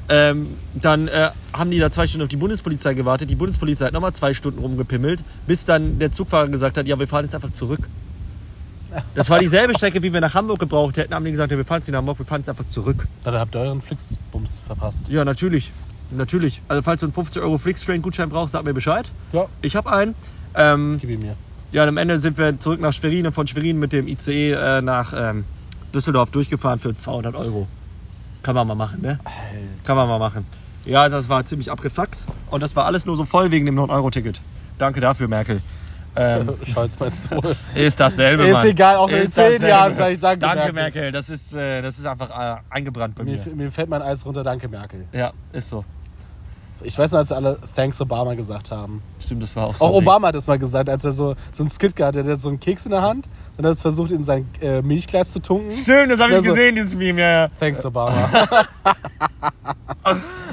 Ähm, 0.08 0.50
dann 0.76 1.08
äh, 1.08 1.32
haben 1.52 1.72
die 1.72 1.80
da 1.80 1.90
zwei 1.90 2.06
Stunden 2.06 2.24
auf 2.24 2.30
die 2.30 2.38
Bundespolizei 2.38 2.94
gewartet. 2.94 3.30
Die 3.30 3.36
Bundespolizei 3.36 3.88
hat 3.88 3.94
nochmal 3.94 4.14
zwei 4.14 4.34
Stunden 4.36 4.60
rumgepimmelt, 4.60 5.24
bis 5.48 5.66
dann 5.66 5.98
der 5.98 6.12
Zugfahrer 6.12 6.48
gesagt 6.48 6.78
hat, 6.78 6.86
ja, 6.88 6.98
wir 7.00 7.08
fahren 7.08 7.26
jetzt 7.26 7.34
einfach 7.34 7.52
zurück. 7.52 7.90
Das 9.14 9.30
war 9.30 9.40
dieselbe 9.40 9.74
Strecke, 9.74 10.02
wie 10.04 10.14
wir 10.14 10.22
nach 10.22 10.34
Hamburg 10.36 10.60
gebraucht 10.60 10.98
hätten. 10.98 11.14
Haben 11.14 11.26
die 11.26 11.32
gesagt, 11.32 11.52
ja, 11.52 11.58
wir 11.58 11.66
fahren 11.66 11.80
jetzt 11.80 11.88
nicht 11.88 11.94
nach 11.94 12.00
Hamburg, 12.00 12.20
wir 12.20 12.26
fahren 12.26 12.42
jetzt 12.42 12.50
einfach 12.50 12.68
zurück. 12.68 13.08
dann 13.24 13.36
habt 13.36 13.56
ihr 13.56 13.60
euren 13.60 13.82
Flixbums 13.82 14.62
verpasst. 14.66 15.10
Ja, 15.10 15.26
natürlich. 15.26 15.72
Natürlich. 16.12 16.62
Also 16.68 16.82
falls 16.82 17.02
du 17.02 17.08
einen 17.08 17.14
50 17.14 17.42
Euro 17.42 17.58
Flixtrain-Gutschein 17.58 18.30
brauchst, 18.30 18.54
sag 18.54 18.64
mir 18.64 18.74
Bescheid. 18.74 19.12
Ja, 19.34 19.48
Ich 19.62 19.76
habe 19.76 19.92
einen. 19.92 20.16
Ähm, 20.54 20.98
gib 21.02 21.10
ihn 21.10 21.20
mir. 21.20 21.36
Ja, 21.76 21.84
und 21.84 21.90
am 21.90 21.98
Ende 21.98 22.18
sind 22.20 22.38
wir 22.38 22.58
zurück 22.58 22.80
nach 22.80 22.94
Schwerin 22.94 23.26
und 23.26 23.34
von 23.34 23.48
Schwerin 23.48 23.78
mit 23.78 23.92
dem 23.92 24.08
ICE 24.08 24.54
äh, 24.54 24.82
nach 24.82 25.12
ähm, 25.14 25.44
Düsseldorf 25.94 26.32
durchgefahren 26.32 26.80
für 26.80 26.96
200 26.96 27.36
Euro. 27.36 27.68
Kann 28.44 28.56
man 28.56 28.66
mal 28.66 28.76
machen, 28.76 29.02
ne? 29.02 29.20
Kann 29.84 29.98
man 29.98 30.08
mal 30.08 30.18
machen. 30.18 30.46
Ja, 30.86 31.10
das 31.10 31.28
war 31.28 31.46
ziemlich 31.46 31.70
abgefuckt. 31.70 32.24
Und 32.50 32.64
das 32.64 32.78
war 32.78 32.86
alles 32.86 33.06
nur 33.06 33.18
so 33.18 33.26
voll 33.26 33.52
wegen 33.52 33.66
dem 33.66 33.78
9-Euro-Ticket. 33.78 34.40
Danke 34.78 35.02
dafür, 35.02 35.28
Merkel. 35.28 35.62
Ähm, 36.16 36.54
Scholz 36.64 36.98
meinst 36.98 37.30
du? 37.30 37.42
ist 37.76 38.00
dasselbe, 38.00 38.46
Ist 38.46 38.54
Mann. 38.54 38.68
egal, 38.68 38.96
auch 38.96 39.10
in 39.10 39.24
Ist 39.24 39.34
zehn. 39.34 39.62
Jahren 39.62 39.94
sag 39.94 40.14
ich 40.14 40.20
danke, 40.20 40.40
Danke, 40.40 40.72
Merkel. 40.72 41.02
Merkel. 41.02 41.12
Das, 41.12 41.30
ist, 41.30 41.54
äh, 41.54 41.82
das 41.82 42.00
ist 42.00 42.06
einfach 42.06 42.30
äh, 42.30 42.56
eingebrannt 42.70 43.16
bei 43.16 43.26
Mir, 43.26 43.38
mir. 43.48 43.56
mir 43.66 43.70
fällt 43.74 43.90
mein 43.90 44.02
Eis 44.02 44.26
runter, 44.26 44.44
danke 44.44 44.70
Merkel. 44.70 45.08
Ja, 45.12 45.34
ist 45.52 45.68
so. 45.68 45.84
Ich 46.84 46.98
weiß 46.98 47.12
noch, 47.14 47.20
als 47.20 47.30
wir 47.30 47.38
alle 47.38 47.58
Thanks 47.76 48.00
Obama 48.02 48.34
gesagt 48.36 48.70
haben. 48.70 49.02
Stimmt, 49.20 49.42
das 49.44 49.56
war 49.56 49.68
auch 49.68 49.76
so. 49.76 49.86
Auch 49.86 49.94
Obama 49.94 50.28
hat 50.28 50.36
das 50.36 50.46
mal 50.48 50.60
gesagt, 50.60 50.90
als 50.90 51.06
er 51.06 51.12
so, 51.14 51.36
so 51.52 51.64
einen 51.64 51.70
Skit 51.70 51.96
gehabt 51.96 52.18
hat. 52.18 52.26
Der 52.26 52.34
hat 52.34 52.42
so 52.42 52.50
einen 52.50 52.60
Keks 52.60 52.86
in 52.86 52.92
der 52.92 53.02
Hand 53.02 53.28
und 53.58 53.66
hat 53.66 53.74
es 53.74 53.82
versucht, 53.82 54.12
in 54.12 54.24
sein 54.24 54.48
äh, 54.62 54.82
Milchglas 54.82 55.32
zu 55.32 55.42
tunken. 55.42 55.72
Stimmt, 55.72 56.12
das 56.12 56.20
habe 56.20 56.32
ich 56.32 56.38
Ja, 56.38 56.42
so- 56.44 56.50
gesehen, 56.54 56.76
dieses 56.76 56.96
Meme, 56.96 57.22
ja. 57.22 57.30
ja. 57.44 57.48
Thanks 57.60 57.86
Obama. 57.86 58.30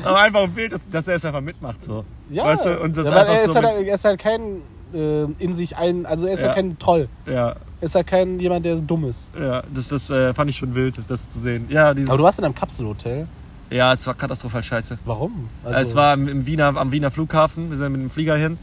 Aber 0.05 0.21
einfach 0.21 0.43
ein 0.43 0.53
Bild, 0.53 0.73
dass, 0.73 0.89
dass 0.89 1.07
er 1.09 1.17
es 1.17 1.25
einfach 1.25 1.41
mitmacht 1.41 1.83
so. 1.83 2.05
Ja, 2.31 2.45
Weißt 2.47 2.65
du, 2.67 2.81
und 2.81 2.97
das 2.97 3.07
ja, 3.07 3.13
einfach 3.13 3.35
er, 3.35 3.45
ist 3.45 3.53
so 3.53 3.63
halt, 3.63 3.87
er 3.87 3.95
ist 3.95 4.05
halt 4.05 4.21
kein 4.21 4.63
äh, 4.95 5.25
in 5.39 5.53
sich 5.53 5.77
ein, 5.77 6.07
also 6.07 6.27
er 6.27 6.35
ist 6.35 6.41
Ja. 6.41 6.47
halt 6.49 6.57
kein 6.57 6.79
Troll. 6.79 7.09
Ja, 7.27 7.51
Er 7.51 7.57
ist 7.81 7.95
halt 7.95 8.07
kein 8.07 8.41
jemand, 8.41 8.65
der 8.65 8.77
dumm 8.77 9.05
ist. 9.09 9.31
ja, 9.39 9.63
das, 9.73 9.89
das 9.89 10.11
äh, 10.11 10.33
fand 10.35 10.51
ich 10.51 10.57
schon 10.57 10.75
wild, 10.75 10.99
das 11.09 11.29
zu 11.29 11.41
sehen. 11.41 11.67
Ja, 11.69 11.91
Aber 11.91 11.95
du 11.95 12.23
warst 12.23 12.39
in 12.39 12.45
einem 12.45 12.55
Kapselhotel. 12.55 13.27
Ja, 13.73 13.93
es 13.93 14.07
war 14.07 14.15
katastrophal 14.15 14.63
scheiße. 14.63 14.99
Warum? 15.05 15.49
Also, 15.65 15.81
es 15.81 15.95
war 15.95 16.15
im, 16.15 16.47
Wiener, 16.47 16.77
am 16.77 16.93
Wiener 16.93 17.11
Flughafen, 17.11 17.71
wir 17.71 17.77
sind 17.77 17.93
mit 17.93 18.01
dem 18.01 18.11
Flieger 18.11 18.37
hin. 18.37 18.59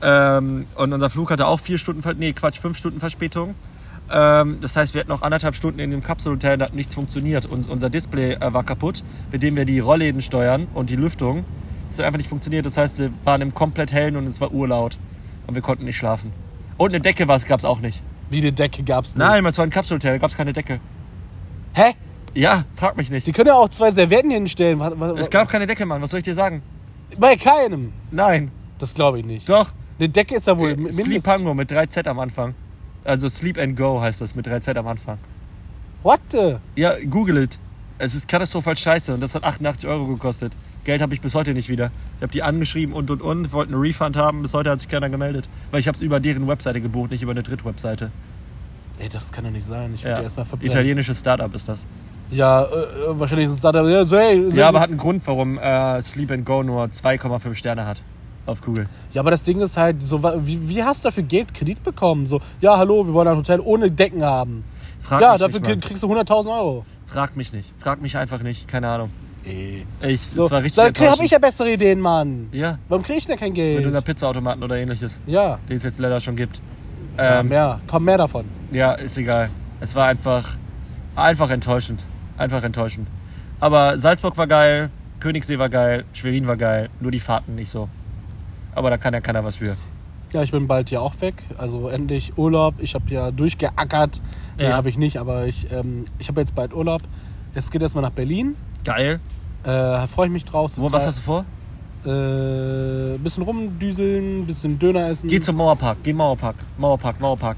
Ähm, 0.00 0.66
und 0.76 0.92
unser 0.92 1.10
Flug 1.10 1.30
hatte 1.30 1.46
auch 1.46 1.60
vier 1.60 1.78
Stunden, 1.78 2.02
nee, 2.18 2.32
Quatsch, 2.32 2.60
fünf 2.60 2.78
Stunden 2.78 3.00
Verspätung. 3.00 3.54
Ähm, 4.10 4.58
das 4.60 4.76
heißt, 4.76 4.94
wir 4.94 5.00
hatten 5.00 5.10
noch 5.10 5.22
anderthalb 5.22 5.56
Stunden 5.56 5.80
in 5.80 5.90
dem 5.90 6.02
Kapselhotel, 6.02 6.58
da 6.58 6.66
hat 6.66 6.74
nichts 6.74 6.94
funktioniert. 6.94 7.46
Uns, 7.46 7.66
unser 7.66 7.90
Display 7.90 8.34
äh, 8.34 8.52
war 8.52 8.64
kaputt, 8.64 9.02
mit 9.32 9.42
dem 9.42 9.56
wir 9.56 9.64
die 9.64 9.80
Rollläden 9.80 10.22
steuern 10.22 10.66
und 10.74 10.90
die 10.90 10.96
Lüftung. 10.96 11.44
Das 11.90 11.98
hat 11.98 12.06
einfach 12.06 12.18
nicht 12.18 12.28
funktioniert. 12.28 12.66
Das 12.66 12.76
heißt, 12.76 12.98
wir 12.98 13.10
waren 13.24 13.40
im 13.40 13.54
komplett 13.54 13.92
hellen 13.92 14.16
und 14.16 14.26
es 14.26 14.40
war 14.40 14.52
urlaut. 14.52 14.98
Und 15.46 15.54
wir 15.54 15.62
konnten 15.62 15.84
nicht 15.84 15.96
schlafen. 15.96 16.32
Und 16.76 16.90
eine 16.90 17.00
Decke 17.00 17.26
gab 17.26 17.58
es 17.58 17.64
auch 17.64 17.80
nicht. 17.80 18.02
Wie 18.30 18.38
eine 18.38 18.52
Decke 18.52 18.82
gab's 18.82 19.14
nicht. 19.14 19.26
Nein, 19.26 19.44
es 19.46 19.56
war 19.56 19.64
ein 19.64 19.70
Kapselhotel, 19.70 20.12
da 20.12 20.18
gab 20.18 20.30
es 20.30 20.36
keine 20.36 20.52
Decke. 20.52 20.80
Hä? 21.72 21.94
Ja, 22.34 22.64
frag 22.76 22.96
mich 22.96 23.10
nicht. 23.10 23.26
Die 23.26 23.32
können 23.32 23.48
ja 23.48 23.54
auch 23.54 23.68
zwei 23.68 23.90
Servietten 23.90 24.30
hinstellen. 24.30 24.78
Was- 24.78 24.92
was- 24.96 25.20
Es 25.20 25.30
gab 25.30 25.48
keine 25.48 25.66
Decke, 25.66 25.86
Mann. 25.86 26.00
Was 26.02 26.10
soll 26.10 26.18
ich 26.18 26.24
dir 26.24 26.34
sagen? 26.34 26.62
Bei 27.18 27.36
keinem. 27.36 27.92
Nein, 28.10 28.50
Das 28.78 28.94
glaube 28.94 29.18
ich 29.20 29.24
nicht. 29.26 29.48
doch. 29.48 29.72
Eine 29.98 30.08
Decke 30.08 30.36
ist 30.36 30.46
ja 30.46 30.56
wohl 30.56 30.70
Äh, 30.70 30.74
Sleep 30.74 30.94
mindestens. 31.06 31.26
Hango 31.26 31.54
mit 31.54 31.70
3Z 31.72 32.06
am 32.06 32.18
Anfang. 32.20 32.54
Also 33.04 33.28
Sleep 33.28 33.58
and 33.58 33.76
Go 33.76 34.00
heißt 34.00 34.20
das 34.20 34.34
mit 34.34 34.46
3Z 34.46 34.76
am 34.76 34.86
Anfang. 34.86 35.18
What 36.02 36.20
the? 36.30 36.56
Ja, 36.76 36.94
google 37.10 37.38
it. 37.42 37.58
Es 37.98 38.14
ist 38.14 38.28
katastrophal 38.28 38.76
scheiße 38.76 39.12
und 39.14 39.20
das 39.20 39.34
hat 39.34 39.42
88 39.42 39.88
Euro 39.88 40.06
gekostet. 40.06 40.52
Geld 40.84 41.02
habe 41.02 41.12
ich 41.14 41.20
bis 41.20 41.34
heute 41.34 41.52
nicht 41.54 41.68
wieder. 41.68 41.90
Ich 42.18 42.22
habe 42.22 42.32
die 42.32 42.42
angeschrieben 42.44 42.94
und 42.94 43.10
und 43.10 43.20
und, 43.22 43.52
wollten 43.52 43.74
einen 43.74 43.82
Refund 43.82 44.16
haben. 44.16 44.42
Bis 44.42 44.54
heute 44.54 44.70
hat 44.70 44.78
sich 44.78 44.88
keiner 44.88 45.10
gemeldet. 45.10 45.48
Weil 45.72 45.80
ich 45.80 45.88
habe 45.88 45.96
es 45.96 46.02
über 46.02 46.20
deren 46.20 46.46
Webseite 46.46 46.80
gebucht, 46.80 47.10
nicht 47.10 47.22
über 47.22 47.32
eine 47.32 47.42
Drittwebseite. 47.42 48.12
Ey, 49.00 49.08
das 49.08 49.32
kann 49.32 49.44
doch 49.44 49.50
nicht 49.50 49.66
sein. 49.66 49.92
Ich 49.94 50.04
würde 50.04 50.18
Ja. 50.18 50.22
erstmal 50.22 50.46
verbrennen. 50.46 50.70
Italienisches 50.70 51.18
Startup 51.18 51.52
ist 51.54 51.68
das. 51.68 51.84
Ja, 52.30 52.62
äh, 52.62 52.66
wahrscheinlich 53.18 53.46
ist 53.46 53.54
es 53.54 53.60
da. 53.60 53.70
Ja, 53.88 54.04
so, 54.04 54.16
hey, 54.18 54.50
so, 54.50 54.56
Ja, 54.58 54.68
aber 54.68 54.80
hat 54.80 54.88
einen 54.90 54.98
Grund, 54.98 55.26
warum 55.26 55.58
äh, 55.58 56.00
Sleep 56.02 56.30
and 56.30 56.44
Go 56.46 56.62
nur 56.62 56.84
2,5 56.84 57.54
Sterne 57.54 57.86
hat. 57.86 58.02
Auf 58.46 58.62
Google. 58.62 58.86
Ja, 59.12 59.20
aber 59.20 59.30
das 59.30 59.44
Ding 59.44 59.60
ist 59.60 59.76
halt, 59.76 60.00
so, 60.02 60.22
wie, 60.46 60.68
wie 60.68 60.82
hast 60.82 61.04
du 61.04 61.08
dafür 61.08 61.22
Geld 61.22 61.52
Kredit 61.54 61.82
bekommen? 61.82 62.24
So, 62.26 62.40
ja, 62.60 62.78
hallo, 62.78 63.06
wir 63.06 63.12
wollen 63.12 63.28
ein 63.28 63.36
Hotel 63.36 63.60
ohne 63.60 63.90
Decken 63.90 64.24
haben. 64.24 64.64
Frag 65.00 65.20
ja, 65.20 65.32
mich 65.32 65.40
dafür 65.40 65.60
nicht, 65.60 65.82
kriegst 65.86 66.02
du 66.02 66.06
100.000 66.12 66.48
Euro. 66.48 66.84
Frag 67.06 67.36
mich 67.36 67.52
nicht. 67.52 67.72
Frag 67.78 68.00
mich 68.02 68.16
einfach 68.16 68.42
nicht. 68.42 68.66
Keine 68.68 68.88
Ahnung. 68.88 69.10
Ey. 69.44 69.86
Ich, 70.02 70.22
So, 70.26 70.42
das 70.44 70.50
war 70.50 70.62
richtig 70.62 70.76
dann 70.76 70.86
habe 70.86 70.98
enttäuschend. 70.98 71.24
ich 71.26 71.30
ja 71.30 71.38
bessere 71.38 71.72
Ideen, 71.72 72.00
Mann. 72.00 72.48
Ja, 72.52 72.78
Warum 72.88 73.02
krieg 73.02 73.18
ich 73.18 73.26
denn 73.26 73.38
kein 73.38 73.48
mit 73.50 73.56
Geld? 73.56 73.86
unserem 73.86 74.04
Pizzaautomaten 74.04 74.62
oder 74.62 74.76
ähnliches, 74.76 75.20
Ja, 75.26 75.58
den 75.68 75.76
es 75.78 75.82
jetzt 75.84 75.98
leider 75.98 76.20
schon 76.20 76.36
gibt. 76.36 76.60
ja 77.16 77.40
Ähm, 77.40 77.48
mehr. 77.48 77.80
Komm, 77.86 78.04
mehr 78.04 78.18
davon. 78.18 78.44
Ja, 78.72 78.92
ist 78.92 79.16
egal. 79.16 79.48
Es 79.80 79.94
war 79.94 80.06
einfach, 80.06 80.56
einfach 81.16 81.48
enttäuschend. 81.50 82.04
Einfach 82.38 82.62
enttäuschend. 82.62 83.06
Aber 83.60 83.98
Salzburg 83.98 84.36
war 84.38 84.46
geil, 84.46 84.90
Königssee 85.20 85.58
war 85.58 85.68
geil, 85.68 86.04
Schwerin 86.12 86.46
war 86.46 86.56
geil, 86.56 86.88
nur 87.00 87.10
die 87.10 87.18
Fahrten 87.20 87.56
nicht 87.56 87.70
so. 87.70 87.88
Aber 88.74 88.90
da 88.90 88.96
kann 88.96 89.12
ja 89.12 89.20
keiner 89.20 89.42
was 89.44 89.56
für. 89.56 89.76
Ja, 90.32 90.42
ich 90.42 90.52
bin 90.52 90.68
bald 90.68 90.90
hier 90.90 91.02
auch 91.02 91.20
weg. 91.20 91.34
Also 91.56 91.88
endlich 91.88 92.36
Urlaub. 92.36 92.74
Ich 92.78 92.94
habe 92.94 93.10
ja 93.10 93.30
durchgeackert. 93.30 94.20
Nee, 94.58 94.64
Ja. 94.64 94.76
habe 94.76 94.88
ich 94.90 94.98
nicht, 94.98 95.16
aber 95.16 95.46
ich, 95.46 95.70
ähm, 95.72 96.04
ich 96.18 96.28
habe 96.28 96.40
jetzt 96.40 96.54
bald 96.54 96.72
Urlaub. 96.74 97.02
Es 97.54 97.70
geht 97.70 97.82
erstmal 97.82 98.02
nach 98.02 98.10
Berlin. 98.10 98.54
Geil. 98.84 99.20
Äh, 99.64 100.06
Freue 100.06 100.26
ich 100.26 100.32
mich 100.32 100.44
drauf. 100.44 100.70
So 100.70 100.82
Wo, 100.82 100.92
was 100.92 101.06
hast 101.06 101.18
du 101.18 101.22
vor? 101.22 101.44
Äh, 102.04 103.18
bisschen 103.18 103.42
rumdüseln, 103.42 104.46
bisschen 104.46 104.78
Döner 104.78 105.08
essen. 105.08 105.28
Geh 105.28 105.40
zum 105.40 105.56
Mauerpark, 105.56 105.98
geh 106.04 106.12
Mauerpark, 106.12 106.56
Mauerpark, 106.76 107.20
Mauerpark, 107.20 107.56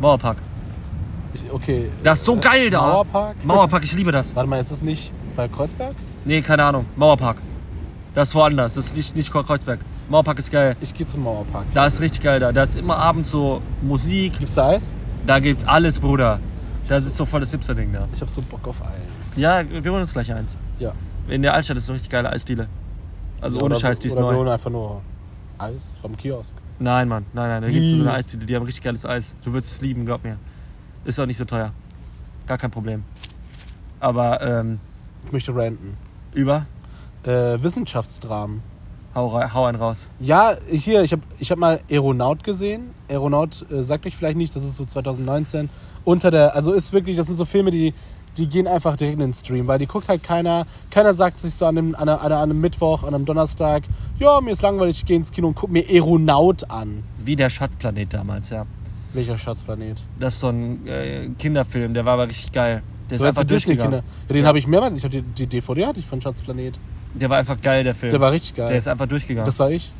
Mauerpark. 0.00 0.36
Ich- 1.34 1.50
Okay. 1.52 1.90
Das 2.02 2.20
ist 2.20 2.24
so 2.24 2.36
Äh, 2.36 2.40
geil 2.40 2.70
da. 2.70 2.80
Mauerpark? 2.80 3.44
Mauerpark, 3.44 3.84
ich 3.84 3.92
liebe 3.94 4.12
das. 4.12 4.34
Warte 4.34 4.48
mal, 4.48 4.58
ist 4.60 4.70
das 4.72 4.82
nicht 4.82 5.12
bei 5.36 5.48
Kreuzberg? 5.48 5.94
Nee, 6.24 6.40
keine 6.42 6.64
Ahnung. 6.64 6.86
Mauerpark. 6.96 7.36
Das 8.14 8.28
ist 8.28 8.34
woanders. 8.34 8.74
Das 8.74 8.86
ist 8.86 8.96
nicht, 8.96 9.14
nicht 9.16 9.30
Kreuzberg. 9.32 9.80
Mauerpark 10.08 10.38
ist 10.38 10.50
geil. 10.50 10.74
Ich 10.80 10.94
gehe 10.94 11.06
zum 11.06 11.22
Mauerpark. 11.22 11.64
Da 11.74 11.86
ist 11.86 12.00
richtig 12.00 12.22
geil 12.22 12.40
da. 12.40 12.50
Da 12.52 12.62
ist 12.64 12.76
immer 12.76 12.96
abends 12.96 13.30
so 13.30 13.60
Musik. 13.82 14.38
Gibt's 14.38 14.54
da 14.54 14.68
Eis? 14.70 14.94
Da 15.26 15.38
gibt's 15.38 15.64
alles, 15.66 15.98
Bruder. 16.00 16.40
Das 16.88 17.04
ist 17.04 17.16
so 17.16 17.26
voll 17.26 17.40
das 17.40 17.50
Hipster-Ding 17.50 17.92
da. 17.92 18.08
Ich 18.14 18.20
habe 18.22 18.30
so 18.30 18.40
Bock 18.42 18.66
auf 18.66 18.80
Eis. 18.82 19.36
Ja, 19.36 19.62
wir 19.68 19.92
holen 19.92 20.00
uns 20.02 20.12
gleich 20.14 20.32
eins. 20.32 20.56
Ja. 20.78 20.92
In 21.28 21.42
der 21.42 21.52
Altstadt 21.52 21.76
ist 21.76 21.88
eine 21.88 21.96
richtig 21.96 22.10
geile 22.10 22.30
Eisdiele. 22.30 22.66
Also 23.42 23.58
Ja, 23.58 23.64
ohne 23.64 23.74
oder- 23.74 23.80
Scheiß, 23.82 23.98
die 23.98 24.08
ist 24.08 24.14
oder 24.16 24.24
wir 24.26 24.32
neu. 24.32 24.38
holen 24.38 24.48
einfach 24.48 24.70
nur 24.70 25.02
Eis 25.58 25.98
vom 26.00 26.16
Kiosk. 26.16 26.56
Nein, 26.78 27.08
Mann, 27.08 27.26
nein, 27.34 27.48
nein. 27.48 27.62
Da 27.62 27.68
Wie? 27.68 27.72
gibt 27.72 27.84
es 27.86 27.92
so 27.98 28.00
eine 28.04 28.14
Eisdiele, 28.14 28.46
die 28.46 28.56
haben 28.56 28.62
richtig 28.64 28.82
geiles 28.82 29.04
Eis. 29.04 29.34
Du 29.44 29.52
würdest 29.52 29.72
es 29.74 29.80
lieben, 29.82 30.06
glaub 30.06 30.24
mir. 30.24 30.38
Ist 31.04 31.18
auch 31.20 31.26
nicht 31.26 31.36
so 31.36 31.44
teuer. 31.44 31.72
Gar 32.46 32.58
kein 32.58 32.70
Problem. 32.70 33.04
Aber, 34.00 34.40
ähm, 34.42 34.80
Ich 35.26 35.32
möchte 35.32 35.54
ranten. 35.54 35.96
über? 36.34 36.66
Äh, 37.24 37.58
Wissenschaftsdramen. 37.62 38.62
Hau, 39.14 39.28
rei- 39.28 39.48
hau 39.52 39.64
einen 39.64 39.78
raus. 39.78 40.06
Ja, 40.20 40.54
hier, 40.70 41.02
ich 41.02 41.12
habe 41.12 41.22
ich 41.38 41.50
hab 41.50 41.58
mal 41.58 41.80
Aeronaut 41.90 42.44
gesehen. 42.44 42.90
Aeronaut 43.08 43.64
äh, 43.70 43.82
sagt 43.82 44.06
euch 44.06 44.16
vielleicht 44.16 44.36
nicht, 44.36 44.54
das 44.54 44.64
ist 44.64 44.76
so 44.76 44.84
2019. 44.84 45.68
Unter 46.04 46.30
der, 46.30 46.54
also 46.54 46.72
ist 46.72 46.92
wirklich, 46.92 47.16
das 47.16 47.26
sind 47.26 47.34
so 47.34 47.44
Filme, 47.44 47.70
die, 47.70 47.94
die 48.36 48.46
gehen 48.46 48.66
einfach 48.68 48.96
direkt 48.96 49.14
in 49.14 49.20
den 49.20 49.34
Stream, 49.34 49.66
weil 49.66 49.78
die 49.78 49.86
guckt 49.86 50.08
halt 50.08 50.22
keiner. 50.22 50.66
Keiner 50.90 51.12
sagt 51.14 51.40
sich 51.40 51.54
so 51.54 51.66
an 51.66 51.76
einem, 51.78 51.94
an, 51.96 52.08
einer- 52.08 52.20
an 52.20 52.32
einem 52.32 52.60
Mittwoch, 52.60 53.02
an 53.02 53.14
einem 53.14 53.24
Donnerstag, 53.24 53.82
ja, 54.18 54.40
mir 54.40 54.52
ist 54.52 54.62
langweilig, 54.62 54.98
ich 54.98 55.06
gehe 55.06 55.16
ins 55.16 55.32
Kino 55.32 55.48
und 55.48 55.54
guck 55.56 55.70
mir 55.70 55.84
Aeronaut 55.88 56.70
an. 56.70 57.02
Wie 57.24 57.34
der 57.34 57.50
Schatzplanet 57.50 58.14
damals, 58.14 58.50
ja. 58.50 58.64
Welcher 59.14 59.38
Schatzplanet? 59.38 60.04
Das 60.18 60.34
ist 60.34 60.40
so 60.40 60.48
ein 60.48 60.86
äh, 60.86 61.28
Kinderfilm, 61.38 61.94
der 61.94 62.04
war 62.04 62.14
aber 62.14 62.28
richtig 62.28 62.52
geil. 62.52 62.82
Der 63.08 63.14
ist 63.14 63.22
Du 63.22 63.26
hast 63.26 63.38
einfach 63.38 63.48
Disney-Kinder. 63.48 63.90
durchgegangen. 64.02 64.14
Ja, 64.28 64.34
den 64.34 64.42
Ja. 64.42 64.48
habe 64.48 64.58
ich 64.58 64.66
mehrmals. 64.66 64.96
Ich 64.96 65.04
habe 65.04 65.16
die, 65.16 65.22
die 65.22 65.46
DVD 65.46 65.86
hatte 65.86 65.98
ich 66.00 66.06
von 66.06 66.20
Schatzplanet. 66.20 66.78
Der 67.14 67.30
war 67.30 67.38
einfach 67.38 67.58
geil, 67.60 67.84
der 67.84 67.94
Film. 67.94 68.10
Der 68.10 68.20
war 68.20 68.32
richtig 68.32 68.54
geil. 68.54 68.68
Der 68.68 68.76
ist 68.76 68.86
einfach 68.86 69.06
durchgegangen. 69.06 69.46
Das 69.46 69.58
war 69.58 69.70
ich. 69.70 69.92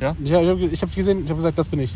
Ja? 0.00 0.16
Ja, 0.24 0.40
ich 0.42 0.48
habe 0.48 0.60
ich 0.60 0.82
hab 0.82 0.94
gesehen, 0.94 1.18
ich 1.22 1.28
habe 1.30 1.36
gesagt, 1.36 1.56
das 1.56 1.68
bin 1.68 1.78
ich. 1.80 1.92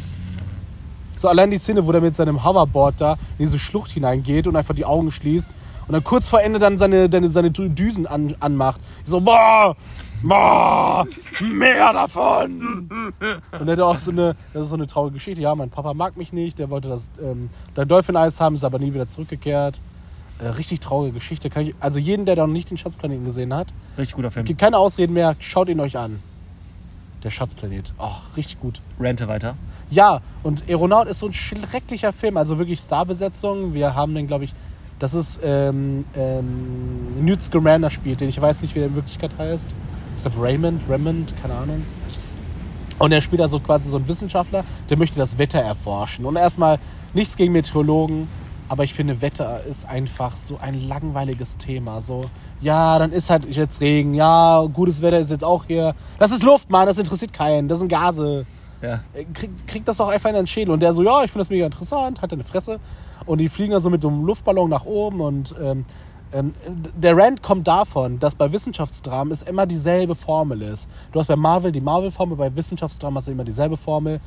So 1.17 1.29
allein 1.29 1.51
die 1.51 1.59
Szene, 1.59 1.85
wo 1.87 1.91
der 1.93 2.01
mit 2.01 2.15
seinem 2.15 2.45
Hoverboard 2.45 3.01
da 3.01 3.13
in 3.15 3.19
diese 3.47 3.59
Schlucht 3.59 3.91
hineingeht 3.91 4.47
und 4.47 4.55
einfach 4.55 4.75
die 4.75 4.85
Augen 4.85 5.11
schließt 5.11 5.51
und 5.89 5.93
dann 5.93 6.05
kurz 6.05 6.29
vor 6.29 6.41
Ende 6.43 6.59
dann 6.61 6.79
seine, 6.79 7.09
seine, 7.11 7.29
seine 7.29 7.51
Düsen 7.51 8.07
an, 8.07 8.35
anmacht. 8.39 8.81
So, 9.03 9.21
boah, 9.21 9.75
boah, 10.23 11.07
mehr 11.41 11.93
davon. 11.93 12.89
Und 13.61 13.69
er 13.69 13.73
hat 13.73 13.81
auch 13.81 13.99
so 13.99 14.11
eine, 14.11 14.37
das 14.53 14.65
ist 14.65 14.69
so 14.71 14.77
eine 14.77 14.87
traurige 14.87 15.15
Geschichte. 15.15 15.43
Ja, 15.43 15.55
mein 15.55 15.71
Papa 15.71 15.95
mag 15.95 16.17
mich 16.17 16.33
nicht, 16.33 16.59
der 16.59 16.71
wollte 16.71 16.89
das 16.89 17.11
ähm, 17.23 17.51
der 17.77 17.87
Dolphin-Eis 17.87 18.41
haben, 18.41 18.55
ist 18.55 18.65
aber 18.65 18.79
nie 18.79 18.95
wieder 18.95 19.09
zurückgekehrt. 19.09 19.81
Äh, 20.39 20.49
richtig 20.49 20.81
traurige 20.81 21.15
Geschichte. 21.15 21.49
Kann 21.51 21.67
ich, 21.67 21.75
also 21.81 21.99
jeden, 21.99 22.27
der 22.27 22.37
da 22.37 22.47
noch 22.47 22.53
nicht 22.53 22.71
den 22.71 22.77
Schatzplaneten 22.77 23.25
gesehen 23.25 23.55
hat, 23.55 23.69
richtig 23.97 24.17
guter 24.17 24.31
Film. 24.31 24.45
gibt 24.45 24.61
keine 24.61 24.79
Ausreden 24.79 25.15
mehr, 25.15 25.35
schaut 25.39 25.69
ihn 25.69 25.81
euch 25.81 25.97
an. 25.97 26.21
Der 27.23 27.31
Schatzplanet. 27.31 27.95
Oh, 27.99 28.11
richtig 28.37 28.61
gut. 28.61 28.83
Rente 29.01 29.27
weiter. 29.27 29.57
Ja, 29.91 30.21
und 30.43 30.69
Aeronaut 30.69 31.09
ist 31.09 31.21
so 31.21 31.27
ein 31.27 31.33
schrecklicher 31.33 32.13
Film, 32.13 32.37
also 32.37 32.59
wirklich 32.59 32.81
Starbesetzung. 32.81 33.73
Wir 33.73 33.95
haben 33.95 34.15
den, 34.15 34.27
glaube 34.27 34.45
ich, 34.45 34.55
das 34.99 35.15
ist 35.15 35.41
ähm, 35.43 36.05
ähm, 36.15 37.25
Newt 37.25 37.43
Scamander 37.43 37.91
spielt 37.91 38.21
den. 38.21 38.29
Ich 38.29 38.41
weiß 38.41 38.63
nicht, 38.63 38.75
wie 38.75 38.81
der 38.81 38.89
in 38.89 38.95
Wirklichkeit 38.95 39.31
heißt. 39.39 39.69
Glaube 40.27 40.45
Raymond, 40.45 40.83
Raymond, 40.89 41.35
keine 41.41 41.55
Ahnung. 41.55 41.85
Und 42.99 43.13
er 43.13 43.21
spielt 43.21 43.41
da 43.41 43.47
so 43.47 43.61
quasi 43.61 43.89
so 43.89 43.97
einen 43.97 44.09
Wissenschaftler, 44.09 44.65
der 44.91 44.99
möchte 44.99 45.19
das 45.19 45.39
Wetter 45.39 45.61
erforschen. 45.61 46.25
Und 46.25 46.35
erstmal 46.35 46.81
nichts 47.15 47.37
gegen 47.37 47.53
Meteorologen, 47.53 48.27
aber 48.69 48.83
ich 48.83 48.93
finde, 48.93 49.23
Wetter 49.23 49.63
ist 49.63 49.89
einfach 49.89 50.35
so 50.35 50.59
ein 50.61 50.89
langweiliges 50.89 51.59
Thema. 51.59 52.01
So, 52.01 52.29
ja, 52.61 52.99
dann 52.99 53.13
ist 53.13 53.31
halt 53.31 53.47
jetzt 53.55 53.81
Regen, 53.81 54.15
ja, 54.15 54.67
gutes 54.73 55.01
Wetter 55.01 55.21
ist 55.21 55.31
jetzt 55.31 55.45
auch 55.45 55.67
hier. 55.67 55.95
Das 56.19 56.33
ist 56.33 56.43
Luft, 56.43 56.71
Mann, 56.71 56.87
das 56.87 56.99
interessiert 56.99 57.33
keinen, 57.33 57.69
das 57.69 57.79
sind 57.79 57.87
Gase. 57.87 58.47
Ja. 58.83 59.05
äh, 59.15 59.25
kriegt 59.33 59.69
krieg 59.69 59.85
das 59.85 60.01
auch 60.01 60.09
einfach 60.09 60.31
in 60.31 60.35
den 60.35 60.49
Schädel. 60.49 60.75
Und 60.75 60.81
der 60.81 60.93
so, 60.93 61.05
ja, 61.05 61.23
ich 61.23 61.31
finde 61.31 61.45
das 61.45 61.51
mega 61.51 61.67
interessant, 61.67 62.21
hat 62.21 62.33
eine 62.33 62.43
Fresse. 62.43 62.81
Und 63.27 63.39
die 63.39 63.49
fliegen 63.49 63.71
da 63.71 63.79
so 63.79 63.91
mit 63.91 64.05
einem 64.05 64.25
Luftballon 64.25 64.71
nach 64.71 64.87
oben. 64.87 65.21
Und 65.21 65.55
ähm, 65.63 65.85
ähm, 66.33 66.53
der 66.97 67.17
Rand 67.17 67.43
kommt 67.43 67.67
davon, 67.69 68.19
dass 68.19 68.35
bei 68.35 68.53
Wissenschaftsdramen 68.53 69.33
es 69.33 69.43
immer 69.43 69.67
dieselbe 69.67 70.15
Formel 70.15 70.63
ist. 70.63 70.89
Du 71.13 71.21
hast 71.21 71.27
bei 71.29 71.37
Marvel 71.37 71.73
die 71.73 71.81
Marvel-Formel, 71.81 72.37
bei 72.37 72.55
Wissenschaftsdramen 72.57 73.17
hast 73.17 73.29
du 73.29 73.33
immer 73.33 73.45
dieselbe 73.45 73.77
Formel. 73.77 74.21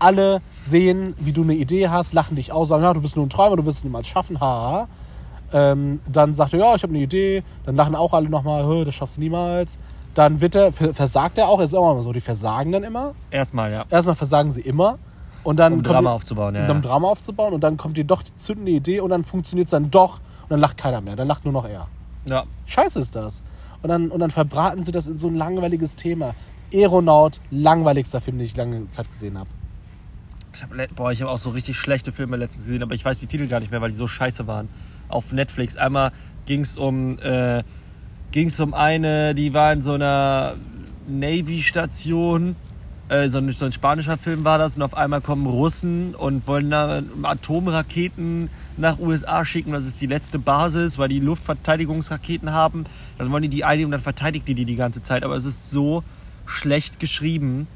Alle 0.00 0.40
sehen, 0.58 1.14
wie 1.18 1.32
du 1.32 1.42
eine 1.42 1.54
Idee 1.54 1.88
hast, 1.88 2.12
lachen 2.14 2.34
dich 2.36 2.50
aus, 2.52 2.68
sagen, 2.68 2.82
ja, 2.82 2.92
du 2.92 3.00
bist 3.00 3.16
nur 3.16 3.24
ein 3.24 3.30
Träumer, 3.30 3.56
du 3.56 3.64
wirst 3.64 3.78
es 3.78 3.84
niemals 3.84 4.08
schaffen, 4.08 4.40
haha. 4.40 4.88
Ähm, 5.52 6.00
dann 6.10 6.32
sagt 6.32 6.52
er, 6.54 6.58
ja, 6.58 6.74
ich 6.74 6.82
habe 6.82 6.92
eine 6.92 7.02
Idee. 7.02 7.44
Dann 7.64 7.76
lachen 7.76 7.94
auch 7.94 8.12
alle 8.12 8.28
nochmal, 8.28 8.64
"Hö, 8.66 8.84
das 8.84 8.94
schaffst 8.96 9.18
du 9.18 9.20
niemals. 9.20 9.78
Dann 10.14 10.40
wird 10.40 10.54
er, 10.56 10.72
versagt 10.72 11.38
er 11.38 11.48
auch, 11.48 11.60
ist 11.60 11.74
auch 11.74 11.92
immer 11.92 12.02
so, 12.02 12.12
die 12.12 12.20
versagen 12.20 12.72
dann 12.72 12.82
immer. 12.82 13.14
Erstmal, 13.30 13.70
ja. 13.70 13.84
Erstmal 13.88 14.16
versagen 14.16 14.50
sie 14.50 14.62
immer. 14.62 14.98
Und 15.44 15.58
dann 15.58 15.74
Um 15.74 15.82
Drama 15.82 16.10
die- 16.10 16.14
aufzubauen, 16.16 16.54
ja. 16.56 16.68
um. 16.70 16.82
Drama 16.82 17.08
aufzubauen. 17.08 17.52
Und 17.52 17.60
dann 17.62 17.76
kommt 17.76 17.96
dir 17.96 18.04
doch 18.04 18.22
die 18.22 18.34
zündende 18.34 18.72
Idee 18.72 19.00
und 19.00 19.10
dann 19.10 19.22
funktioniert 19.24 19.66
es 19.66 19.70
dann 19.70 19.90
doch. 19.90 20.20
Und 20.44 20.50
dann 20.50 20.60
lacht 20.60 20.76
keiner 20.76 21.00
mehr. 21.00 21.16
Dann 21.16 21.28
lacht 21.28 21.44
nur 21.44 21.52
noch 21.52 21.66
er. 21.66 21.88
ja. 22.28 22.44
Scheiße 22.66 23.00
ist 23.00 23.16
das. 23.16 23.42
Und 23.82 23.88
dann, 23.88 24.10
und 24.10 24.20
dann 24.20 24.30
verbraten 24.30 24.84
sie 24.84 24.92
das 24.92 25.06
in 25.06 25.18
so 25.18 25.28
ein 25.28 25.34
langweiliges 25.34 25.96
Thema. 25.96 26.34
Aeronaut, 26.72 27.40
langweiligster 27.50 28.20
Film, 28.20 28.38
den 28.38 28.46
ich 28.46 28.56
lange 28.56 28.88
Zeit 28.90 29.10
gesehen 29.10 29.38
habe. 29.38 29.50
Ich 30.54 30.62
habe 30.62 30.86
boah, 30.94 31.10
ich 31.12 31.20
habe 31.20 31.30
auch 31.30 31.38
so 31.38 31.50
richtig 31.50 31.76
schlechte 31.76 32.12
Filme 32.12 32.36
letztens 32.36 32.66
gesehen, 32.66 32.82
aber 32.82 32.94
ich 32.94 33.04
weiß 33.04 33.18
die 33.18 33.26
Titel 33.26 33.48
gar 33.48 33.60
nicht 33.60 33.70
mehr, 33.70 33.80
weil 33.80 33.90
die 33.90 33.96
so 33.96 34.06
scheiße 34.06 34.46
waren. 34.46 34.68
Auf 35.08 35.32
Netflix. 35.32 35.76
Einmal 35.76 36.12
ging 36.46 36.60
es 36.60 36.76
um, 36.76 37.18
äh, 37.18 37.62
ging's 38.30 38.58
um 38.60 38.72
eine, 38.72 39.34
die 39.34 39.52
war 39.52 39.72
in 39.72 39.82
so 39.82 39.92
einer 39.92 40.54
Navy-Station. 41.08 42.56
Äh, 43.08 43.28
so, 43.28 43.38
ein, 43.38 43.50
so 43.50 43.66
ein 43.66 43.72
spanischer 43.72 44.16
Film 44.16 44.44
war 44.44 44.58
das 44.58 44.76
und 44.76 44.82
auf 44.82 44.96
einmal 44.96 45.20
kommen 45.20 45.46
Russen 45.46 46.14
und 46.14 46.46
wollen 46.46 46.70
da 46.70 47.02
Atomraketen 47.22 48.48
nach 48.76 48.98
USA 48.98 49.44
schicken. 49.44 49.72
Das 49.72 49.84
ist 49.84 50.00
die 50.00 50.06
letzte 50.06 50.38
Basis, 50.38 50.98
weil 50.98 51.08
die 51.08 51.20
Luftverteidigungsraketen 51.20 52.52
haben. 52.52 52.84
Dann 53.18 53.30
wollen 53.30 53.42
die 53.42 53.48
die 53.48 53.64
einnehmen 53.64 53.86
und 53.86 53.92
dann 53.92 54.00
verteidigt 54.00 54.48
die 54.48 54.54
die 54.54 54.64
die 54.64 54.76
ganze 54.76 55.02
Zeit. 55.02 55.22
Aber 55.22 55.36
es 55.36 55.44
ist 55.44 55.70
so 55.70 56.02
schlecht 56.46 56.98
geschrieben. 56.98 57.66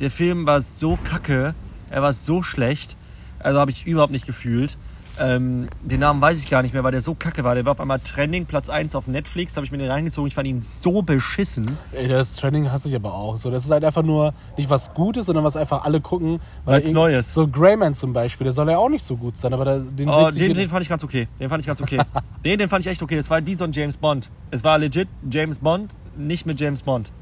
Der 0.00 0.10
Film 0.10 0.46
war 0.46 0.62
so 0.62 0.98
kacke. 1.04 1.54
Er 1.90 2.02
war 2.02 2.12
so 2.12 2.42
schlecht. 2.42 2.96
Also 3.38 3.58
habe 3.58 3.70
ich 3.70 3.86
überhaupt 3.86 4.12
nicht 4.12 4.26
gefühlt. 4.26 4.78
Ähm, 5.20 5.68
den 5.82 6.00
Namen 6.00 6.20
weiß 6.20 6.38
ich 6.42 6.48
gar 6.50 6.62
nicht 6.62 6.72
mehr, 6.72 6.82
weil 6.82 6.92
der 6.92 7.00
so 7.02 7.14
kacke 7.14 7.44
war. 7.44 7.54
Der 7.54 7.64
war 7.64 7.72
auf 7.72 7.80
einmal 7.80 8.00
Trending, 8.00 8.46
Platz 8.46 8.68
1 8.68 8.94
auf 8.94 9.06
Netflix. 9.06 9.56
Habe 9.56 9.66
ich 9.66 9.72
mir 9.72 9.78
den 9.78 9.90
reingezogen. 9.90 10.26
Ich 10.28 10.34
fand 10.34 10.48
ihn 10.48 10.60
so 10.62 11.02
beschissen. 11.02 11.76
Ey, 11.92 12.08
das 12.08 12.36
Training 12.36 12.70
hasse 12.72 12.88
ich 12.88 12.94
aber 12.96 13.12
auch. 13.14 13.36
So, 13.36 13.50
das 13.50 13.64
ist 13.64 13.70
halt 13.70 13.84
einfach 13.84 14.02
nur 14.02 14.32
nicht 14.56 14.70
was 14.70 14.94
Gutes, 14.94 15.26
sondern 15.26 15.44
was 15.44 15.56
einfach 15.56 15.84
alle 15.84 16.00
gucken. 16.00 16.40
Weil's 16.64 16.84
irgend- 16.86 16.94
neu 16.94 17.16
ist. 17.16 17.34
So 17.34 17.46
Greyman 17.46 17.94
zum 17.94 18.12
Beispiel, 18.12 18.44
der 18.44 18.52
soll 18.52 18.70
ja 18.70 18.78
auch 18.78 18.88
nicht 18.88 19.04
so 19.04 19.16
gut 19.16 19.36
sein, 19.36 19.52
aber 19.52 19.64
da, 19.64 19.78
den 19.78 20.08
Oh, 20.08 20.28
den, 20.30 20.54
den 20.54 20.68
fand 20.68 20.82
ich 20.82 20.88
ganz 20.88 21.04
okay. 21.04 21.28
Den 21.38 21.48
fand 21.50 21.60
ich 21.60 21.66
ganz 21.66 21.80
okay. 21.82 21.98
den, 22.44 22.58
den 22.58 22.68
fand 22.68 22.84
ich 22.84 22.90
echt 22.90 23.02
okay. 23.02 23.16
Das 23.16 23.28
war 23.30 23.44
wie 23.44 23.54
so 23.54 23.64
ein 23.64 23.72
James 23.72 23.96
Bond. 23.98 24.30
Es 24.50 24.64
war 24.64 24.78
legit 24.78 25.08
James 25.30 25.58
Bond, 25.58 25.94
nicht 26.16 26.46
mit 26.46 26.58
James 26.60 26.82
Bond. 26.82 27.12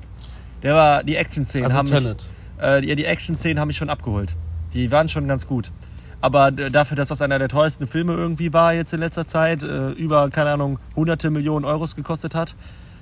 Der 0.63 0.75
war, 0.75 1.05
die 1.05 1.17
Action-Szenen 1.17 1.67
Also 1.67 1.79
haben 1.79 1.89
mich, 1.89 1.99
Tenet. 1.99 2.27
äh, 2.59 2.81
die, 2.81 2.95
die 2.97 3.05
Action-Szenen 3.05 3.61
haben 3.61 3.69
mich 3.69 3.77
schon 3.77 3.91
abgeholt. 3.91 4.35
Die 4.75 4.91
waren 4.91 5.09
schon 5.09 5.27
ganz 5.29 5.47
gut. 5.47 5.71
Aber 6.21 6.51
dafür, 6.51 6.97
dass 6.97 7.09
das 7.09 7.23
einer 7.23 7.39
der 7.39 7.49
teuersten 7.49 7.87
Filme 7.87 8.13
irgendwie 8.15 8.53
war 8.53 8.75
jetzt 8.75 8.93
in 8.93 9.01
letzter 9.01 9.27
Zeit, 9.27 9.63
äh, 9.63 9.91
über, 9.93 10.29
keine 10.31 10.51
Ahnung, 10.51 10.79
hunderte 10.97 11.31
Millionen 11.31 11.65
Euros 11.65 11.95
gekostet 11.95 12.35
hat. 12.35 12.57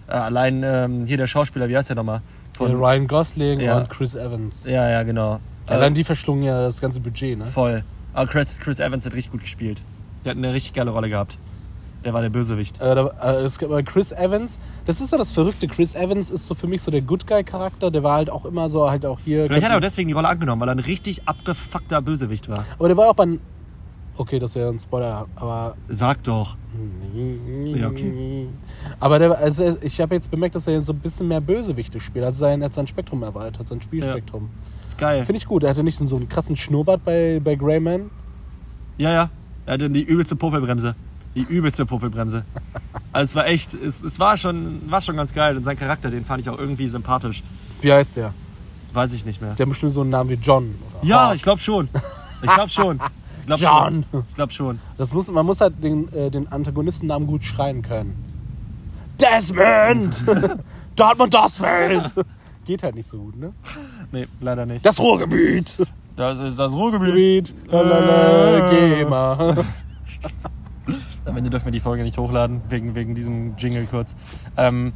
Äh, 0.09 0.13
allein 0.13 0.63
ähm, 0.63 1.07
hier 1.07 1.17
der 1.17 1.27
Schauspieler, 1.27 1.69
wie 1.69 1.77
heißt 1.77 1.89
der 1.89 1.97
nochmal? 1.97 2.21
Ja, 2.61 2.67
Ryan 2.67 3.07
Gosling 3.07 3.61
Ja. 3.61 3.79
und 3.79 3.91
Chris 3.91 4.15
Evans. 4.15 4.65
ja, 4.65 4.89
ja, 4.89 5.03
genau. 5.03 5.41
Allein 5.67 5.95
die 5.95 6.05
verschlungen 6.05 6.45
ja 6.45 6.61
das 6.61 6.81
ganze 6.81 7.01
Budget, 7.01 7.39
ne? 7.39 7.47
Voll. 7.47 7.83
Aber 8.15 8.27
Chris, 8.31 8.59
Chris 8.59 8.81
Evans 8.81 9.05
hat 9.05 9.15
richtig 9.15 9.33
gut 9.33 9.41
gespielt. 9.41 9.83
Der 10.25 10.31
hat 10.31 10.39
eine 10.39 10.53
richtig 10.53 10.75
geile 10.75 10.91
Rolle 10.91 11.09
gehabt. 11.09 11.39
Der 12.07 12.15
war 12.15 12.23
der 12.23 12.31
Bösewicht. 12.31 12.81
Äh, 12.81 12.95
da, 12.95 13.09
äh, 13.21 13.43
es 13.43 13.61
aber 13.61 13.83
Chris 13.83 14.13
Evans, 14.13 14.61
das 14.85 15.01
ist 15.01 15.11
ja 15.11 15.19
das 15.19 15.33
Verrückte. 15.33 15.67
Chris 15.67 15.97
Evans 15.97 16.31
ist 16.31 16.47
so 16.47 16.55
für 16.55 16.69
mich 16.69 16.81
so 16.81 16.93
der 16.93 17.03
Good 17.03 17.27
Guy-Charakter. 17.27 17.91
Der 17.91 18.05
war 18.05 18.15
halt 18.15 18.31
auch 18.31 18.45
immer 18.45 18.69
so, 18.69 18.89
halt 18.89 19.05
auch 19.05 19.19
hier. 19.25 19.47
Vielleicht 19.47 19.65
hat 19.65 19.73
er 19.73 19.79
auch 19.79 19.81
deswegen 19.81 20.07
die 20.07 20.15
Rolle 20.15 20.29
angenommen, 20.29 20.61
weil 20.61 20.69
er 20.69 20.77
ein 20.77 20.79
richtig 20.79 21.27
abgefuckter 21.27 22.01
Bösewicht 22.01 22.49
war. 22.49 22.65
aber 22.79 22.87
der 22.87 22.97
war 22.97 23.11
auch 23.11 23.15
bei. 23.15 23.27
Okay, 24.17 24.39
das 24.39 24.55
wäre 24.55 24.69
ein 24.69 24.79
Spoiler, 24.79 25.27
aber. 25.35 25.75
Sag 25.89 26.23
doch. 26.23 26.57
Ja, 27.65 27.89
okay. 27.89 28.47
Aber 29.01 29.19
der, 29.19 29.37
also 29.37 29.77
ich 29.81 30.01
habe 30.01 30.15
jetzt 30.15 30.31
bemerkt, 30.31 30.55
dass 30.55 30.69
er 30.69 30.81
so 30.81 30.93
ein 30.93 31.01
bisschen 31.01 31.27
mehr 31.27 31.41
Bösewichte 31.41 31.99
spielt. 31.99 32.25
Also 32.25 32.39
sein, 32.39 32.63
er 32.63 32.67
hat 32.67 32.75
sein 32.75 32.87
Spektrum 32.87 33.25
erweitert, 33.25 33.67
sein 33.67 33.83
Spielspektrum. 33.83 34.49
Ist 34.87 34.97
geil. 34.97 35.25
Finde 35.25 35.39
ich 35.39 35.47
gut. 35.47 35.65
Er 35.65 35.71
hatte 35.71 35.83
nicht 35.83 35.99
so 35.99 36.17
einen 36.17 36.29
krassen 36.29 36.55
Schnurrbart 36.55 37.05
bei, 37.05 37.41
bei 37.43 37.57
Greyman. 37.57 38.11
Ja, 38.97 39.13
ja. 39.13 39.31
Er 39.67 39.73
hatte 39.73 39.91
die 39.91 40.05
übelste 40.05 40.37
Popelbremse. 40.37 40.95
Die 41.37 41.43
übelste 41.43 41.87
Popelbremse. 41.87 42.45
Also 43.13 43.31
es 43.31 43.35
war 43.37 43.47
echt, 43.47 43.75
es, 43.75 44.03
es 44.03 44.19
war, 44.19 44.37
schon, 44.37 44.91
war 44.91 45.01
schon 45.01 45.17
ganz 45.17 45.33
geil. 45.33 45.57
Und 45.57 45.65
sein 45.65 45.77
Charakter, 45.77 46.11
den 46.11 46.25
fand 46.25 46.41
ich 46.41 46.49
auch 46.51 46.59
irgendwie 46.59 46.89
sympathisch. 46.89 47.43
Wie 47.83 47.93
heißt 47.93 48.17
der? 48.17 48.33
Weiß 48.95 49.13
ich 49.13 49.25
nicht 49.25 49.41
mehr. 49.43 49.53
Der 49.55 49.65
hat 49.67 49.69
bestimmt 49.71 49.93
so 49.93 50.01
einen 50.01 50.11
Namen 50.11 50.31
wie 50.31 50.35
John. 50.35 50.75
Oder 51.01 51.07
Ja, 51.09 51.29
Hawk. 51.29 51.37
ich 51.37 51.43
glaube 51.43 51.61
schon. 51.61 51.89
Ich 52.43 52.51
glaube 52.53 52.71
schon. 52.71 53.01
Ich 53.41 53.47
glaub 53.47 53.59
John. 53.61 54.05
Schon. 54.11 54.25
Ich 54.29 54.35
glaube 54.35 54.53
schon. 54.53 54.81
Das 54.99 55.13
muss, 55.13 55.31
man 55.31 55.45
muss 55.47 55.61
halt 55.61 55.83
den, 55.85 56.11
äh, 56.13 56.31
den 56.31 56.51
Antagonistennamen 56.51 57.29
gut 57.29 57.45
schreien 57.45 57.83
können. 57.83 58.15
Desmond! 59.21 60.25
Dortmund 60.97 61.33
Dorsfeld! 61.33 62.15
Geht 62.65 62.83
halt 62.83 62.95
nicht 62.95 63.07
so 63.07 63.19
gut, 63.19 63.37
ne? 63.37 63.53
Nee, 64.11 64.27
leider 64.41 64.67
nicht. 64.67 64.85
Das 64.85 64.99
Ruhrgebiet! 64.99 65.79
Das 66.17 66.39
ist 66.39 66.59
das 66.59 66.73
Ruhrgebiet. 66.73 67.55
Gebiet! 67.71 68.71
Geh 68.71 69.05
mal. 69.05 69.65
Am 71.27 71.37
Ende 71.37 71.51
dürfen 71.51 71.67
wir 71.67 71.73
die 71.73 71.81
Folge 71.81 72.03
nicht 72.03 72.19
hochladen, 72.19 72.63
wegen, 72.69 72.95
wegen 72.95 73.15
diesem 73.15 73.57
Jingle 73.57 73.87
kurz. 73.87 74.15
Ähm, 74.57 74.93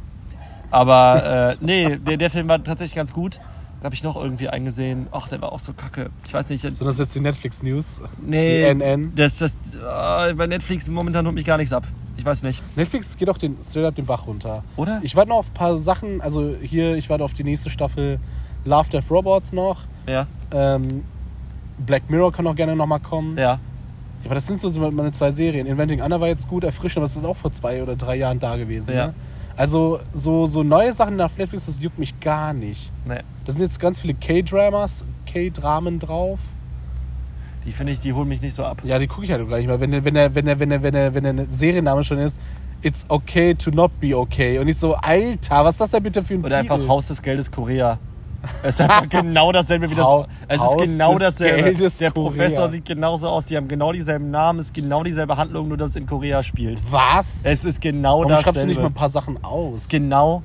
aber 0.69 1.51
äh, 1.51 1.57
nee, 1.59 1.97
der, 1.97 2.17
der 2.17 2.29
Film 2.29 2.47
war 2.47 2.63
tatsächlich 2.63 2.95
ganz 2.95 3.11
gut. 3.11 3.39
Da 3.79 3.85
habe 3.85 3.95
ich 3.95 4.03
noch 4.03 4.15
irgendwie 4.15 4.47
eingesehen. 4.47 5.07
Ach, 5.11 5.27
der 5.27 5.41
war 5.41 5.51
auch 5.51 5.59
so 5.59 5.73
kacke. 5.73 6.11
Ich 6.25 6.33
weiß 6.33 6.49
nicht. 6.49 6.61
Sind 6.61 6.79
das 6.81 6.99
jetzt 6.99 7.15
die 7.15 7.19
Netflix-News? 7.19 8.01
nee, 8.21 8.59
die 8.73 8.79
NN? 8.79 9.13
Das, 9.15 9.39
das, 9.39 9.53
äh, 9.73 10.33
bei 10.35 10.45
Netflix 10.47 10.87
momentan 10.87 11.25
holt 11.25 11.35
mich 11.35 11.45
gar 11.45 11.57
nichts 11.57 11.73
ab. 11.73 11.85
Ich 12.15 12.23
weiß 12.23 12.43
nicht. 12.43 12.61
Netflix 12.77 13.17
geht 13.17 13.27
auch 13.29 13.37
den, 13.39 13.57
straight 13.63 13.85
up 13.87 13.95
den 13.95 14.05
Bach 14.05 14.27
runter. 14.27 14.63
Oder? 14.75 14.99
Ich 15.01 15.15
warte 15.15 15.29
noch 15.29 15.37
auf 15.37 15.49
ein 15.49 15.53
paar 15.55 15.77
Sachen. 15.77 16.21
Also 16.21 16.55
hier, 16.61 16.95
ich 16.95 17.09
warte 17.09 17.23
auf 17.23 17.33
die 17.33 17.43
nächste 17.43 17.71
Staffel 17.71 18.19
Love, 18.65 18.89
Death, 18.89 19.09
Robots 19.09 19.51
noch. 19.51 19.81
Ja, 20.07 20.27
Ähm, 20.51 21.03
Black 21.79 22.07
Mirror 22.11 22.31
kann 22.31 22.45
auch 22.45 22.55
gerne 22.55 22.75
nochmal 22.75 22.99
kommen. 22.99 23.37
ja. 23.37 23.59
Ja, 24.21 24.25
aber 24.25 24.35
das 24.35 24.47
sind 24.47 24.59
so 24.59 24.69
meine 24.91 25.11
zwei 25.11 25.31
Serien. 25.31 25.67
Inventing 25.67 26.01
Anna 26.01 26.19
war 26.19 26.27
jetzt 26.27 26.47
gut 26.47 26.63
erfrischend, 26.63 26.97
aber 26.97 27.05
es 27.05 27.15
ist 27.15 27.25
auch 27.25 27.35
vor 27.35 27.51
zwei 27.51 27.81
oder 27.81 27.95
drei 27.95 28.15
Jahren 28.17 28.39
da 28.39 28.55
gewesen. 28.55 28.93
Ja. 28.93 29.07
Ne? 29.07 29.13
Also 29.57 29.99
so, 30.13 30.45
so 30.45 30.63
neue 30.63 30.93
Sachen 30.93 31.15
nach 31.15 31.35
Netflix, 31.37 31.65
das 31.65 31.81
juckt 31.81 31.99
mich 31.99 32.19
gar 32.19 32.53
nicht. 32.53 32.91
Nee. 33.07 33.19
Da 33.45 33.51
sind 33.51 33.61
jetzt 33.61 33.79
ganz 33.79 33.99
viele 33.99 34.13
K-Dramas, 34.13 35.05
K-Dramen 35.25 35.99
drauf. 35.99 36.39
Die 37.65 37.71
finde 37.71 37.93
ich, 37.93 37.99
die 37.99 38.13
holen 38.13 38.27
mich 38.27 38.41
nicht 38.41 38.55
so 38.55 38.63
ab. 38.63 38.81
Ja, 38.83 38.97
die 38.97 39.07
gucke 39.07 39.25
ich 39.25 39.31
halt 39.31 39.47
gleich 39.47 39.67
mal. 39.67 39.79
Wenn 39.79 39.91
der, 39.91 40.03
wenn 40.03 40.13
der, 40.15 40.33
wenn 40.33 40.45
der, 40.45 40.59
wenn 40.59 40.69
der, 40.69 40.83
wenn 40.83 40.93
der, 40.93 41.13
wenn 41.13 41.37
der 41.37 41.45
Serienname 41.51 42.03
schon 42.03 42.17
ist, 42.17 42.39
It's 42.83 43.05
okay 43.09 43.53
to 43.53 43.69
not 43.69 43.91
be 43.99 44.17
okay. 44.17 44.57
Und 44.57 44.67
ich 44.67 44.77
so, 44.77 44.95
Alter, 44.95 45.63
was 45.63 45.75
ist 45.75 45.81
das 45.81 45.91
denn 45.91 46.01
bitte 46.01 46.23
für 46.23 46.33
ein 46.33 46.43
Oder 46.43 46.61
Titel? 46.61 46.73
einfach 46.73 46.87
Haus 46.87 47.07
des 47.07 47.21
Geldes 47.21 47.51
Korea. 47.51 47.99
Es 48.63 48.75
ist 48.75 48.81
einfach 48.81 49.07
genau 49.09 49.51
dasselbe 49.51 49.89
wie 49.89 49.95
das. 49.95 50.07
Es 50.47 50.61
ist 50.61 50.77
genau 50.77 51.17
dasselbe. 51.17 51.63
Geldes 51.63 51.97
Der 51.97 52.11
Korea. 52.11 52.29
Professor 52.29 52.69
sieht 52.71 52.85
genauso 52.85 53.27
aus, 53.27 53.45
die 53.45 53.57
haben 53.57 53.67
genau 53.67 53.91
dieselben 53.91 54.31
Namen, 54.31 54.59
es 54.59 54.67
ist 54.67 54.73
genau 54.73 55.03
dieselbe 55.03 55.37
Handlung, 55.37 55.67
nur 55.67 55.77
dass 55.77 55.91
es 55.91 55.95
in 55.95 56.05
Korea 56.07 56.41
spielt. 56.43 56.81
Was? 56.91 57.45
Es 57.45 57.65
ist 57.65 57.81
genau 57.81 58.19
Warum 58.19 58.29
dasselbe. 58.29 58.43
schreibst 58.43 58.63
du 58.63 58.67
nicht 58.67 58.79
mal 58.79 58.87
ein 58.87 58.93
paar 58.93 59.09
Sachen 59.09 59.43
aus? 59.43 59.87
genau, 59.89 60.43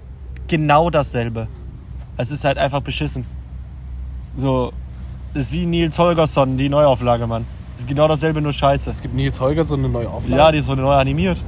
genau 0.48 0.90
dasselbe. 0.90 1.48
Es 2.18 2.30
ist 2.30 2.44
halt 2.44 2.58
einfach 2.58 2.80
beschissen. 2.80 3.24
So, 4.36 4.72
es 5.34 5.44
ist 5.44 5.52
wie 5.52 5.66
Nils 5.66 5.98
Holgersson, 5.98 6.56
die 6.58 6.68
Neuauflage, 6.68 7.26
Mann. 7.26 7.46
Es 7.74 7.82
ist 7.82 7.88
genau 7.88 8.08
dasselbe, 8.08 8.40
nur 8.40 8.52
scheiße. 8.52 8.88
Es 8.88 9.02
gibt 9.02 9.14
Nils 9.14 9.38
Holger 9.40 9.64
so 9.64 9.74
eine 9.74 9.88
neue 9.88 10.08
Auflage. 10.08 10.36
Ja, 10.36 10.52
die 10.52 10.58
ist 10.58 10.66
so 10.66 10.74
neu 10.74 10.92
animiert. 10.94 11.42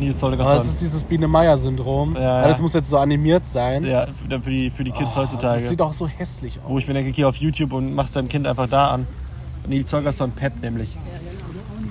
Nils 0.00 0.22
aber 0.22 0.32
Holgersson. 0.32 0.54
das 0.56 0.66
ist 0.66 0.80
dieses 0.80 1.04
Biene-Meyer-Syndrom. 1.04 2.14
Ja, 2.16 2.20
ja. 2.20 2.42
Alles 2.42 2.60
muss 2.60 2.72
jetzt 2.74 2.90
so 2.90 2.98
animiert 2.98 3.46
sein. 3.46 3.84
ja, 3.84 4.06
für 4.42 4.50
die, 4.50 4.70
für 4.70 4.84
die 4.84 4.90
Kids 4.90 5.12
Oh, 5.14 5.18
heutzutage. 5.18 5.54
Das 5.54 5.68
sieht 5.68 5.80
auch 5.80 5.92
so 5.92 6.08
hässlich 6.08 6.58
aus. 6.64 6.68
Wo 6.70 6.78
ich 6.78 6.86
mir 6.88 6.94
denke, 6.94 7.12
geh 7.12 7.24
auf 7.24 7.36
YouTube 7.36 7.72
und 7.72 7.94
machst 7.94 8.16
dein 8.16 8.28
Kind 8.28 8.46
einfach 8.46 8.66
da 8.68 8.88
an. 8.90 9.06
Nils 9.68 9.92
Holgersson 9.92 10.32
Pep 10.32 10.52
nämlich. 10.62 10.96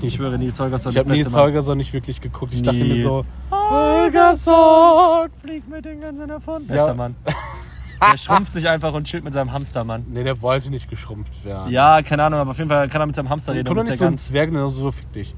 Ich 0.01 0.15
schwöre, 0.15 0.37
Nils 0.37 0.59
Holgersson 0.59 0.91
Ich 0.91 0.97
habe 0.97 1.11
Nils. 1.11 1.35
Holgersson 1.35 1.77
nicht 1.77 1.93
wirklich 1.93 2.19
geguckt. 2.21 2.53
Ich 2.53 2.63
dachte 2.63 2.79
mir 2.79 2.85
Nils. 2.85 3.01
so, 3.03 3.25
Holgersson 3.51 5.29
fliegt 5.41 5.69
mit 5.69 5.85
den 5.85 6.01
ganzen 6.01 6.27
davon. 6.27 6.63
Ja. 6.67 6.75
Bester 6.75 6.93
Mann. 6.93 7.15
Der 8.01 8.17
schrumpft 8.17 8.53
sich 8.53 8.67
einfach 8.69 8.93
und 8.93 9.03
chillt 9.05 9.25
mit 9.25 9.33
seinem 9.33 9.51
Hamster, 9.51 9.83
Mann. 9.83 10.05
nee, 10.09 10.23
der 10.23 10.41
wollte 10.41 10.69
nicht 10.69 10.89
geschrumpft 10.89 11.43
werden. 11.43 11.69
Ja, 11.69 12.01
keine 12.01 12.23
Ahnung, 12.23 12.39
aber 12.39 12.51
auf 12.51 12.57
jeden 12.57 12.69
Fall 12.69 12.87
kann 12.87 13.01
er 13.01 13.07
mit 13.07 13.15
seinem 13.15 13.29
Hamster 13.29 13.53
reden. 13.53 13.67
Und 13.67 13.75
doch 13.75 13.83
nicht 13.83 13.97
so 13.97 14.05
ein 14.05 14.17
Zwerg, 14.17 14.51
der 14.51 14.69
so 14.69 14.89
fick 14.91 15.11
dich. 15.11 15.35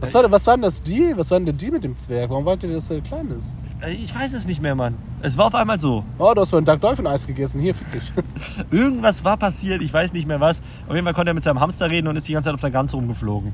Was 0.00 0.12
war, 0.12 0.30
was 0.30 0.46
war 0.46 0.54
denn 0.54 0.62
das 0.62 0.82
Deal? 0.82 1.16
Was 1.16 1.30
war 1.30 1.38
denn 1.38 1.46
der 1.46 1.54
Deal 1.54 1.72
mit 1.72 1.84
dem 1.84 1.96
Zwerg? 1.96 2.28
Warum 2.30 2.44
wollt 2.44 2.62
ihr, 2.62 2.72
dass 2.72 2.90
er 2.90 3.00
klein 3.00 3.30
ist? 3.30 3.56
Äh, 3.80 3.92
Ich 3.92 4.14
weiß 4.14 4.34
es 4.34 4.46
nicht 4.46 4.60
mehr, 4.60 4.74
Mann. 4.74 4.96
Es 5.22 5.38
war 5.38 5.46
auf 5.46 5.54
einmal 5.54 5.80
so. 5.80 6.04
Oh, 6.18 6.32
du 6.34 6.42
hast 6.42 6.52
mal 6.52 6.58
ein 6.58 6.64
Duck 6.64 6.80
Dolphin 6.80 7.06
Eis 7.06 7.26
gegessen. 7.26 7.60
Hier, 7.60 7.74
fick 7.74 7.92
dich. 7.92 8.12
Irgendwas 8.70 9.24
war 9.24 9.36
passiert, 9.36 9.80
ich 9.82 9.92
weiß 9.92 10.12
nicht 10.12 10.26
mehr 10.28 10.40
was. 10.40 10.60
Auf 10.88 10.94
jeden 10.94 11.04
Fall 11.04 11.14
konnte 11.14 11.30
er 11.30 11.34
mit 11.34 11.42
seinem 11.44 11.60
Hamster 11.60 11.88
reden 11.90 12.08
und 12.08 12.16
ist 12.16 12.28
die 12.28 12.32
ganze 12.34 12.48
Zeit 12.48 12.54
auf 12.54 12.60
der 12.60 12.70
Gans 12.70 12.92
rumgeflogen. 12.92 13.52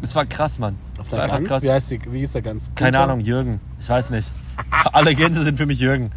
Das 0.00 0.14
war 0.14 0.24
krass, 0.26 0.58
Mann. 0.60 0.76
Auf 0.98 1.08
der 1.10 1.26
Gans? 1.26 1.48
krass. 1.48 1.62
Wie 1.62 1.70
heißt 1.72 1.90
die? 1.90 2.00
Wie 2.12 2.22
ist 2.22 2.34
der 2.34 2.42
Gans? 2.42 2.70
Keine 2.74 2.92
Gunther? 2.92 3.04
Ahnung, 3.04 3.20
Jürgen. 3.20 3.60
Ich 3.80 3.88
weiß 3.88 4.10
nicht. 4.10 4.30
Alle 4.92 5.14
Gänse 5.14 5.42
sind 5.42 5.58
für 5.58 5.66
mich 5.66 5.80
Jürgen. 5.80 6.10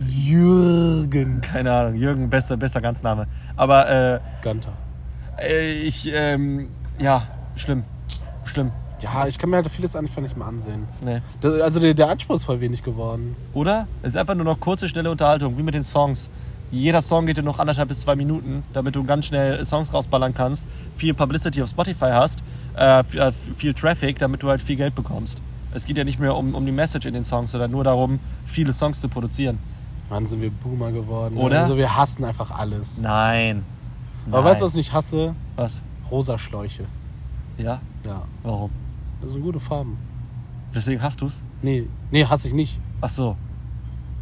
Jürgen. 0.00 1.40
Keine 1.40 1.72
Ahnung, 1.72 1.94
Jürgen, 1.96 2.30
bester, 2.30 2.56
bester 2.56 2.80
Ganzname. 2.80 3.26
Aber 3.56 3.90
äh, 3.90 4.20
Gunther. 4.42 4.72
äh, 5.38 5.72
ich, 5.82 6.08
ähm, 6.12 6.68
ja, 7.00 7.22
schlimm. 7.56 7.84
Schlimm. 8.50 8.70
Ja, 9.00 9.26
ich 9.26 9.38
kann 9.38 9.48
mir 9.48 9.56
halt 9.56 9.70
vieles 9.70 9.96
einfach 9.96 10.20
nicht 10.20 10.36
mehr 10.36 10.46
ansehen. 10.46 10.86
Nee. 11.02 11.20
Das- 11.40 11.60
Also 11.62 11.80
der, 11.80 11.94
der 11.94 12.08
Anspruch 12.10 12.36
ist 12.36 12.44
voll 12.44 12.60
wenig 12.60 12.82
geworden. 12.82 13.34
Oder? 13.54 13.86
Es 14.02 14.10
ist 14.10 14.16
einfach 14.16 14.34
nur 14.34 14.44
noch 14.44 14.60
kurze, 14.60 14.88
schnelle 14.88 15.10
Unterhaltung, 15.10 15.56
wie 15.56 15.62
mit 15.62 15.74
den 15.74 15.84
Songs. 15.84 16.28
Jeder 16.70 17.00
Song 17.02 17.26
geht 17.26 17.36
dir 17.38 17.42
noch 17.42 17.58
anderthalb 17.58 17.88
bis 17.88 18.00
zwei 18.02 18.14
Minuten, 18.14 18.62
damit 18.74 18.94
du 18.94 19.02
ganz 19.04 19.24
schnell 19.26 19.64
Songs 19.64 19.92
rausballern 19.92 20.34
kannst, 20.34 20.64
viel 20.94 21.14
Publicity 21.14 21.62
auf 21.62 21.70
Spotify 21.70 22.10
hast, 22.12 22.40
äh, 22.76 23.02
viel, 23.04 23.20
äh, 23.20 23.32
viel 23.32 23.74
Traffic, 23.74 24.18
damit 24.18 24.42
du 24.42 24.48
halt 24.48 24.60
viel 24.60 24.76
Geld 24.76 24.94
bekommst. 24.94 25.38
Es 25.74 25.84
geht 25.86 25.96
ja 25.96 26.04
nicht 26.04 26.20
mehr 26.20 26.36
um, 26.36 26.54
um 26.54 26.64
die 26.66 26.70
Message 26.72 27.06
in 27.06 27.14
den 27.14 27.24
Songs, 27.24 27.50
sondern 27.52 27.70
nur 27.70 27.82
darum, 27.84 28.20
viele 28.46 28.72
Songs 28.72 29.00
zu 29.00 29.08
produzieren. 29.08 29.58
Mann, 30.10 30.26
sind 30.26 30.42
wir 30.42 30.50
Boomer 30.50 30.92
geworden. 30.92 31.36
Oder? 31.38 31.62
Also 31.62 31.76
wir 31.76 31.96
hassen 31.96 32.24
einfach 32.24 32.50
alles. 32.50 33.00
Nein. 33.00 33.64
Aber 34.30 34.44
weißt 34.44 34.60
du, 34.60 34.64
was 34.66 34.72
ich 34.72 34.76
nicht 34.78 34.92
hasse? 34.92 35.34
Was? 35.56 35.80
Rosa 36.10 36.36
Schläuche. 36.38 36.84
Ja? 37.58 37.80
Ja, 38.04 38.22
Warum? 38.42 38.70
das 39.20 39.32
sind 39.32 39.42
gute 39.42 39.60
Farben. 39.60 39.98
Deswegen 40.74 41.02
hast 41.02 41.20
du's? 41.20 41.42
Nee, 41.62 41.86
nee, 42.10 42.24
hasse 42.24 42.48
ich 42.48 42.54
nicht. 42.54 42.80
Ach 43.00 43.08
so. 43.08 43.36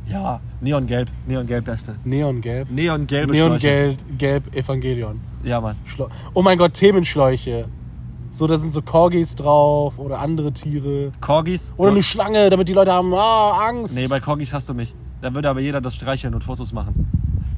Ja, 0.09 0.41
Neongelb. 0.61 1.11
Neongelb 1.27 1.67
beste. 1.67 1.97
Neongelb. 2.05 2.71
Neongelbe 2.71 3.35
Schläuche. 3.35 3.67
Neongelb, 3.67 3.99
gelb, 4.19 4.57
Evangelion. 4.57 5.21
Ja, 5.45 5.61
Mann. 5.61 5.77
Schleu 5.85 6.07
oh 6.33 6.43
mein 6.43 6.57
Gott, 6.57 6.73
Themenschläuche. 6.75 7.67
So, 8.31 8.47
da 8.47 8.57
sind 8.57 8.71
so 8.71 8.83
Corgis 8.83 9.35
drauf 9.35 9.99
oder 9.99 10.19
andere 10.19 10.53
Tiere. 10.53 11.13
Corgis? 11.21 11.73
Oder 11.77 11.91
eine 11.93 12.03
Schlange, 12.03 12.51
damit 12.51 12.69
die 12.69 12.75
Leute 12.75 12.93
haben, 12.93 13.13
ah, 13.15 13.69
Angst. 13.69 13.95
Nee, 13.97 14.07
bei 14.07 14.21
Corgis 14.21 14.53
hast 14.53 14.69
du 14.69 14.75
mich. 14.75 14.95
Da 15.21 15.35
würde 15.35 15.49
aber 15.49 15.61
jeder 15.61 15.81
das 15.81 15.95
streicheln 15.95 16.35
und 16.35 16.45
Fotos 16.45 16.73
machen. 16.73 17.11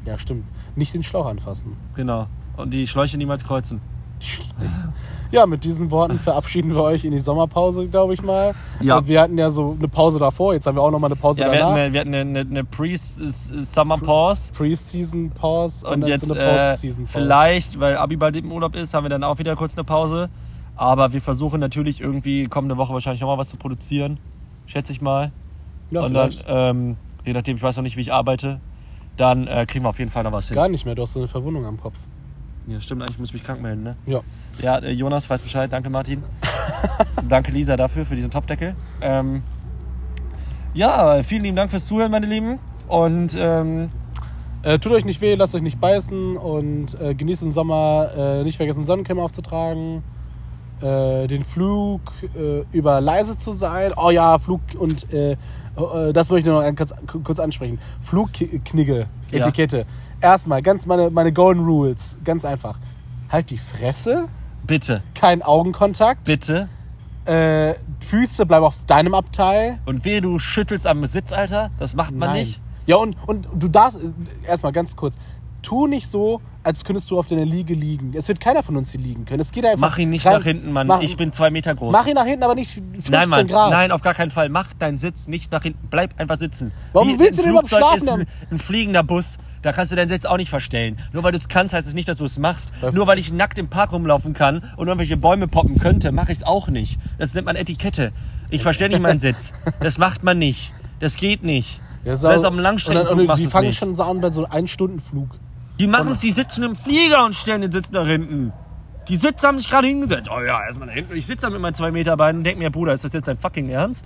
ja, 0.05 0.19
stimmt. 0.19 0.45
Nicht 0.77 0.95
den 0.95 1.03
Schlauch 1.03 1.27
anfassen. 1.27 1.77
Genau. 1.95 2.27
Und 2.57 2.73
die 2.73 2.87
Schläuche 2.87 3.17
niemals 3.17 3.45
kreuzen. 3.45 3.81
Ja, 5.33 5.47
mit 5.47 5.63
diesen 5.63 5.93
Worten 5.93 6.19
verabschieden 6.19 6.75
wir 6.75 6.83
euch 6.83 7.05
in 7.05 7.13
die 7.13 7.21
Sommerpause, 7.21 7.87
glaube 7.87 8.15
ich 8.15 8.21
mal. 8.23 8.53
Ja. 8.81 9.07
Wir 9.07 9.21
hatten 9.21 9.39
ja 9.39 9.49
so 9.49 9.77
eine 9.79 9.87
Pause 9.87 10.19
davor, 10.19 10.55
jetzt 10.55 10.67
haben 10.67 10.77
wir 10.77 10.83
auch 10.83 10.91
noch 10.91 10.99
mal 10.99 11.07
eine 11.07 11.15
Pause 11.15 11.43
Ja, 11.43 11.53
wir 11.53 11.59
danach. 11.61 11.71
hatten, 11.71 11.79
eine- 11.83 11.93
wir 11.93 12.01
hatten 12.01 12.15
eine, 12.17 12.41
eine 12.41 12.65
Pre-Summer-Pause. 12.65 14.53
Pre-Season 14.53 15.31
Pause 15.31 15.87
und, 15.87 15.93
Und 15.95 16.01
dann 16.03 16.11
jetzt 16.11 16.31
eine 16.31 16.41
äh, 16.41 16.51
Post-Season 16.57 17.05
Pause. 17.05 17.19
vielleicht, 17.19 17.79
weil 17.79 17.97
Abi 17.97 18.17
bald 18.17 18.37
im 18.37 18.51
Urlaub 18.51 18.75
ist, 18.75 18.93
haben 18.95 19.05
wir 19.05 19.09
dann 19.11 19.23
auch 19.25 19.39
wieder 19.39 19.55
kurz 19.57 19.75
eine 19.77 19.85
Pause. 19.85 20.29
Aber 20.77 21.13
wir 21.13 21.21
versuchen 21.21 21.61
natürlich 21.61 22.01
irgendwie 22.01 22.47
kommende 22.47 22.77
Woche 22.77 22.93
wahrscheinlich 22.95 23.21
nochmal 23.21 23.39
was 23.39 23.51
zu 23.51 23.57
produzieren. 23.57 24.19
Schätze 24.67 24.93
ich 24.93 25.01
mal. 25.01 25.31
Ja, 25.91 26.01
und 26.03 26.15
dann, 26.15 26.31
vielleicht. 26.31 26.47
ähm, 26.49 26.97
je 27.25 27.33
nachdem, 27.35 27.57
ich 27.57 27.63
weiß 27.63 27.77
noch 27.77 27.83
nicht, 27.83 27.97
wie 27.97 28.01
ich 28.01 28.13
arbeite, 28.13 28.61
dann 29.17 29.47
äh, 29.47 29.67
kriegen 29.67 29.85
wir 29.85 29.91
auf 29.91 29.99
jeden 29.99 30.11
Fall 30.11 30.25
noch 30.25 30.33
was 30.33 30.49
hin. 30.49 30.55
Gar 30.55 30.69
nicht 30.69 30.87
mehr, 30.87 30.95
du 30.95 31.03
hast 31.03 31.13
so 31.13 31.21
eine 31.21 31.29
Verwundung 31.29 31.67
am 31.67 31.79
Kopf. 31.79 31.97
Ja, 32.71 32.81
stimmt, 32.81 33.03
eigentlich 33.03 33.19
muss 33.19 33.29
ich 33.31 33.35
mich 33.35 33.43
krank 33.45 33.61
melden, 33.61 33.83
ne? 33.83 33.97
Ja. 34.07 34.21
Ja, 34.63 34.79
äh, 34.79 34.93
Jonas 34.93 35.29
weiß 35.29 35.43
Bescheid. 35.43 35.73
Danke, 35.73 35.91
Martin. 35.91 36.23
Danke, 37.29 37.51
Lisa, 37.51 37.77
dafür, 37.77 38.07
für 38.07 38.15
diesen 38.15 38.31
Topdeckel. 38.31 38.75
Ähm, 39.01 39.43
ja, 40.73 41.23
vielen 41.25 41.43
lieben 41.43 41.57
Dank 41.57 41.71
fürs 41.71 41.87
Zuhören, 41.87 42.11
meine 42.13 42.27
Lieben. 42.27 42.59
Und 42.89 43.37
ähm, 43.39 43.91
Äh, 44.63 44.79
tut 44.79 44.93
euch 44.93 45.07
nicht 45.07 45.23
weh, 45.23 45.37
lasst 45.37 45.55
euch 45.55 45.63
nicht 45.63 45.81
beißen 45.81 46.37
und 46.37 47.01
äh, 47.01 47.15
genießt 47.15 47.43
den 47.43 47.51
Sommer. 47.51 48.11
Äh, 48.15 48.43
nicht 48.45 48.59
vergessen, 48.59 48.85
Sonnencreme 48.85 49.19
aufzutragen. 49.21 50.03
Äh, 50.83 51.29
den 51.29 51.43
Flug 51.43 52.03
äh, 52.37 52.63
über 52.71 53.01
leise 53.01 53.39
zu 53.39 53.53
sein. 53.53 53.93
Oh 53.97 54.11
ja, 54.11 54.39
Flug 54.39 54.61
und 54.79 55.11
äh, 55.15 55.37
das 56.13 56.31
möchte 56.31 56.51
ich 56.51 56.55
noch 56.55 56.77
kurz, 56.77 56.93
kurz 57.25 57.41
ansprechen. 57.41 57.79
Flugknigge, 58.03 59.07
Ja. 59.31 59.47
Erstmal, 60.21 60.63
ganz 60.63 60.87
meine, 60.87 61.11
meine 61.11 61.33
Golden 61.33 61.65
Rules. 61.65 62.19
Ganz 62.25 62.45
einfach. 62.45 62.79
Halt 63.31 63.51
die 63.51 63.57
Fresse, 63.57 64.29
bitte, 64.67 65.03
kein 65.15 65.43
Augenkontakt. 65.43 66.25
bitte. 66.25 66.69
Äh, 67.25 67.75
Füße 68.09 68.45
bleiben 68.47 68.65
auf 68.65 68.77
deinem 68.87 69.15
Abteil. 69.15 69.79
Und 69.87 70.05
wehe, 70.05 70.21
du 70.21 70.39
schüttelst 70.39 70.87
am 70.87 71.05
Sitz, 71.05 71.33
Alter. 71.33 71.71
Das 71.79 71.95
macht 71.95 72.13
man 72.13 72.31
Nein. 72.31 72.41
nicht. 72.41 72.61
Ja, 72.87 72.97
und, 72.97 73.17
und 73.27 73.47
du 73.55 73.69
darfst, 73.69 74.01
erstmal 74.47 74.73
ganz 74.73 74.97
kurz, 74.97 75.17
tu 75.63 75.87
nicht 75.87 76.07
so, 76.09 76.41
als 76.63 76.85
könntest 76.85 77.11
du 77.11 77.19
auf 77.19 77.27
deiner 77.27 77.45
Liege 77.47 77.73
liegen. 77.75 78.13
Es 78.15 78.29
wird 78.29 78.39
keiner 78.39 78.63
von 78.63 78.77
uns 78.77 78.91
hier 78.93 79.01
liegen 79.01 79.25
können. 79.25 79.41
Es 79.41 79.51
geht 79.51 79.65
einfach 79.65 79.91
Mach 79.91 79.99
ihn 79.99 80.11
nicht 80.11 80.27
rein- 80.27 80.35
nach 80.35 80.45
hinten, 80.45 80.73
Mann. 80.73 80.87
Mach, 80.87 81.01
ich 81.01 81.17
bin 81.17 81.33
zwei 81.33 81.51
Meter 81.51 81.75
groß. 81.75 81.91
mach 81.93 82.07
ihn 82.07 82.15
nach 82.15 82.27
hinten, 82.27 82.43
aber 82.45 82.55
nicht 82.55 82.73
15 82.73 83.11
Nein, 83.13 83.29
Mann. 83.31 83.47
Grad. 83.47 83.71
Nein, 83.71 83.91
auf 83.93 84.03
gar 84.03 84.13
keinen 84.13 84.31
Fall. 84.31 84.51
Mach 84.51 84.73
deinen 84.75 84.99
Sitz 84.99 85.27
nicht 85.27 85.51
nach 85.53 85.63
hinten. 85.63 85.89
Bleib 85.91 86.19
einfach 86.21 86.39
sitzen. 86.39 86.73
Warum 86.93 87.19
willst 87.19 87.39
du 87.39 87.43
denn 87.45 87.53
überhaupt 87.53 87.71
schlafen? 87.71 87.97
Ist 88.03 88.09
ein, 88.11 88.27
ein 88.51 88.59
fliegender 88.59 89.03
Bus. 89.03 89.39
Da 89.63 89.73
kannst 89.73 89.91
du 89.93 89.97
deinen 89.97 90.09
Sitz 90.09 90.27
auch 90.27 90.37
nicht 90.37 90.51
verstellen. 90.51 90.99
Nur 91.15 91.23
weil 91.23 91.33
du 91.33 91.39
es 91.39 91.49
kannst, 91.49 91.73
heißt 91.73 91.89
es 91.89 91.95
nicht, 91.95 92.09
dass 92.09 92.19
du 92.19 92.27
es 92.27 92.39
machst. 92.39 92.73
Ja. 92.83 92.91
Nur 92.93 93.07
weil 93.07 93.19
ich 93.19 93.33
nackt 93.33 93.59
im 93.59 93.69
Park 93.69 93.93
rumlaufen 93.93 94.35
kann 94.35 94.63
und 94.77 94.89
irgendwelche 94.89 95.17
Bäume 95.17 95.49
poppen 95.49 95.79
könnte, 95.79 96.13
mache 96.13 96.33
ich 96.33 96.39
es 96.39 96.45
auch 96.45 96.69
nicht. 96.69 96.99
Das 97.19 97.33
nennt 97.33 97.47
man 97.47 97.57
Etikette. 97.57 98.13
Ich 98.51 98.63
verstehe 98.63 98.89
nicht 98.91 99.01
meinen 99.01 99.21
Sitz. 99.21 99.53
Das 99.81 99.97
macht 99.97 100.25
man 100.25 100.39
nicht. 100.39 100.75
Das 100.99 101.17
geht 101.17 101.43
nicht. 101.43 101.81
Ja, 102.05 102.13
das 102.13 102.21
sau- 102.23 102.31
ist 102.31 102.39
auf 102.45 102.55
dann, 102.55 102.59
Langstreckenflug 102.59 103.35
die 103.37 103.47
fangen 103.47 103.69
nicht. 103.69 103.79
schon 103.79 103.95
so 103.95 104.03
an 104.03 104.21
bei 104.21 104.31
so 104.31 104.45
einem 104.45 104.53
Ein-Stunden-Flug. 104.53 105.29
Die 105.81 105.87
machen 105.87 106.15
die 106.21 106.31
sitzen 106.31 106.63
im 106.63 106.77
Flieger 106.77 107.25
und 107.25 107.35
stellen 107.35 107.63
den 107.63 107.73
Sitz 107.73 107.91
nach 107.91 108.07
hinten. 108.07 108.53
Die 109.09 109.17
Sitze 109.17 109.47
haben 109.47 109.59
sich 109.59 109.71
gerade 109.71 109.87
hingesetzt. 109.87 110.29
Oh 110.31 110.41
ja, 110.41 110.63
erstmal 110.67 110.89
nach 110.89 110.95
hinten. 110.95 111.17
Ich 111.17 111.27
sitze 111.27 111.47
da 111.47 111.51
mit 111.51 111.59
meinen 111.59 111.73
zwei 111.73 111.91
Meter 111.91 112.19
Beinen 112.19 112.41
und 112.41 112.45
denke 112.45 112.59
mir, 112.59 112.71
Bruder, 112.71 112.93
ist 112.93 113.03
das 113.03 113.15
jetzt 113.15 113.29
dein 113.29 113.39
fucking 113.39 113.71
Ernst? 113.71 114.05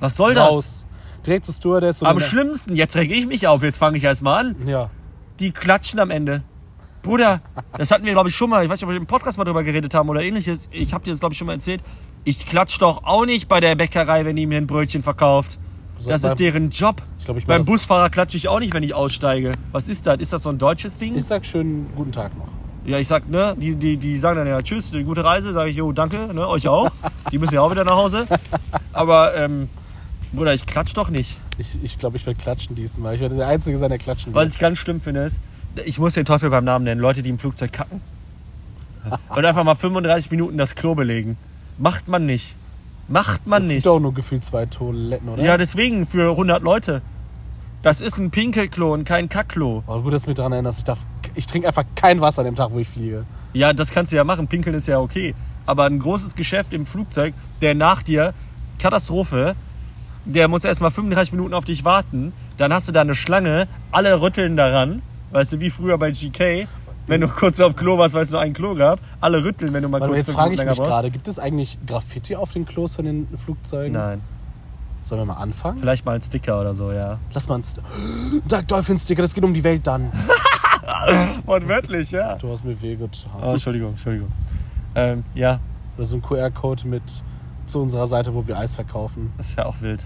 Was 0.00 0.16
soll 0.16 0.32
das? 0.32 0.48
Raus. 0.48 0.88
Direkt 1.26 1.44
zur 1.44 1.52
Stewardess. 1.52 2.02
Am 2.02 2.18
schlimmsten, 2.20 2.74
jetzt 2.74 2.96
reg 2.96 3.10
ich 3.10 3.26
mich 3.26 3.46
auf, 3.46 3.62
jetzt 3.62 3.76
fange 3.76 3.98
ich 3.98 4.04
erstmal 4.04 4.46
an. 4.46 4.56
Ja. 4.66 4.88
Die 5.40 5.50
klatschen 5.50 6.00
am 6.00 6.10
Ende. 6.10 6.42
Bruder, 7.02 7.42
das 7.76 7.90
hatten 7.90 8.06
wir, 8.06 8.12
glaube 8.12 8.30
ich, 8.30 8.34
schon 8.34 8.48
mal. 8.48 8.64
Ich 8.64 8.70
weiß 8.70 8.78
nicht, 8.78 8.84
ob 8.84 8.90
wir 8.90 8.96
im 8.96 9.06
Podcast 9.06 9.36
mal 9.36 9.44
drüber 9.44 9.62
geredet 9.62 9.92
haben 9.92 10.08
oder 10.08 10.22
ähnliches. 10.22 10.70
Ich 10.72 10.94
habe 10.94 11.04
dir 11.04 11.10
das, 11.10 11.20
glaube 11.20 11.34
ich, 11.34 11.38
schon 11.38 11.48
mal 11.48 11.52
erzählt. 11.52 11.82
Ich 12.24 12.46
klatsch 12.46 12.80
doch 12.80 13.04
auch 13.04 13.26
nicht 13.26 13.46
bei 13.46 13.60
der 13.60 13.74
Bäckerei, 13.74 14.24
wenn 14.24 14.36
die 14.36 14.46
mir 14.46 14.56
ein 14.56 14.66
Brötchen 14.66 15.02
verkauft. 15.02 15.58
So, 15.98 16.10
Das 16.10 16.22
beim- 16.22 16.30
ist 16.32 16.40
deren 16.40 16.70
Job. 16.70 17.02
Glaub, 17.24 17.44
Beim 17.46 17.64
Busfahrer 17.64 18.10
klatsche 18.10 18.36
ich 18.36 18.48
auch 18.48 18.60
nicht, 18.60 18.72
wenn 18.74 18.82
ich 18.82 18.94
aussteige. 18.94 19.52
Was 19.72 19.88
ist 19.88 20.06
das? 20.06 20.18
Ist 20.20 20.32
das 20.32 20.42
so 20.44 20.50
ein 20.50 20.58
deutsches 20.58 20.94
Ding? 20.98 21.16
Ich 21.16 21.24
sag 21.24 21.44
schön 21.44 21.86
guten 21.96 22.12
Tag 22.12 22.36
noch. 22.36 22.46
Ja, 22.84 22.98
ich 22.98 23.08
sag, 23.08 23.28
ne, 23.28 23.56
die, 23.58 23.74
die, 23.74 23.96
die 23.96 24.16
sagen 24.18 24.36
dann 24.38 24.46
ja, 24.46 24.62
tschüss, 24.62 24.92
gute 25.04 25.24
Reise, 25.24 25.52
sage 25.52 25.70
ich, 25.70 25.76
jo, 25.76 25.90
danke, 25.90 26.32
ne, 26.32 26.46
euch 26.46 26.68
auch. 26.68 26.88
Die 27.32 27.38
müssen 27.38 27.54
ja 27.54 27.60
auch 27.62 27.70
wieder 27.72 27.82
nach 27.82 27.96
Hause. 27.96 28.26
Aber, 28.92 29.34
ähm, 29.34 29.68
Bruder, 30.32 30.54
ich 30.54 30.66
klatsch 30.66 30.92
doch 30.94 31.08
nicht. 31.08 31.36
Ich, 31.58 31.76
ich 31.82 31.98
glaube, 31.98 32.16
ich 32.16 32.24
werde 32.26 32.38
klatschen 32.38 32.76
diesmal. 32.76 33.14
Ich 33.16 33.20
werde 33.20 33.34
der 33.34 33.48
Einzige 33.48 33.76
sein, 33.78 33.88
der 33.88 33.98
klatschen 33.98 34.32
Was 34.34 34.44
wird. 34.44 34.54
ich 34.54 34.60
ganz 34.60 34.78
schlimm 34.78 35.00
finde, 35.00 35.22
ist, 35.22 35.40
ich 35.84 35.98
muss 35.98 36.14
den 36.14 36.24
Teufel 36.26 36.48
beim 36.50 36.64
Namen 36.64 36.84
nennen, 36.84 37.00
Leute, 37.00 37.22
die 37.22 37.30
im 37.30 37.38
Flugzeug 37.40 37.72
kacken. 37.72 38.00
Und 39.34 39.44
einfach 39.44 39.64
mal 39.64 39.74
35 39.74 40.30
Minuten 40.30 40.56
das 40.58 40.74
Klo 40.76 40.94
belegen. 40.94 41.36
Macht 41.78 42.06
man 42.06 42.24
nicht. 42.26 42.54
Macht 43.08 43.46
man 43.46 43.62
Es 43.62 43.68
nicht. 43.68 43.76
gibt 43.84 43.86
auch 43.88 44.00
nur 44.00 44.14
gefühlt 44.14 44.44
zwei 44.44 44.66
Toiletten, 44.66 45.28
oder? 45.28 45.42
Ja, 45.42 45.56
deswegen, 45.56 46.06
für 46.06 46.30
100 46.30 46.62
Leute. 46.62 47.02
Das 47.82 48.00
ist 48.00 48.18
ein 48.18 48.30
Pinkelklo 48.30 48.92
und 48.92 49.04
kein 49.04 49.28
Kackklo. 49.28 49.84
Aber 49.86 50.02
gut, 50.02 50.12
dass 50.12 50.22
du 50.22 50.30
mich 50.30 50.36
daran 50.36 50.52
erinnerst. 50.52 50.78
Ich, 50.78 50.84
darf, 50.84 51.06
ich 51.34 51.46
trinke 51.46 51.68
einfach 51.68 51.84
kein 51.94 52.20
Wasser 52.20 52.40
an 52.40 52.46
dem 52.46 52.56
Tag, 52.56 52.70
wo 52.72 52.78
ich 52.78 52.88
fliege. 52.88 53.24
Ja, 53.52 53.72
das 53.72 53.90
kannst 53.90 54.10
du 54.10 54.16
ja 54.16 54.24
machen. 54.24 54.48
Pinkeln 54.48 54.74
ist 54.74 54.88
ja 54.88 54.98
okay. 54.98 55.34
Aber 55.66 55.84
ein 55.84 55.98
großes 56.00 56.34
Geschäft 56.34 56.72
im 56.72 56.84
Flugzeug, 56.84 57.32
der 57.62 57.74
nach 57.74 58.02
dir, 58.02 58.34
Katastrophe, 58.78 59.54
der 60.24 60.48
muss 60.48 60.64
erst 60.64 60.80
mal 60.80 60.90
35 60.90 61.32
Minuten 61.32 61.54
auf 61.54 61.64
dich 61.64 61.84
warten. 61.84 62.32
Dann 62.56 62.72
hast 62.72 62.88
du 62.88 62.92
da 62.92 63.02
eine 63.02 63.14
Schlange, 63.14 63.68
alle 63.92 64.20
rütteln 64.20 64.56
daran. 64.56 65.02
Weißt 65.30 65.52
du, 65.52 65.60
wie 65.60 65.70
früher 65.70 65.96
bei 65.98 66.10
GK, 66.10 66.66
wenn 67.06 67.20
du 67.20 67.28
kurz 67.28 67.60
auf 67.60 67.76
Klo 67.76 67.98
warst, 67.98 68.14
weil 68.14 68.22
es 68.24 68.30
nur 68.30 68.40
ein 68.40 68.52
Klo 68.52 68.74
gab. 68.74 69.00
Alle 69.20 69.42
rütteln, 69.44 69.72
wenn 69.72 69.82
du 69.82 69.88
mal 69.88 70.00
Warte, 70.00 70.12
kurz 70.12 70.26
jetzt 70.26 70.34
frage 70.34 70.54
ich 70.54 70.64
mich 70.64 70.76
gerade, 70.78 71.10
gibt 71.10 71.28
es 71.28 71.38
eigentlich 71.38 71.78
Graffiti 71.86 72.36
auf 72.36 72.52
den 72.52 72.66
Klos 72.66 72.96
von 72.96 73.04
den 73.04 73.28
Flugzeugen? 73.38 73.92
Nein, 73.92 74.20
Sollen 75.02 75.20
wir 75.20 75.26
mal 75.26 75.34
anfangen? 75.40 75.78
vielleicht 75.78 76.04
mal 76.04 76.16
ein 76.16 76.22
Sticker 76.22 76.60
oder 76.60 76.74
so, 76.74 76.90
ja. 76.92 77.18
Lass 77.32 77.48
mal 77.48 77.56
einen 77.56 77.64
St 77.64 77.80
Duck 78.48 78.66
Dolphin 78.66 78.98
Sticker, 78.98 79.22
das 79.22 79.34
geht 79.34 79.44
um 79.44 79.54
die 79.54 79.62
Welt 79.64 79.86
dann. 79.86 80.10
Wortwörtlich, 81.46 82.10
ja. 82.10 82.36
Du 82.36 82.50
hast 82.50 82.64
mir 82.64 82.80
wehgetan. 82.80 83.30
Oh, 83.40 83.52
Entschuldigung, 83.52 83.90
Entschuldigung. 83.90 84.32
Ähm, 84.94 85.24
ja, 85.34 85.60
Oder 85.96 86.06
so 86.06 86.16
ein 86.16 86.22
QR-Code 86.22 86.88
mit 86.88 87.02
zu 87.66 87.80
unserer 87.80 88.06
Seite, 88.06 88.34
wo 88.34 88.46
wir 88.46 88.58
Eis 88.58 88.74
verkaufen. 88.74 89.32
das 89.36 89.56
wäre 89.56 89.66
auch 89.66 89.80
wild. 89.80 90.04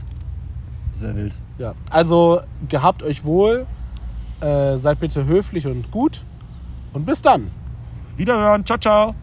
Sehr 0.94 1.14
wild. 1.14 1.40
Ja. 1.58 1.74
Also 1.90 2.40
gehabt 2.68 3.02
euch 3.02 3.24
wohl, 3.24 3.66
äh, 4.40 4.76
seid 4.76 5.00
bitte 5.00 5.24
höflich 5.24 5.66
und 5.66 5.90
gut 5.90 6.22
und 6.92 7.04
bis 7.04 7.22
dann. 7.22 7.50
Wiederhören, 8.16 8.64
ciao, 8.64 8.78
ciao. 8.78 9.14